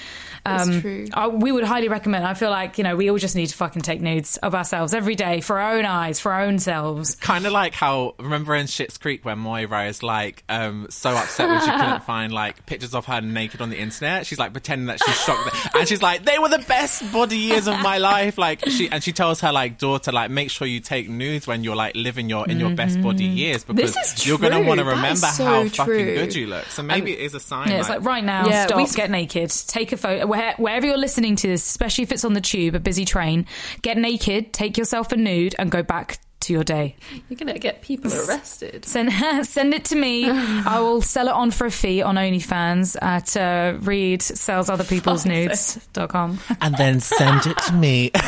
It's 0.46 0.82
true. 0.82 1.08
I, 1.14 1.28
we 1.28 1.52
would 1.52 1.64
highly 1.64 1.90
recommend. 1.90 2.26
I 2.26 2.34
feel 2.34 2.50
like 2.50 2.78
you 2.78 2.84
know 2.84 2.96
we 2.96 3.10
all 3.10 3.18
just 3.18 3.36
need 3.36 3.48
to 3.48 3.56
fucking 3.56 3.82
take 3.82 4.02
nudes 4.02 4.38
of 4.38 4.56
ourselves 4.56 4.94
every 4.94 5.16
day 5.16 5.42
for 5.42 5.60
our 5.60 5.78
own 5.78 5.86
eyes, 5.86 6.20
for 6.20 6.32
our 6.32 6.44
own 6.44 6.60
selves. 6.60 7.16
kind 7.16 7.46
of 7.46 7.52
like 7.52 7.74
how 7.74 8.16
remember 8.20 8.56
in 8.56 8.66
Schitt's 8.68 8.98
Creek 8.98 9.26
when 9.26 9.40
Moira 9.40 9.86
is 9.88 10.02
like 10.04 10.44
um 10.50 10.88
so 10.90 11.12
upset 11.12 11.50
when 11.50 11.60
she 11.62 11.70
couldn't 11.72 12.04
find 12.06 12.32
like 12.34 12.66
pictures 12.66 12.96
of 12.96 13.06
her 13.06 13.22
naked 13.22 13.62
on 13.62 13.70
the 13.70 13.78
internet. 13.78 14.26
She's 14.26 14.40
like 14.40 14.52
pretending 14.54 14.88
that 14.88 15.00
she's 15.06 15.16
shocked, 15.22 15.46
that- 15.52 15.76
and 15.76 15.88
she's 15.88 16.02
like, 16.02 16.24
"They 16.26 16.40
were 16.40 16.50
the 16.50 16.64
best 16.68 17.12
body 17.12 17.38
years 17.38 17.68
of 17.68 17.80
my 17.82 17.98
life." 17.98 18.38
Like 18.38 18.68
she 18.70 18.90
and 18.90 19.04
she 19.04 19.12
tells 19.12 19.42
her 19.42 19.52
like 19.52 19.78
daughter 19.78 20.12
like, 20.12 20.32
"Make 20.32 20.50
sure 20.50 20.68
you 20.68 20.80
take 20.80 21.10
nudes 21.10 21.48
when 21.48 21.64
you're 21.64 21.76
like 21.76 21.96
living 21.96 22.30
your 22.30 22.48
in 22.50 22.60
your 22.60 22.72
best 22.76 23.02
body 23.02 23.26
years 23.26 23.64
because 23.64 24.26
you're 24.26 24.38
gonna 24.40 24.62
want 24.64 24.80
to 24.80 24.86
remember 24.86 25.16
so 25.28 25.44
how 25.46 25.68
fucking 25.68 25.94
good 25.94 26.36
you 26.36 26.48
look." 26.48 26.66
So 26.66 26.84
maybe 26.84 27.14
it 27.14 27.20
is 27.20 27.34
a 27.36 27.40
sign. 27.40 27.70
Yeah, 27.70 27.80
it's 27.80 27.90
like 27.90 28.04
right 28.04 28.24
now, 28.24 28.48
Yeah, 28.48 28.66
stop, 28.68 28.78
we- 28.78 28.86
get 28.96 29.10
naked, 29.12 29.50
take 29.68 29.92
a 29.92 29.98
photo. 29.98 30.26
Where, 30.30 30.53
wherever 30.57 30.86
you're 30.86 30.97
listening 30.97 31.36
to 31.38 31.47
this, 31.47 31.67
especially 31.67 32.03
if 32.03 32.11
it's 32.11 32.23
on 32.23 32.34
the 32.34 32.41
tube, 32.41 32.75
a 32.75 32.80
busy 32.80 33.03
train, 33.05 33.45
get 33.82 33.97
naked, 33.97 34.53
take 34.53 34.77
yourself 34.77 35.11
a 35.11 35.17
nude, 35.17 35.55
and 35.59 35.69
go 35.71 35.84
back 35.84 36.19
to 36.41 36.53
your 36.53 36.63
day. 36.63 36.95
You're 37.27 37.38
gonna 37.38 37.59
get 37.59 37.82
people 37.82 38.09
arrested. 38.13 38.86
Send 38.86 39.11
send 39.45 39.73
it 39.73 39.84
to 39.86 39.95
me. 39.97 40.30
I 40.30 40.80
will 40.80 41.01
sell 41.01 41.27
it 41.27 41.34
on 41.34 41.51
for 41.51 41.67
a 41.67 41.71
fee 41.71 42.01
on 42.01 42.15
OnlyFans 42.15 42.95
at 43.01 43.36
uh, 43.36 43.77
Reed 43.82 44.21
sells 44.21 44.69
other 44.69 44.86
people's 44.86 45.25
nudes.com. 45.25 46.39
and 46.61 46.75
then 46.77 47.01
send 47.01 47.45
it 47.45 47.57
to 47.57 47.73
me. 47.73 48.11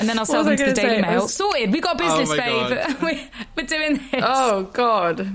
And 0.00 0.08
then 0.08 0.16
I'll 0.16 0.26
sell 0.26 0.44
What 0.44 0.56
them 0.56 0.58
to 0.58 0.64
the 0.66 0.72
Daily 0.80 0.96
say? 0.96 1.00
Mail. 1.00 1.22
Was- 1.22 1.34
Sorted. 1.34 1.72
We've 1.72 1.82
got 1.82 1.98
business, 1.98 2.30
Oh 2.30 2.36
my 2.36 2.68
babe. 2.86 2.96
we're, 3.02 3.28
we're 3.56 3.66
doing 3.66 3.94
this. 4.12 4.22
Oh 4.24 4.62
God. 4.72 5.28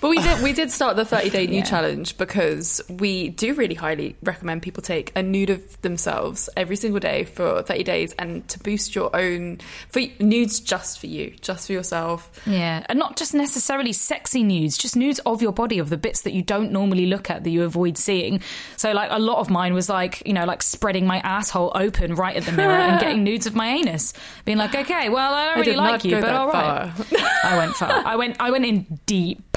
But 0.00 0.08
we 0.10 0.18
did 0.18 0.42
we 0.42 0.52
did 0.52 0.70
start 0.70 0.96
the 0.96 1.04
30 1.16 1.30
day 1.30 1.46
nude 1.46 1.56
Yeah. 1.56 1.64
challenge 1.64 2.16
because 2.16 2.80
we 2.88 3.28
do 3.28 3.54
really 3.54 3.74
highly 3.74 4.16
recommend 4.22 4.62
people 4.62 4.82
take 4.82 5.12
a 5.14 5.22
nude 5.22 5.50
of 5.50 5.80
themselves 5.82 6.48
every 6.56 6.76
single 6.76 7.00
day 7.00 7.24
for 7.24 7.62
30 7.62 7.82
days 7.84 8.14
and 8.18 8.46
to 8.48 8.58
boost 8.60 8.94
your 8.94 9.14
own 9.14 9.58
for 9.90 10.00
nudes 10.18 10.58
just 10.60 10.98
for 11.00 11.06
you, 11.06 11.34
just 11.40 11.66
for 11.66 11.72
yourself. 11.74 12.30
Yeah, 12.46 12.84
and 12.88 12.98
not 12.98 13.16
just 13.16 13.34
necessarily 13.34 13.92
sexy 13.92 14.42
nudes, 14.42 14.78
just 14.78 14.96
nudes 14.96 15.18
of 15.26 15.42
your 15.42 15.52
body, 15.52 15.78
of 15.78 15.90
the 15.90 15.96
bits 15.98 16.22
that 16.22 16.32
you 16.32 16.42
don't 16.42 16.72
normally 16.72 17.06
look 17.06 17.28
at 17.30 17.44
that 17.44 17.50
you 17.50 17.62
avoid 17.64 17.98
seeing. 17.98 18.40
So, 18.76 18.92
like, 18.92 19.10
a 19.12 19.18
lot 19.18 19.38
of 19.38 19.50
mine 19.50 19.74
was 19.74 19.88
like, 19.88 20.22
you 20.26 20.32
know, 20.32 20.44
like 20.46 20.62
spreading 20.62 21.06
my 21.06 21.18
asshole 21.18 21.72
open 21.74 22.14
right 22.14 22.36
at 22.36 22.44
the 22.44 22.52
mirror 22.52 22.72
and 22.72 22.98
getting 23.04 23.22
nudes 23.22 23.46
of 23.46 23.54
my 23.54 23.68
anus, 23.68 24.14
being 24.44 24.58
like, 24.58 24.74
okay, 24.74 25.08
well, 25.10 25.34
I 25.34 25.46
don't 25.46 25.54
really 25.56 25.72
did 25.72 25.76
like 25.76 26.04
you, 26.04 26.20
but 26.20 26.32
all 26.34 26.46
right. 26.48 26.90
far. 26.92 27.18
I 27.44 27.56
went 27.58 27.74
far. 27.76 27.90
I 27.90 28.16
went. 28.16 28.36
I 28.40 28.50
went 28.50 28.64
in 28.64 28.98
deep. 29.06 29.56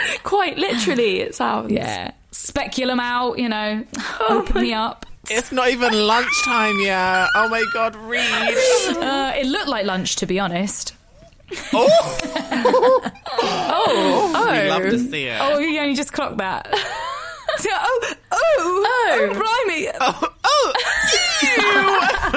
Quite 0.22 0.58
literally, 0.58 1.20
it 1.20 1.34
sounds. 1.34 1.72
Yeah, 1.72 2.12
speculum 2.30 3.00
out. 3.00 3.38
You 3.38 3.48
know, 3.48 3.84
open 4.28 4.62
me 4.62 4.72
up. 4.72 5.06
it's 5.30 5.52
not 5.52 5.68
even 5.70 5.92
lunchtime 5.92 6.78
yet. 6.80 7.28
Oh 7.34 7.48
my 7.48 7.64
god, 7.72 7.96
Reed. 7.96 8.22
Uh, 8.96 9.32
it 9.36 9.46
looked 9.46 9.68
like 9.68 9.84
lunch, 9.86 10.16
to 10.16 10.26
be 10.26 10.38
honest. 10.38 10.94
Oh, 11.72 11.88
oh, 13.40 14.60
We 14.62 14.68
love 14.68 14.82
to 14.82 14.98
see 14.98 15.24
it. 15.26 15.40
Oh, 15.40 15.58
you 15.58 15.80
only 15.80 15.94
just 15.94 16.12
clocked 16.12 16.36
that. 16.38 16.68
oh, 16.74 18.14
oh, 18.30 18.84
oh, 19.10 19.32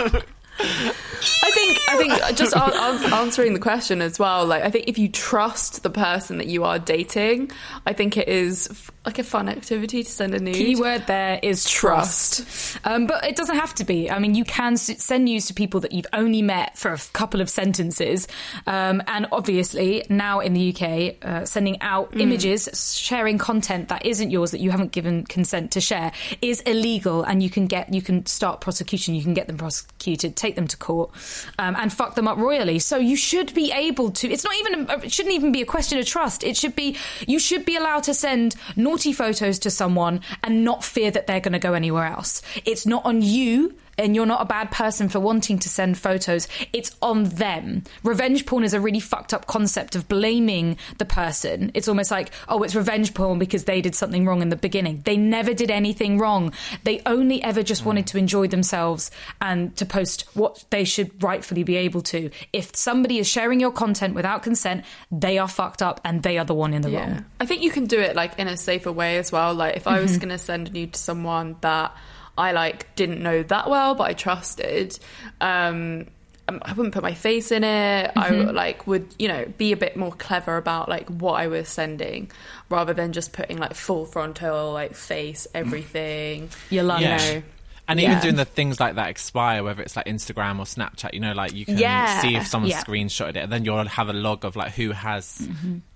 blimey. 0.01 0.21
I 0.63 1.51
think 1.53 1.79
I 1.89 1.97
think 1.97 2.13
just 2.37 2.55
an- 2.55 2.61
an- 2.73 3.13
answering 3.13 3.53
the 3.53 3.59
question 3.59 4.01
as 4.01 4.17
well. 4.19 4.45
Like 4.45 4.63
I 4.63 4.69
think 4.69 4.87
if 4.87 4.97
you 4.97 5.09
trust 5.09 5.83
the 5.83 5.89
person 5.89 6.37
that 6.37 6.47
you 6.47 6.63
are 6.63 6.79
dating, 6.79 7.51
I 7.85 7.93
think 7.93 8.17
it 8.17 8.27
is 8.27 8.67
f- 8.71 8.91
like 9.05 9.17
a 9.17 9.23
fun 9.23 9.49
activity 9.49 10.03
to 10.03 10.09
send 10.09 10.35
a 10.35 10.39
nude. 10.39 10.53
Key 10.53 10.75
word 10.75 11.07
there 11.07 11.39
is 11.41 11.67
trust. 11.67 12.77
Um, 12.85 13.07
but 13.07 13.25
it 13.25 13.35
doesn't 13.35 13.55
have 13.55 13.73
to 13.75 13.83
be. 13.83 14.11
I 14.11 14.19
mean, 14.19 14.35
you 14.35 14.43
can 14.43 14.77
send 14.77 15.25
news 15.25 15.47
to 15.47 15.55
people 15.55 15.79
that 15.79 15.91
you've 15.91 16.07
only 16.13 16.43
met 16.43 16.77
for 16.77 16.93
a 16.93 16.99
couple 17.11 17.41
of 17.41 17.49
sentences. 17.49 18.27
Um, 18.67 19.01
and 19.07 19.25
obviously, 19.31 20.05
now 20.09 20.39
in 20.39 20.53
the 20.53 20.69
UK, 20.69 21.15
uh, 21.23 21.45
sending 21.45 21.81
out 21.81 22.15
images, 22.15 22.69
sharing 22.95 23.39
content 23.39 23.89
that 23.89 24.05
isn't 24.05 24.29
yours, 24.29 24.51
that 24.51 24.59
you 24.59 24.69
haven't 24.69 24.91
given 24.91 25.23
consent 25.25 25.71
to 25.71 25.81
share, 25.81 26.11
is 26.43 26.61
illegal. 26.61 27.23
And 27.23 27.41
you 27.41 27.49
can 27.49 27.65
get, 27.65 27.91
you 27.91 28.03
can 28.03 28.27
start 28.27 28.61
prosecution, 28.61 29.15
you 29.15 29.23
can 29.23 29.33
get 29.33 29.47
them 29.47 29.57
prosecuted, 29.57 30.35
take 30.35 30.55
them 30.55 30.67
to 30.67 30.77
court, 30.77 31.09
um, 31.57 31.75
and 31.75 31.91
fuck 31.91 32.13
them 32.13 32.27
up 32.27 32.37
royally. 32.37 32.77
So 32.77 32.97
you 32.97 33.15
should 33.15 33.51
be 33.55 33.71
able 33.71 34.11
to, 34.11 34.31
it's 34.31 34.43
not 34.43 34.53
even, 34.57 34.89
a, 34.91 34.99
it 35.05 35.11
shouldn't 35.11 35.33
even 35.33 35.51
be 35.51 35.63
a 35.63 35.65
question 35.65 35.97
of 35.97 36.05
trust. 36.05 36.43
It 36.43 36.55
should 36.55 36.75
be, 36.75 36.97
you 37.27 37.39
should 37.39 37.65
be 37.65 37.75
allowed 37.75 38.03
to 38.03 38.13
send 38.13 38.55
naughty 38.91 39.13
photos 39.13 39.57
to 39.57 39.71
someone 39.71 40.19
and 40.43 40.65
not 40.65 40.83
fear 40.83 41.09
that 41.09 41.25
they're 41.25 41.39
going 41.39 41.53
to 41.53 41.59
go 41.59 41.73
anywhere 41.73 42.05
else. 42.05 42.41
It's 42.65 42.85
not 42.85 43.05
on 43.05 43.21
you. 43.21 43.73
And 44.01 44.15
you're 44.15 44.25
not 44.25 44.41
a 44.41 44.45
bad 44.45 44.71
person 44.71 45.09
for 45.09 45.19
wanting 45.19 45.59
to 45.59 45.69
send 45.69 45.97
photos. 45.97 46.47
It's 46.73 46.95
on 47.01 47.25
them. 47.25 47.83
Revenge 48.03 48.45
porn 48.47 48.63
is 48.63 48.73
a 48.73 48.79
really 48.79 48.99
fucked 48.99 49.33
up 49.33 49.45
concept 49.45 49.95
of 49.95 50.07
blaming 50.07 50.77
the 50.97 51.05
person. 51.05 51.71
It's 51.75 51.87
almost 51.87 52.09
like, 52.09 52.31
oh, 52.49 52.63
it's 52.63 52.73
revenge 52.73 53.13
porn 53.13 53.37
because 53.37 53.65
they 53.65 53.79
did 53.79 53.93
something 53.93 54.25
wrong 54.25 54.41
in 54.41 54.49
the 54.49 54.55
beginning. 54.55 55.01
They 55.05 55.17
never 55.17 55.53
did 55.53 55.69
anything 55.69 56.17
wrong. 56.17 56.51
They 56.83 57.01
only 57.05 57.43
ever 57.43 57.61
just 57.61 57.85
wanted 57.85 58.07
to 58.07 58.17
enjoy 58.17 58.47
themselves 58.47 59.11
and 59.39 59.75
to 59.77 59.85
post 59.85 60.25
what 60.33 60.63
they 60.71 60.83
should 60.83 61.21
rightfully 61.23 61.63
be 61.63 61.75
able 61.75 62.01
to. 62.01 62.31
If 62.53 62.75
somebody 62.75 63.19
is 63.19 63.27
sharing 63.27 63.59
your 63.59 63.71
content 63.71 64.15
without 64.15 64.41
consent, 64.41 64.83
they 65.11 65.37
are 65.37 65.47
fucked 65.47 65.81
up 65.83 66.01
and 66.03 66.23
they 66.23 66.37
are 66.39 66.45
the 66.45 66.55
one 66.55 66.73
in 66.73 66.81
the 66.81 66.89
wrong. 66.89 67.25
I 67.39 67.45
think 67.45 67.61
you 67.61 67.69
can 67.71 67.85
do 67.85 67.99
it 67.99 68.15
like 68.15 68.39
in 68.39 68.47
a 68.47 68.57
safer 68.57 68.91
way 68.91 69.17
as 69.17 69.31
well. 69.31 69.53
Like 69.53 69.75
if 69.75 69.87
I 69.87 69.99
was 69.99 70.11
Mm-hmm. 70.11 70.19
going 70.21 70.29
to 70.29 70.37
send 70.37 70.67
a 70.69 70.71
nude 70.71 70.93
to 70.93 70.99
someone 70.99 71.55
that 71.61 71.95
I 72.37 72.51
like 72.53 72.95
didn't 72.95 73.21
know 73.21 73.43
that 73.43 73.69
well, 73.69 73.93
but 73.95 74.03
I 74.09 74.13
trusted, 74.13 74.97
um, 75.41 76.07
um, 76.47 76.59
I 76.63 76.73
wouldn't 76.73 76.93
put 76.93 77.03
my 77.03 77.13
face 77.13 77.51
in 77.51 77.63
it. 77.63 78.11
I 78.15 78.29
Mm-hmm. 78.29 78.45
would, 78.47 78.55
like 78.55 78.87
would 78.87 79.13
you 79.19 79.27
know 79.27 79.45
be 79.57 79.71
a 79.73 79.77
bit 79.77 79.95
more 79.95 80.11
clever 80.13 80.57
about 80.57 80.89
like 80.89 81.07
what 81.09 81.33
I 81.33 81.47
was 81.47 81.69
sending, 81.69 82.31
rather 82.69 82.93
than 82.93 83.13
just 83.13 83.31
putting 83.33 83.57
like 83.57 83.73
full 83.75 84.05
frontal 84.05 84.73
like 84.73 84.95
face 84.95 85.45
everything. 85.53 86.49
Your 86.69 86.83
lunch. 86.83 87.01
You 87.03 87.07
Yeah. 87.09 87.17
know. 87.17 87.43
And 87.87 87.99
Yeah. 87.99 88.11
even 88.11 88.21
doing 88.21 88.35
the 88.37 88.45
things 88.45 88.79
like 88.79 88.95
that 88.95 89.09
expire, 89.09 89.63
whether 89.63 89.81
it's 89.81 89.95
like 89.97 90.05
Instagram 90.05 90.59
or 90.59 90.65
Snapchat, 90.65 91.13
you 91.13 91.19
know, 91.19 91.33
like 91.33 91.53
you 91.53 91.65
can 91.65 91.77
Yeah. 91.77 92.21
see 92.21 92.35
if 92.35 92.47
someone 92.47 92.69
Yeah. 92.69 92.81
screenshotted 92.81 93.31
it, 93.31 93.37
and 93.37 93.51
then 93.51 93.65
you'll 93.65 93.83
have 93.85 94.07
a 94.07 94.13
log 94.13 94.45
of 94.45 94.55
like 94.55 94.71
who 94.73 94.91
has 94.91 95.47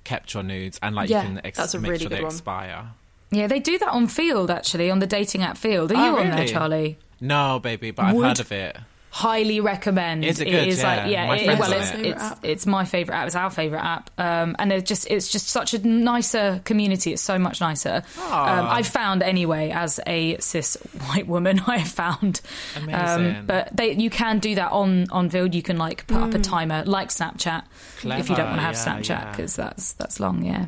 kept 0.03 0.33
your 0.33 0.43
nudes, 0.43 0.77
and 0.83 0.93
like 0.95 1.09
Yeah, 1.09 1.21
you 1.21 1.27
can 1.29 1.41
ex- 1.45 1.57
that's 1.57 1.73
a 1.73 1.79
make 1.79 1.91
really 1.91 2.01
sure 2.03 2.09
they 2.09 2.15
good 2.17 2.23
one. 2.23 2.31
expire. 2.33 2.85
Yeah, 3.31 3.47
they 3.47 3.59
do 3.59 3.77
that 3.79 3.89
on 3.89 4.07
Feeld 4.07 4.49
actually, 4.49 4.89
on 4.91 4.99
the 4.99 5.07
dating 5.07 5.41
app 5.43 5.57
Feeld. 5.57 5.91
Are 5.91 5.95
Oh, 5.97 6.05
you 6.05 6.17
on 6.17 6.29
there. 6.35 6.47
Charlie? 6.47 6.97
No, 7.19 7.59
baby, 7.59 7.91
but 7.91 8.05
I've 8.05 8.15
heard 8.21 8.39
of 8.39 8.51
it. 8.51 8.77
highly 9.09 9.61
recommend. 9.61 10.25
Is 10.25 10.41
it 10.41 10.47
It 10.47 10.51
good? 10.51 10.67
is 10.67 10.83
like 10.83 10.99
Yeah. 11.03 11.07
yeah, 11.07 11.27
My 11.27 11.37
it- 11.37 11.59
well, 11.59 11.71
it's 11.71 11.91
it. 11.91 12.05
it's 12.07 12.23
it's 12.43 12.65
my 12.65 12.83
favorite 12.83 13.15
app. 13.15 13.27
It's 13.27 13.35
our 13.35 13.49
favorite 13.49 13.79
app, 13.83 14.09
um, 14.19 14.57
and 14.59 14.71
it's 14.73 14.87
just 14.87 15.07
it's 15.09 15.29
just 15.29 15.47
such 15.47 15.73
a 15.73 15.79
nicer 15.87 16.61
community. 16.65 17.13
It's 17.13 17.21
so 17.21 17.39
much 17.39 17.61
nicer. 17.61 18.03
Um, 18.29 18.67
I 18.67 18.83
found 18.83 19.23
anyway 19.23 19.69
as 19.71 20.01
a 20.05 20.37
cis 20.39 20.75
white 21.07 21.27
woman, 21.27 21.61
I 21.67 21.77
have 21.77 21.87
found. 21.91 22.41
Um, 22.75 22.83
Amazing. 22.89 23.45
but 23.47 23.75
they 23.75 23.93
you 23.93 24.09
can 24.09 24.39
do 24.39 24.53
that 24.55 24.71
on 24.73 25.07
on 25.11 25.29
Feeld. 25.29 25.53
You 25.53 25.63
can 25.63 25.77
like 25.77 26.05
put 26.07 26.17
up 26.21 26.33
a 26.33 26.39
timer 26.39 26.83
like 26.85 27.07
Snapchat 27.09 27.63
if 27.97 28.03
you 28.03 28.09
don't 28.11 28.25
Clever, 28.25 28.43
want 28.43 28.55
to 28.57 28.61
have 28.61 28.75
yeah, 28.75 28.85
Snapchat 28.85 29.09
yeah. 29.09 29.31
because 29.31 29.55
that's 29.55 29.93
that's 29.93 30.19
long. 30.19 30.43
Yeah. 30.43 30.65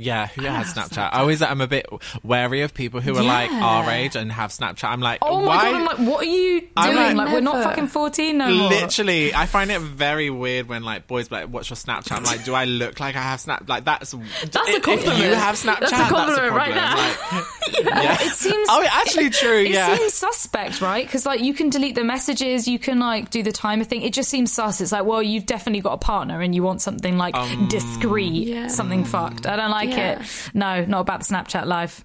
Yeah, 0.00 0.28
who 0.28 0.42
has 0.42 0.72
Snapchat? 0.74 1.10
I 1.12 1.18
always 1.18 1.42
am 1.42 1.60
a 1.60 1.66
bit 1.66 1.86
wary 2.22 2.62
of 2.62 2.72
people 2.72 3.00
who 3.00 3.16
are 3.16 3.22
like 3.22 3.50
our 3.50 3.90
age 3.90 4.14
and 4.14 4.30
have 4.30 4.50
Snapchat. 4.50 4.84
I'm 4.88 5.00
like, 5.00 5.18
Oh 5.22 5.40
my 5.40 5.46
why? 5.46 5.62
god! 5.64 5.74
I'm 5.74 5.84
like, 5.86 5.98
what 5.98 6.20
are 6.22 6.30
you 6.30 6.60
doing? 6.60 6.70
I'm 6.76 6.94
like, 6.94 7.16
like, 7.16 7.32
we're 7.34 7.40
not 7.40 7.64
fucking 7.64 7.88
fourteen 7.88 8.38
no 8.38 8.48
more. 8.54 8.68
Literally, 8.68 9.34
I 9.34 9.46
find 9.46 9.72
it 9.72 9.80
very 9.80 10.30
weird 10.30 10.68
when 10.68 10.84
like 10.84 11.08
boys 11.08 11.28
be 11.28 11.34
like, 11.34 11.48
"What's 11.48 11.68
your 11.68 11.76
Snapchat?" 11.76 12.12
I'm 12.16 12.22
like, 12.22 12.44
"Do 12.44 12.54
I 12.54 12.64
look 12.64 13.00
like 13.00 13.16
I 13.16 13.22
have 13.22 13.40
Snap?" 13.40 13.68
Like 13.68 13.84
that's 13.84 14.12
That's 14.12 14.56
a 14.56 14.60
if- 14.70 14.76
If 14.76 14.82
compliment. 14.84 15.18
you 15.18 15.34
have 15.34 15.56
Snapchat, 15.56 15.80
That's 15.80 15.92
a 15.92 16.14
compliment 16.14 16.52
right 16.52 16.74
now. 16.76 16.96
Like, 16.96 17.44
yeah. 17.84 18.16
It 18.20 18.32
seems. 18.34 18.68
Oh, 18.70 18.86
actually 18.88 19.30
true. 19.30 19.62
It 19.62 19.70
yeah. 19.72 19.96
seems 19.96 20.14
suspect, 20.14 20.80
right? 20.80 21.04
Because 21.04 21.26
like 21.26 21.40
you 21.40 21.52
can 21.54 21.70
delete 21.70 21.96
the 21.96 22.04
messages, 22.04 22.68
you 22.68 22.78
can 22.78 23.00
like 23.00 23.30
do 23.30 23.42
the 23.42 23.50
timer 23.52 23.82
thing. 23.82 24.02
It 24.02 24.12
just 24.12 24.28
seems 24.30 24.52
sus. 24.52 24.80
It's 24.80 24.92
like, 24.92 25.04
well, 25.04 25.22
you've 25.24 25.46
definitely 25.46 25.80
got 25.80 25.94
a 25.94 25.98
partner, 25.98 26.40
and 26.40 26.54
you 26.54 26.62
want 26.62 26.82
something 26.82 27.18
like 27.18 27.34
Um, 27.34 27.66
discreet, 27.66 28.46
Yeah. 28.46 28.68
something 28.68 29.04
fucked. 29.04 29.44
I 29.46 29.56
don't 29.56 29.70
like 29.72 29.87
Yeah. 29.90 30.20
it. 30.22 30.50
No, 30.54 30.84
not 30.84 31.00
about 31.00 31.20
the 31.20 31.34
Snapchat 31.34 31.66
live. 31.66 32.04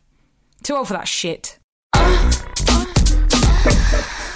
Too 0.64 0.76
old 0.76 0.88
for 0.88 0.94
that 0.94 1.08
shit. 1.08 1.60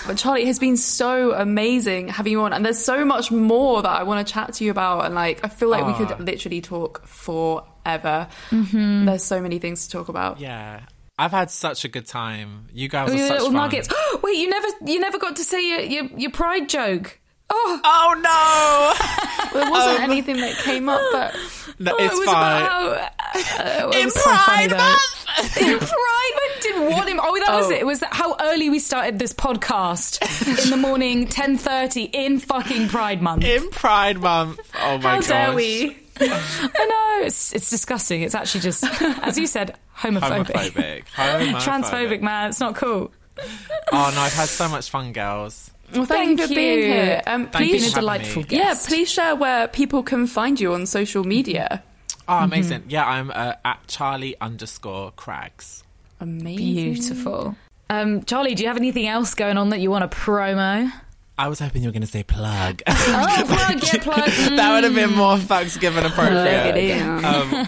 But 0.05 0.17
Charlie 0.17 0.45
has 0.45 0.57
been 0.57 0.77
so 0.77 1.33
amazing 1.33 2.07
having 2.07 2.31
you 2.31 2.41
on, 2.41 2.53
and 2.53 2.63
there's 2.65 2.79
so 2.79 3.03
much 3.03 3.29
more 3.29 3.81
that 3.81 3.89
I 3.91 4.03
want 4.03 4.25
to 4.25 4.33
chat 4.33 4.53
to 4.53 4.63
you 4.63 4.71
about. 4.71 5.03
And 5.05 5.13
like, 5.15 5.43
I 5.43 5.49
feel 5.49 5.67
like 5.67 5.85
we 5.85 5.91
Ah. 5.91 5.97
could 6.15 6.19
literally 6.25 6.61
talk 6.61 7.05
forever. 7.05 8.29
There's 8.51 9.23
so 9.23 9.41
many 9.41 9.59
things 9.59 9.85
to 9.87 9.91
talk 9.91 10.07
about. 10.07 10.39
Yeah. 10.39 10.79
I've 11.19 11.31
had 11.31 11.51
such 11.51 11.83
a 11.83 11.89
good 11.89 12.05
time. 12.07 12.67
You 12.71 12.87
guys 12.87 13.09
are 13.11 13.17
your 13.17 13.27
such 13.27 13.33
little 13.39 13.47
fun. 13.47 13.55
nuggets. 13.55 13.89
Wait, 14.23 14.37
you 14.37 14.49
never, 14.49 14.67
you 14.85 14.99
never 14.99 15.17
got 15.17 15.35
to 15.37 15.43
say 15.43 15.67
your 15.67 15.79
your, 15.81 16.03
your 16.17 16.31
pride 16.31 16.69
joke. 16.69 17.19
Oh, 17.49 17.79
Oh 17.83 18.15
no! 18.21 19.13
There 19.53 19.71
wasn't 19.71 20.01
anything 20.01 20.37
that 20.37 20.55
came 20.57 20.87
up, 20.89 21.01
but 21.11 21.33
no 21.79 21.93
oh, 21.97 22.03
it's 22.03 22.13
it 22.13 22.17
was 22.19 22.25
fine. 22.27 22.61
about. 22.63 22.97
Uh, 22.97 23.89
it 23.93 23.95
In 23.99 24.05
was 24.05 24.13
so 24.13 24.21
Pride. 24.45 24.71
Month! 24.71 25.57
in 25.57 25.79
Pride 25.79 25.87
I 25.89 26.57
didn't 26.61 26.91
want 26.91 27.09
him. 27.09 27.19
Oh, 27.23 27.39
that 27.39 27.55
was 27.55 27.67
Oh. 27.67 27.71
it. 27.71 27.79
It 27.79 27.85
was 27.85 28.03
how 28.11 28.35
early 28.39 28.69
we 28.69 28.79
started 28.79 29.17
this 29.19 29.33
podcast 29.33 30.21
in 30.63 30.69
the 30.69 30.77
morning, 30.77 31.27
ten 31.27 31.57
thirty 31.57 32.03
in 32.03 32.39
fucking 32.39 32.89
Pride 32.89 33.21
Month. 33.21 33.45
In 33.45 33.69
Pride 33.69 34.19
Month. 34.19 34.59
Oh 34.79 34.97
my 34.97 35.01
god! 35.01 35.01
how 35.01 35.15
gosh. 35.19 35.27
dare 35.27 35.53
we? 35.55 35.97
I 36.19 36.85
know 37.19 37.25
it's 37.25 37.53
it's 37.53 37.69
disgusting. 37.69 38.21
It's 38.23 38.35
actually 38.35 38.61
just, 38.61 38.83
as 39.23 39.37
you 39.39 39.47
said, 39.47 39.75
homophobic, 39.97 40.45
Homophobic. 40.47 41.05
Homophobic. 41.15 41.53
transphobic. 41.61 42.21
Man, 42.21 42.49
it's 42.49 42.59
not 42.59 42.75
cool. 42.75 43.11
Oh 43.39 44.11
no, 44.13 44.21
I've 44.21 44.33
had 44.33 44.49
so 44.49 44.67
much 44.67 44.89
fun, 44.89 45.13
girls. 45.13 45.71
Well, 45.93 46.05
thank, 46.05 46.37
Thank 46.37 46.39
you 46.41 46.47
for 46.47 46.53
being 46.55 46.79
here. 46.79 47.21
Um, 47.25 47.47
Thank 47.47 47.65
you 47.65 47.79
please, 47.79 47.83
Been 47.85 47.91
a 47.97 48.01
delightful 48.01 48.41
me. 48.43 48.47
yeah, 48.51 48.75
please 48.85 49.09
share 49.09 49.35
where 49.35 49.67
people 49.67 50.03
can 50.03 50.27
find 50.27 50.59
you 50.59 50.73
on 50.73 50.85
social 50.85 51.23
media. 51.23 51.81
Oh, 52.27 52.39
amazing. 52.39 52.83
Yeah, 52.89 53.07
I'm 53.07 53.31
uh, 53.31 53.53
at 53.63 53.87
Charlie 53.87 54.35
underscore 54.41 55.11
Craggs. 55.11 55.83
Amazing. 56.19 56.93
Beautiful. 56.93 57.55
Um, 57.89 58.23
Charlie, 58.25 58.53
do 58.53 58.63
you 58.63 58.67
have 58.67 58.75
anything 58.77 59.07
else 59.07 59.33
going 59.33 59.57
on 59.57 59.69
that 59.69 59.79
you 59.79 59.89
want 59.89 60.09
to 60.09 60.17
promo? 60.17 60.91
I 61.39 61.47
was 61.49 61.59
hoping 61.59 61.83
you 61.83 61.89
were 61.89 61.93
going 61.93 62.01
to 62.01 62.07
say 62.07 62.23
plug. 62.23 62.81
Oh, 62.87 63.43
plug, 63.47 63.79
get 63.81 64.01
plug. 64.03 64.25
that 64.29 64.71
would 64.73 64.83
have 64.83 64.95
been 64.95 65.13
more 65.13 65.37
fucks 65.37 65.79
given 65.79 66.03
appropriate. 66.05 66.41
Plug 66.63 66.75
it 66.75 66.77
in. 66.77 67.25
Um, 67.25 67.67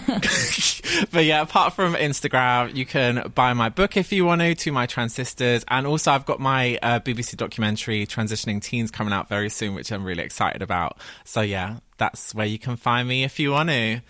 but 1.11 1.23
yeah, 1.25 1.41
apart 1.41 1.73
from 1.73 1.93
Instagram, 1.93 2.75
you 2.75 2.85
can 2.85 3.31
buy 3.35 3.53
my 3.53 3.69
book 3.69 3.95
if 3.95 4.11
you 4.11 4.25
want 4.25 4.41
to, 4.41 4.55
to 4.55 4.71
my 4.71 4.87
Trans 4.87 5.13
Sisters. 5.13 5.63
And 5.67 5.85
also, 5.85 6.11
I've 6.11 6.25
got 6.25 6.39
my 6.39 6.79
uh, 6.81 6.99
BBC 6.99 7.37
documentary, 7.37 8.07
Transitioning 8.07 8.59
Teens, 8.61 8.89
coming 8.89 9.13
out 9.13 9.29
very 9.29 9.49
soon, 9.49 9.75
which 9.75 9.91
I'm 9.91 10.03
really 10.03 10.23
excited 10.23 10.63
about. 10.63 10.97
So 11.23 11.41
yeah, 11.41 11.77
that's 11.97 12.33
where 12.33 12.47
you 12.47 12.57
can 12.57 12.75
find 12.75 13.07
me 13.07 13.23
if 13.23 13.39
you 13.39 13.51
want 13.51 13.69
to. 13.69 14.01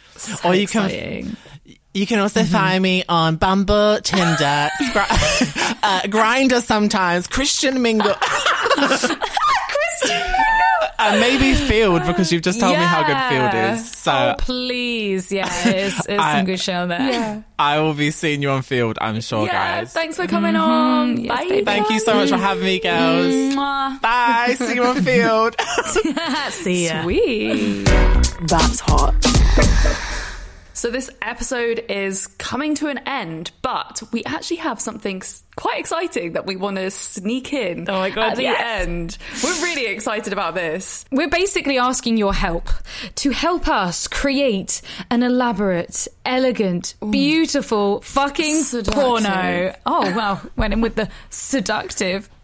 or 0.45 0.55
you 0.55 0.67
can. 0.67 0.85
Exciting. 0.85 1.37
You 1.93 2.05
can 2.05 2.19
also 2.19 2.43
find 2.43 2.81
me 2.83 3.03
on 3.09 3.37
Bumble, 3.37 3.99
Tinder, 4.01 4.69
Scri- 4.79 5.77
uh, 5.83 6.01
Grindr 6.03 6.61
sometimes, 6.61 7.25
Christian 7.27 7.81
Mingle. 7.81 8.13
and 10.99 11.19
maybe 11.19 11.53
Feeld 11.53 12.05
because 12.05 12.31
you've 12.31 12.41
just 12.41 12.59
told 12.59 12.77
me 12.77 12.83
how 12.83 13.03
good 13.03 13.15
Feeld 13.15 13.73
is. 13.73 13.91
So 13.91 14.11
oh, 14.11 14.35
please, 14.37 15.31
yeah, 15.31 15.49
it's, 15.67 15.99
it's 15.99 16.07
I- 16.09 16.37
some 16.37 16.45
good 16.45 16.59
show 16.59 16.87
there. 16.87 16.99
Yeah. 16.99 17.41
I 17.57 17.79
will 17.79 17.93
be 17.93 18.11
seeing 18.11 18.41
you 18.41 18.51
on 18.51 18.61
Feeld, 18.61 18.97
I'm 19.01 19.19
sure, 19.19 19.45
Yeah, 19.45 19.81
guys. 19.81 19.93
thanks 19.93 20.15
for 20.15 20.27
coming 20.27 20.53
mm-hmm. 20.53 20.71
on. 20.71 21.17
Yes, 21.17 21.27
Bye. 21.27 21.49
baby. 21.49 21.65
Thank 21.65 21.89
you 21.89 21.99
so 21.99 22.13
much 22.13 22.29
for 22.29 22.37
having 22.37 22.63
me, 22.63 22.79
girls. 22.79 23.33
Mwah. 23.55 24.01
Bye. 24.01 24.55
See 24.57 24.75
you 24.75 24.83
on 24.85 24.95
Feeld. 24.97 25.59
See 26.51 26.87
ya. 26.87 27.03
Sweet. 27.03 27.83
That's 28.47 28.79
hot. 28.79 30.25
So 30.79 30.89
this 30.89 31.09
episode 31.21 31.83
is 31.89 32.27
coming 32.27 32.73
to 32.75 32.87
an 32.87 32.99
end, 32.99 33.51
but 33.61 34.01
we 34.13 34.23
actually 34.23 34.55
have 34.57 34.79
something 34.79 35.21
quite 35.57 35.77
exciting 35.77 36.31
that 36.33 36.45
we 36.45 36.55
want 36.55 36.77
to 36.77 36.89
sneak 36.89 37.51
in. 37.51 37.89
Oh 37.89 37.99
my 37.99 38.09
God, 38.09 38.29
At 38.31 38.35
the 38.37 38.43
yes. 38.43 38.81
end, 38.87 39.17
we're 39.43 39.61
really 39.61 39.87
excited 39.87 40.31
about 40.31 40.55
this. 40.55 41.03
We're 41.11 41.27
basically 41.27 41.77
asking 41.77 42.15
your 42.15 42.33
help 42.33 42.69
to 43.15 43.31
help 43.31 43.67
us 43.67 44.07
create 44.07 44.81
an 45.11 45.21
elaborate, 45.21 46.07
elegant, 46.25 46.95
beautiful 47.11 47.99
fucking 47.99 48.63
Seductive. 48.63 48.93
porno. 48.93 49.75
Oh, 49.85 50.15
well, 50.15 50.41
went 50.55 50.71
in 50.71 50.79
with 50.79 50.95
the 50.95 51.09
seductive. 51.29 52.29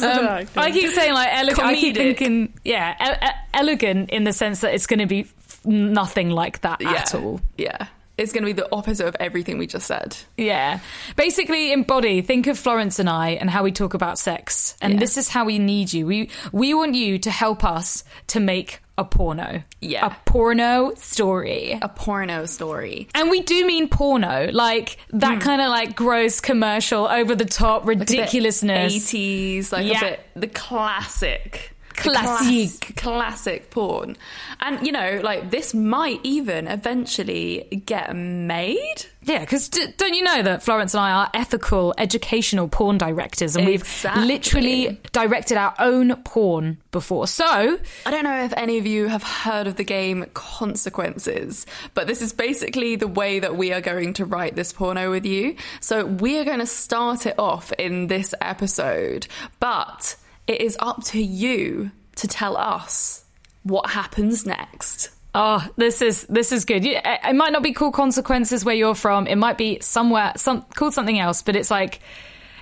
Um, 0.00 0.46
I 0.56 0.70
keep 0.72 0.90
saying 0.90 1.12
like 1.12 1.28
elegant. 1.32 1.66
I 1.66 1.74
keep 1.74 1.96
thinking, 1.96 2.54
yeah, 2.64 2.94
e- 3.00 3.26
e- 3.26 3.30
elegant 3.54 4.10
in 4.10 4.24
the 4.24 4.32
sense 4.32 4.60
that 4.60 4.74
it's 4.74 4.86
going 4.86 4.98
to 5.00 5.06
be 5.06 5.26
nothing 5.64 6.30
like 6.30 6.60
that 6.62 6.82
at 6.82 7.14
all. 7.14 7.40
Yeah. 7.56 7.88
It's 8.16 8.32
going 8.32 8.42
to 8.42 8.46
be 8.46 8.52
the 8.52 8.68
opposite 8.72 9.06
of 9.06 9.14
everything 9.20 9.58
we 9.58 9.68
just 9.68 9.86
said. 9.86 10.16
Yeah. 10.36 10.80
Basically 11.14 11.72
embody, 11.72 12.20
think 12.20 12.48
of 12.48 12.58
Florence 12.58 12.98
and 12.98 13.08
I 13.08 13.30
and 13.30 13.48
how 13.48 13.62
we 13.62 13.70
talk 13.70 13.94
about 13.94 14.18
sex. 14.18 14.76
And 14.82 14.94
Yeah. 14.94 14.98
this 14.98 15.16
is 15.16 15.28
how 15.28 15.44
we 15.44 15.60
need 15.60 15.92
you. 15.92 16.04
We 16.06 16.30
we 16.50 16.74
want 16.74 16.96
you 16.96 17.20
to 17.20 17.30
help 17.30 17.62
us 17.64 18.02
to 18.28 18.40
make 18.40 18.80
a 18.98 19.04
porno. 19.04 19.62
Yeah. 19.80 20.06
A 20.06 20.16
porno 20.24 20.94
story. 20.96 21.78
A 21.80 21.88
porno 21.88 22.46
story. 22.46 23.06
And 23.14 23.30
we 23.30 23.40
do 23.42 23.64
mean 23.64 23.88
porno, 23.88 24.50
like 24.52 24.96
that 25.10 25.34
hmm. 25.34 25.38
kind 25.38 25.60
of 25.62 25.68
like 25.68 25.94
gross 25.94 26.40
commercial 26.40 27.06
over 27.06 27.36
the 27.36 27.44
top 27.44 27.86
ridiculousness. 27.86 28.92
80s, 29.12 29.70
like 29.70 29.86
Yeah. 29.86 29.98
a 29.98 30.10
bit 30.10 30.20
the 30.34 30.48
classic. 30.48 31.72
Classic. 31.98 32.96
classic 32.96 33.70
porn. 33.70 34.16
And, 34.60 34.84
you 34.86 34.92
know, 34.92 35.20
like 35.22 35.50
this 35.50 35.74
might 35.74 36.20
even 36.22 36.66
eventually 36.68 37.82
get 37.86 38.14
made. 38.14 39.06
Yeah, 39.22 39.40
because 39.40 39.68
d- 39.68 39.86
don't 39.98 40.14
you 40.14 40.22
know 40.22 40.42
that 40.42 40.62
Florence 40.62 40.94
and 40.94 41.02
I 41.02 41.10
are 41.10 41.30
ethical, 41.34 41.92
educational 41.98 42.66
porn 42.68 42.96
directors, 42.96 43.56
and 43.56 43.68
Exactly. 43.68 44.20
we've 44.22 44.28
literally 44.30 45.00
directed 45.12 45.58
our 45.58 45.74
own 45.78 46.16
porn 46.22 46.78
before. 46.92 47.26
So 47.26 47.44
I 48.06 48.10
don't 48.10 48.24
know 48.24 48.44
if 48.44 48.54
any 48.56 48.78
of 48.78 48.86
you 48.86 49.08
have 49.08 49.22
heard 49.22 49.66
of 49.66 49.76
the 49.76 49.84
game 49.84 50.24
Consequences, 50.34 51.66
but 51.94 52.06
this 52.06 52.22
is 52.22 52.32
basically 52.32 52.96
the 52.96 53.08
way 53.08 53.38
that 53.40 53.56
we 53.56 53.72
are 53.72 53.80
going 53.80 54.14
to 54.14 54.24
write 54.24 54.56
this 54.56 54.72
porno 54.72 55.10
with 55.10 55.26
you. 55.26 55.56
So 55.80 56.06
we 56.06 56.38
are 56.38 56.44
going 56.44 56.60
to 56.60 56.66
start 56.66 57.26
it 57.26 57.34
off 57.38 57.72
in 57.72 58.06
this 58.06 58.34
episode, 58.40 59.26
but 59.60 60.16
it 60.48 60.60
is 60.62 60.76
up 60.80 61.04
to 61.04 61.22
you 61.22 61.92
to 62.16 62.26
tell 62.26 62.56
us 62.56 63.24
what 63.62 63.90
happens 63.90 64.44
next. 64.46 65.10
Oh, 65.34 65.64
this 65.76 66.00
is 66.02 66.24
this 66.24 66.50
is 66.50 66.64
good. 66.64 66.84
It 66.84 67.36
might 67.36 67.52
not 67.52 67.62
be 67.62 67.72
called 67.72 67.94
consequences 67.94 68.64
where 68.64 68.74
you're 68.74 68.94
from. 68.94 69.26
It 69.26 69.36
might 69.36 69.58
be 69.58 69.78
somewhere 69.80 70.32
some 70.36 70.62
called 70.74 70.94
something 70.94 71.18
else. 71.18 71.42
But 71.42 71.54
it's 71.54 71.70
like 71.70 72.00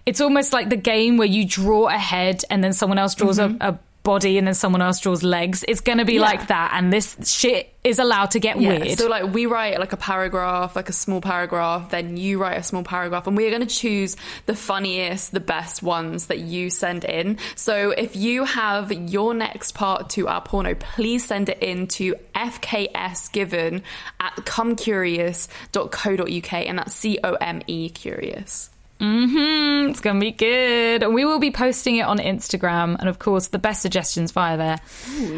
it's 0.05 0.21
almost 0.21 0.53
like 0.53 0.69
the 0.69 0.77
game 0.77 1.17
where 1.17 1.29
you 1.29 1.47
draw 1.47 1.87
ahead 1.87 2.43
and 2.51 2.63
then 2.63 2.73
someone 2.73 2.99
else 2.99 3.15
draws 3.15 3.39
a, 3.39 3.49
mm-hmm. 3.49 3.63
a 3.63 3.79
body 4.07 4.39
and 4.39 4.47
then 4.47 4.55
someone 4.55 4.81
else 4.81 5.01
draws 5.01 5.23
legs. 5.23 5.63
It's 5.67 5.81
going 5.83 5.99
to 5.99 6.05
be 6.07 6.15
Yeah. 6.15 6.23
like 6.31 6.47
that. 6.47 6.71
And 6.75 6.91
this 6.93 7.17
shit 7.25 7.75
is 7.85 7.99
allowed 7.99 8.31
to 8.33 8.39
get 8.41 8.59
Yeah, 8.61 8.79
weird. 8.85 8.99
So 8.99 9.09
like 9.09 9.33
we 9.33 9.47
write 9.47 9.79
like 9.81 9.93
a 9.93 9.97
paragraph, 9.97 10.77
like 10.77 10.89
a 10.89 10.93
small 10.93 11.21
paragraph, 11.21 11.91
then 11.91 12.17
you 12.17 12.39
write 12.39 12.59
a 12.59 12.63
small 12.63 12.83
paragraph, 12.85 13.27
and 13.27 13.37
we're 13.37 13.51
going 13.51 13.67
to 13.67 13.75
choose 13.83 14.17
the 14.47 14.55
funniest, 14.57 15.33
the 15.33 15.41
best 15.41 15.83
ones 15.83 16.27
that 16.27 16.39
you 16.39 16.71
send 16.71 17.05
in. 17.05 17.39
So 17.55 17.91
if 17.91 18.17
you 18.17 18.45
have 18.45 18.93
your 18.93 19.35
next 19.35 19.73
part 19.73 20.11
to 20.11 20.29
our 20.29 20.41
porno, 20.41 20.75
please 20.75 21.25
send 21.25 21.49
it 21.49 21.59
in 21.63 21.87
to 21.99 22.15
fksgiven 22.35 23.83
at 24.21 24.35
comecurious.co.uk, 24.45 26.53
and 26.53 26.79
that's 26.79 26.95
C 26.95 27.19
O 27.25 27.35
M 27.35 27.63
E 27.67 27.89
curious. 27.91 28.71
Mm, 29.01 29.91
it's 29.91 30.01
going 30.01 30.17
to 30.17 30.21
be 30.21 30.33
good. 30.33 31.03
And 31.03 31.15
we 31.15 31.25
will 31.25 31.39
be 31.39 31.51
posting 31.51 31.97
it 31.97 32.03
on 32.03 32.19
Instagram. 32.19 32.97
And 32.99 33.09
of 33.09 33.19
course, 33.19 33.49
the 33.49 33.59
best 33.59 33.83
suggestions 33.83 34.33
via 34.33 34.57
there 34.57 34.81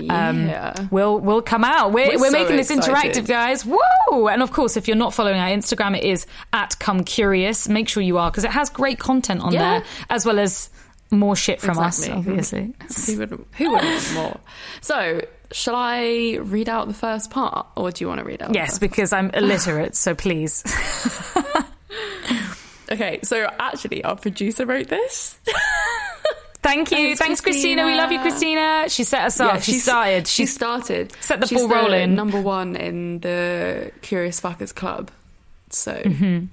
yeah. 0.00 0.86
will 0.90 1.18
will 1.18 1.42
come 1.42 1.64
out. 1.64 1.92
We're, 1.92 2.08
We're 2.10 2.20
we're, 2.20 2.30
so 2.30 2.38
making 2.38 2.56
this 2.56 2.70
excited. 2.70 3.14
interactive, 3.24 3.26
guys. 3.26 3.64
Whoa! 3.66 4.28
And 4.28 4.42
of 4.42 4.52
course, 4.52 4.76
if 4.76 4.86
you're 4.86 4.96
not 4.96 5.12
following 5.12 5.38
our 5.38 5.48
Instagram, 5.48 5.96
it 5.96 6.04
is 6.04 6.26
at 6.52 6.78
Come 6.78 7.02
Curious. 7.04 7.68
Make 7.68 7.88
sure 7.88 8.02
you 8.02 8.18
are 8.18 8.30
because 8.30 8.44
it 8.44 8.52
has 8.52 8.70
great 8.70 8.98
content 8.98 9.40
on 9.40 9.52
Yeah. 9.52 9.80
there 9.80 9.84
as 10.10 10.24
well 10.24 10.38
as 10.38 10.70
more 11.10 11.34
shit 11.34 11.60
from 11.60 11.78
Exactly. 11.78 12.12
us, 12.12 12.18
obviously. 12.18 12.72
Who 13.06 13.18
would 13.18 13.30
who 13.56 13.70
would 13.72 13.82
want 13.82 14.14
more? 14.14 14.40
So, 14.82 15.22
shall 15.52 15.74
I 15.74 16.38
read 16.42 16.68
out 16.68 16.86
the 16.86 16.94
first 16.94 17.30
part, 17.30 17.66
or 17.76 17.90
do 17.90 18.04
you 18.04 18.08
want 18.08 18.18
to 18.20 18.24
read 18.24 18.42
out? 18.42 18.48
the 18.52 18.54
yes, 18.54 18.78
because 18.78 19.12
I'm 19.12 19.30
illiterate, 19.30 19.96
so 19.96 20.14
please. 20.14 20.62
Okay, 22.90 23.20
so 23.22 23.48
actually, 23.58 24.02
our 24.04 24.16
producer 24.16 24.64
wrote 24.66 24.88
this. 24.88 25.38
Thank 26.62 26.90
you. 26.90 26.96
Thanks, 26.98 27.18
Thanks, 27.20 27.40
Christina. 27.40 27.86
We 27.86 27.94
love 27.94 28.10
you, 28.10 28.20
Christina. 28.20 28.86
She 28.88 29.04
set 29.04 29.24
us 29.24 29.40
up. 29.40 29.62
she 29.62 29.72
she's- 29.72 29.84
started. 29.84 30.26
She 30.26 30.44
started. 30.46 31.12
set 31.20 31.40
the 31.40 31.46
She's 31.46 31.58
ball 31.60 31.68
rolling. 31.68 32.14
Number 32.14 32.40
one 32.40 32.76
in 32.76 33.20
the 33.20 33.92
Curious 34.02 34.40
Fuckers 34.40 34.74
Club. 34.74 35.10
So, 35.70 35.94
mm-hmm. 35.94 36.46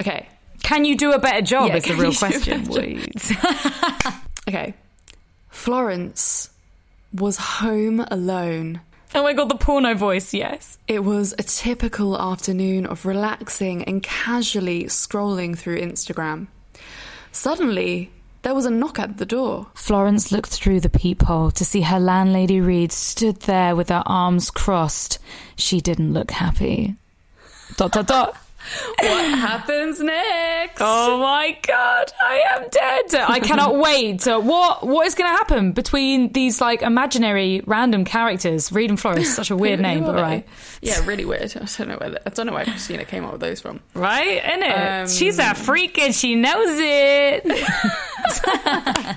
okay, 0.00 0.28
Can 0.62 0.84
you 0.84 0.96
do 0.96 1.12
a 1.12 1.18
better 1.18 1.42
job? 1.42 1.68
Yeah, 1.68 1.76
is 1.76 1.84
the 1.84 1.94
real 1.94 2.06
you 2.06 2.10
do 2.12 2.16
a 2.16 2.64
question. 2.64 3.44
Okay. 4.48 4.74
Florence 5.48 6.50
was 7.12 7.36
home 7.38 8.00
alone. 8.10 8.80
Oh 9.14 9.22
my 9.22 9.32
god, 9.32 9.48
the 9.48 9.56
porno 9.56 9.94
voice. 9.94 10.34
Yes. 10.34 10.78
It 10.88 11.04
was 11.04 11.34
a 11.38 11.42
typical 11.42 12.20
afternoon 12.20 12.86
of 12.86 13.06
relaxing 13.06 13.84
and 13.84 14.02
casually 14.02 14.84
scrolling 14.84 15.56
through 15.56 15.80
Instagram. 15.80 16.48
Suddenly, 17.32 18.10
there 18.42 18.54
was 18.54 18.66
a 18.66 18.70
knock 18.70 18.98
at 18.98 19.16
the 19.16 19.26
door. 19.26 19.68
Florence 19.74 20.30
looked 20.30 20.50
through 20.50 20.80
the 20.80 20.90
peephole 20.90 21.50
to 21.52 21.64
see 21.64 21.80
her 21.80 21.98
landlady 21.98 22.60
Reed 22.60 22.92
stood 22.92 23.40
there 23.40 23.74
with 23.74 23.88
her 23.88 24.02
arms 24.04 24.50
crossed. 24.50 25.18
She 25.56 25.80
didn't 25.80 26.12
look 26.12 26.30
happy. 26.30 26.96
Dot 27.76 27.92
dot 27.92 28.06
dot. 28.06 28.36
What 28.98 29.38
happens 29.38 30.00
next? 30.00 30.80
Oh 30.80 31.18
my 31.18 31.56
god, 31.66 32.12
I 32.22 32.42
am 32.52 32.68
dead. 32.70 33.14
I 33.28 33.40
cannot 33.40 33.76
wait. 33.78 34.24
What 34.26 34.86
what 34.86 35.06
is 35.06 35.14
going 35.14 35.30
to 35.30 35.36
happen 35.36 35.72
between 35.72 36.32
these 36.32 36.60
like 36.60 36.82
imaginary 36.82 37.62
random 37.66 38.04
characters? 38.04 38.72
Reed 38.72 38.90
and 38.90 38.98
Florence, 38.98 39.28
such 39.34 39.50
a 39.50 39.56
weird 39.56 39.80
name, 39.88 40.04
but 40.04 40.14
right. 40.14 40.46
Yeah, 40.80 41.04
really 41.04 41.24
weird. 41.24 41.54
I 41.56 41.66
don't 41.76 41.88
know 41.88 41.96
where 41.96 42.18
I 42.24 42.30
don't 42.30 42.46
know 42.46 42.52
where 42.52 42.64
Christina 42.64 43.04
came 43.04 43.24
up 43.24 43.32
with 43.32 43.40
those 43.40 43.60
from. 43.60 43.80
Right, 43.94 44.44
isn't 44.44 44.62
it? 44.62 44.72
Um, 44.72 45.08
She's 45.08 45.38
a 45.38 45.54
freak 45.54 45.98
and 45.98 46.14
she 46.14 46.34
knows 46.34 46.68
it. 46.70 47.44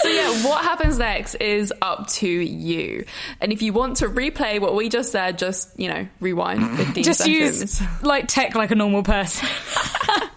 So 0.00 0.08
yeah, 0.08 0.44
what 0.46 0.62
happens 0.64 0.98
next 0.98 1.34
is 1.36 1.72
up 1.82 2.08
to 2.08 2.28
you. 2.28 3.04
And 3.40 3.52
if 3.52 3.62
you 3.62 3.72
want 3.72 3.96
to 3.98 4.08
replay 4.08 4.60
what 4.60 4.74
we 4.74 4.88
just 4.88 5.12
said, 5.12 5.38
just 5.38 5.78
you 5.78 5.88
know, 5.88 6.08
rewind 6.20 6.76
15 6.78 7.04
Just 7.04 7.20
seconds. 7.20 7.80
use 7.80 8.02
like 8.02 8.26
tech 8.28 8.54
like 8.54 8.70
a 8.70 8.74
normal 8.74 9.02
person. 9.02 9.48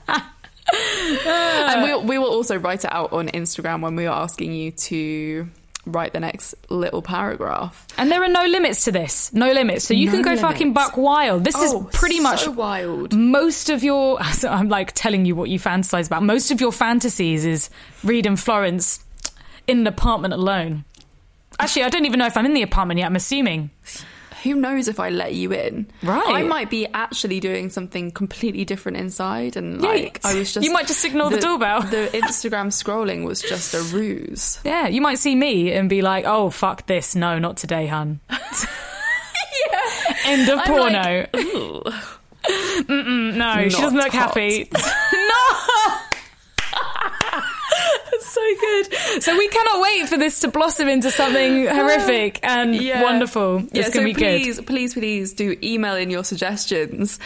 and 1.26 1.84
we 1.84 1.96
we 2.10 2.18
will 2.18 2.30
also 2.30 2.58
write 2.58 2.84
it 2.86 2.92
out 2.92 3.14
on 3.14 3.28
Instagram 3.30 3.82
when 3.82 3.96
we 3.96 4.06
are 4.06 4.24
asking 4.24 4.54
you 4.54 4.72
to 4.72 5.48
write 5.88 6.14
the 6.14 6.20
next 6.20 6.56
little 6.70 7.04
paragraph. 7.04 7.86
And 7.98 8.12
there 8.12 8.24
are 8.24 8.28
no 8.28 8.44
limits 8.46 8.86
to 8.86 8.92
this. 8.92 9.32
No 9.34 9.52
limits. 9.52 9.86
So 9.86 9.94
you 9.94 10.08
No 10.08 10.14
can 10.14 10.22
go 10.24 10.30
limits. 10.32 10.42
fucking 10.42 10.74
buck 10.74 10.98
wild. 10.98 11.44
This 11.44 11.54
Oh, 11.56 11.88
is 11.88 11.96
pretty 11.96 12.20
much 12.20 12.46
so 12.46 12.52
wild. 12.52 13.14
most 13.16 13.70
of 13.70 13.84
your 13.84 14.18
I'm 14.50 14.68
like 14.70 14.94
telling 14.94 15.26
you 15.26 15.36
what 15.36 15.50
you 15.50 15.60
fantasize 15.60 16.08
about. 16.08 16.24
Most 16.24 16.50
of 16.50 16.60
your 16.60 16.72
fantasies 16.72 17.46
is 17.46 17.70
Reed 18.04 18.26
and 18.26 18.40
Florence 18.40 19.05
in 19.68 19.80
an 19.80 19.88
apartment 19.88 20.34
alone. 20.34 20.84
Actually, 21.60 21.84
I 21.84 21.90
don't 21.90 22.06
even 22.06 22.20
know 22.20 22.26
if 22.26 22.36
I'm 22.38 22.46
in 22.46 22.54
the 22.54 22.62
apartment 22.64 23.00
yet. 23.00 23.06
I'm 23.06 23.16
assuming. 23.16 23.70
Who 24.44 24.54
knows 24.56 24.88
if 24.88 25.00
I 25.00 25.10
let 25.10 25.34
you 25.34 25.54
in? 25.54 25.88
Right. 26.04 26.24
I 26.28 26.44
might 26.44 26.70
be 26.70 26.86
actually 26.94 27.40
doing 27.40 27.72
something 27.72 28.12
completely 28.12 28.64
different 28.64 28.98
inside, 28.98 29.56
and 29.58 29.82
like. 29.82 30.20
I 30.24 30.36
was 30.36 30.54
just. 30.54 30.64
You 30.66 30.72
might 30.72 30.86
just 30.86 31.04
ignore 31.04 31.30
the 31.32 31.40
doorbell. 31.40 31.82
The 31.82 32.10
Instagram 32.14 32.68
scrolling 32.68 33.26
was 33.26 33.42
just 33.42 33.74
a 33.74 33.82
ruse. 33.96 34.60
Yeah, 34.66 34.88
you 34.88 35.02
might 35.02 35.18
see 35.18 35.34
me 35.36 35.72
and 35.72 35.90
be 35.90 36.02
like, 36.02 36.26
"Oh 36.26 36.50
fuck 36.50 36.86
this! 36.86 37.16
No, 37.16 37.40
not 37.40 37.58
today, 37.58 37.88
hun." 37.88 38.20
yeah. 38.30 38.38
End 40.26 40.50
of 40.50 40.60
I'm 40.60 40.66
porno. 40.66 41.28
like, 41.34 41.34
no, 42.90 43.70
she 43.70 43.82
doesn't 43.82 43.98
look 43.98 44.12
hot. 44.12 44.36
happy. 44.36 44.70
no. 44.72 45.85
So 48.36 48.42
good. 48.60 48.94
So 49.24 49.38
we 49.38 49.48
cannot 49.48 49.82
wait 49.82 50.10
for 50.10 50.18
this 50.18 50.40
to 50.42 50.48
blossom 50.50 50.88
into 50.90 51.10
something 51.12 51.66
horrific 51.68 52.40
and 52.44 52.76
Yeah. 52.76 53.02
wonderful. 53.04 53.62
Yeah, 53.72 53.82
it's 53.86 53.88
so 53.90 53.94
gonna 54.00 54.06
be 54.06 54.14
please, 54.14 54.58
good. 54.58 54.68
please, 54.68 54.94
please 54.94 55.34
do 55.34 55.56
email 55.64 55.96
in 55.96 56.10
your 56.10 56.24
suggestions 56.24 57.18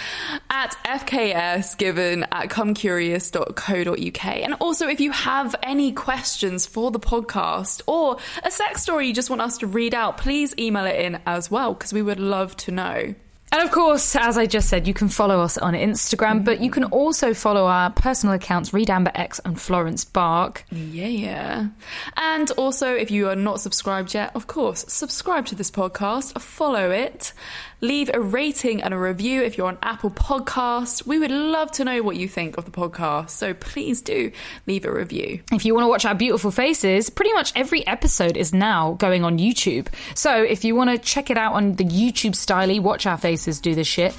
at 0.50 0.76
fksgiven 0.86 2.28
at 2.32 2.50
comecurious.co.uk. 2.50 4.26
And 4.26 4.54
also, 4.56 4.88
if 4.88 5.00
you 5.00 5.12
have 5.12 5.56
any 5.64 5.92
questions 5.92 6.66
for 6.66 6.92
the 6.92 7.00
podcast 7.00 7.82
or 7.88 8.18
a 8.44 8.52
sex 8.52 8.82
story 8.84 9.08
you 9.08 9.14
just 9.14 9.30
want 9.30 9.42
us 9.42 9.58
to 9.60 9.68
read 9.68 9.94
out, 9.94 10.18
please 10.18 10.54
email 10.60 10.86
it 10.86 11.00
in 11.00 11.20
as 11.26 11.50
well, 11.50 11.74
because 11.74 11.94
we 11.94 12.02
would 12.02 12.20
love 12.20 12.56
to 12.58 12.72
know. 12.72 13.16
And 13.52 13.64
of 13.64 13.72
course, 13.72 14.16
as 14.16 14.38
I 14.38 14.46
just 14.46 14.70
said, 14.70 14.88
you 14.88 14.94
can 14.94 15.10
follow 15.10 15.40
us 15.42 15.58
on 15.58 15.74
Instagram, 15.74 16.46
but 16.46 16.62
you 16.62 16.70
can 16.70 16.84
also 16.86 17.34
follow 17.34 17.66
our 17.66 17.90
personal 17.90 18.36
accounts, 18.36 18.74
Reed 18.74 18.92
Amber 18.92 19.12
X 19.16 19.40
and 19.44 19.60
Florence 19.60 20.06
Bark. 20.06 20.66
Yeah, 20.72 21.08
yeah. 21.08 21.68
And 22.16 22.52
also, 22.52 22.94
if 22.94 23.10
you 23.10 23.28
are 23.28 23.36
not 23.36 23.60
subscribed 23.60 24.14
yet, 24.14 24.32
of 24.36 24.46
course, 24.46 24.86
subscribe 24.88 25.48
to 25.48 25.56
this 25.56 25.72
podcast, 25.72 26.40
follow 26.40 26.92
it, 26.92 27.34
leave 27.82 28.10
a 28.14 28.20
rating 28.20 28.82
and 28.82 28.94
a 28.94 28.98
review 28.98 29.42
if 29.42 29.58
you're 29.58 29.68
on 29.68 29.78
Apple 29.82 30.12
Podcast. 30.12 31.06
We 31.06 31.18
would 31.18 31.32
love 31.32 31.72
to 31.74 31.86
know 31.86 32.02
what 32.04 32.16
you 32.16 32.28
think 32.28 32.58
of 32.58 32.66
the 32.66 32.72
podcast, 32.72 33.30
so 33.30 33.54
please 33.54 34.02
do 34.02 34.32
leave 34.68 34.86
a 34.86 34.92
review. 34.92 35.42
If 35.52 35.66
you 35.66 35.74
want 35.74 35.86
to 35.86 35.88
watch 35.88 36.06
our 36.06 36.16
beautiful 36.16 36.52
faces, 36.52 37.10
pretty 37.10 37.34
much 37.34 37.54
every 37.56 37.86
episode 37.88 38.36
is 38.36 38.54
now 38.54 38.94
going 38.94 39.24
on 39.24 39.38
YouTube. 39.38 39.88
So 40.16 40.44
if 40.44 40.64
you 40.64 40.76
want 40.76 40.90
to 40.90 40.98
check 40.98 41.30
it 41.30 41.38
out 41.38 41.54
on 41.54 41.74
the 41.74 41.86
YouTube 41.86 42.32
styly, 42.32 42.82
watch 42.82 43.06
our 43.06 43.18
faces 43.18 43.60
do 43.60 43.76
this 43.76 43.88
shit, 43.88 44.14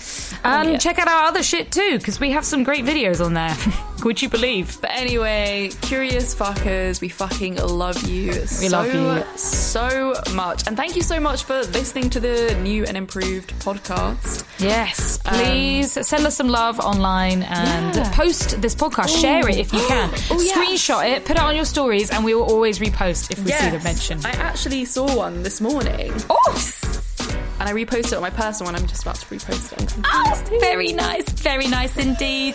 and 0.45 0.71
yeah. 0.71 0.79
check 0.79 0.99
out 0.99 1.09
our 1.09 1.25
other 1.25 1.43
shit 1.43 1.71
too, 1.71 1.99
because 1.99 2.19
we 2.19 2.31
have 2.31 2.45
some 2.45 2.63
great 2.65 2.85
videos 2.85 3.25
on 3.25 3.35
there. 3.35 3.57
Would 4.05 4.23
you 4.23 4.31
believe? 4.31 4.81
But 4.81 4.93
anyway, 4.93 5.71
curious 5.83 6.35
fuckers, 6.35 7.03
we 7.03 7.11
fucking 7.11 7.57
love 7.57 8.03
you 8.09 8.29
We 8.29 8.47
so, 8.47 8.69
love 8.69 8.95
you. 8.95 9.37
so 9.37 10.15
much. 10.33 10.67
And 10.67 10.75
thank 10.75 10.97
you 10.97 11.03
so 11.03 11.21
much 11.21 11.45
for 11.45 11.61
listening 11.65 12.09
to 12.11 12.21
the 12.21 12.59
new 12.63 12.85
and 12.85 12.97
improved 12.97 13.50
podcast. 13.59 14.45
Yes, 14.59 15.19
um, 15.27 15.35
please 15.35 15.93
send 16.07 16.27
us 16.27 16.37
some 16.37 16.49
love 16.49 16.79
online 16.81 17.43
and 17.43 17.95
Yeah. 17.97 18.11
post 18.15 18.61
this 18.61 18.75
podcast. 18.75 19.21
Share 19.21 19.49
it 19.49 19.57
if 19.59 19.73
you 19.73 19.81
oh, 19.83 19.89
can. 19.89 20.11
Oh, 20.31 20.41
yeah. 20.41 20.55
Screenshot 20.55 21.09
it, 21.11 21.25
put 21.25 21.37
it 21.37 21.43
on 21.43 21.57
your 21.57 21.65
stories, 21.65 22.11
and 22.11 22.25
we 22.25 22.35
will 22.35 22.45
always 22.45 22.79
repost 22.79 23.31
if 23.31 23.39
we 23.45 23.53
see 23.53 23.71
the 23.71 23.81
mention. 23.81 24.21
I 24.25 24.31
actually 24.33 24.85
saw 24.85 25.17
one 25.17 25.43
this 25.43 25.61
morning. 25.61 26.13
oh, 26.31 26.73
And 27.61 27.69
I 27.69 27.73
reposted 27.73 28.13
it 28.13 28.15
on 28.15 28.23
my 28.23 28.31
personal 28.31 28.73
one. 28.73 28.81
I'm 28.81 28.87
just 28.89 29.03
about 29.03 29.17
to 29.17 29.27
repost 29.27 29.73
it. 29.73 29.95
oh, 30.07 30.59
very 30.61 30.93
nice, 30.93 31.29
very 31.29 31.67
nice 31.69 31.97
indeed. 31.99 32.55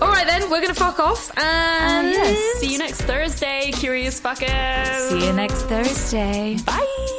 All 0.00 0.08
right, 0.08 0.26
then 0.26 0.50
we're 0.50 0.60
gonna 0.60 0.74
fuck 0.74 0.98
off 0.98 1.30
and 1.38 2.08
ah, 2.08 2.10
Yes. 2.10 2.60
See 2.60 2.72
you 2.72 2.78
next 2.78 3.02
Thursday, 3.02 3.70
curious 3.72 4.20
fuckers. 4.20 5.08
See 5.10 5.26
you 5.26 5.32
next 5.32 5.62
Thursday. 5.62 6.56
Bye. 6.66 7.18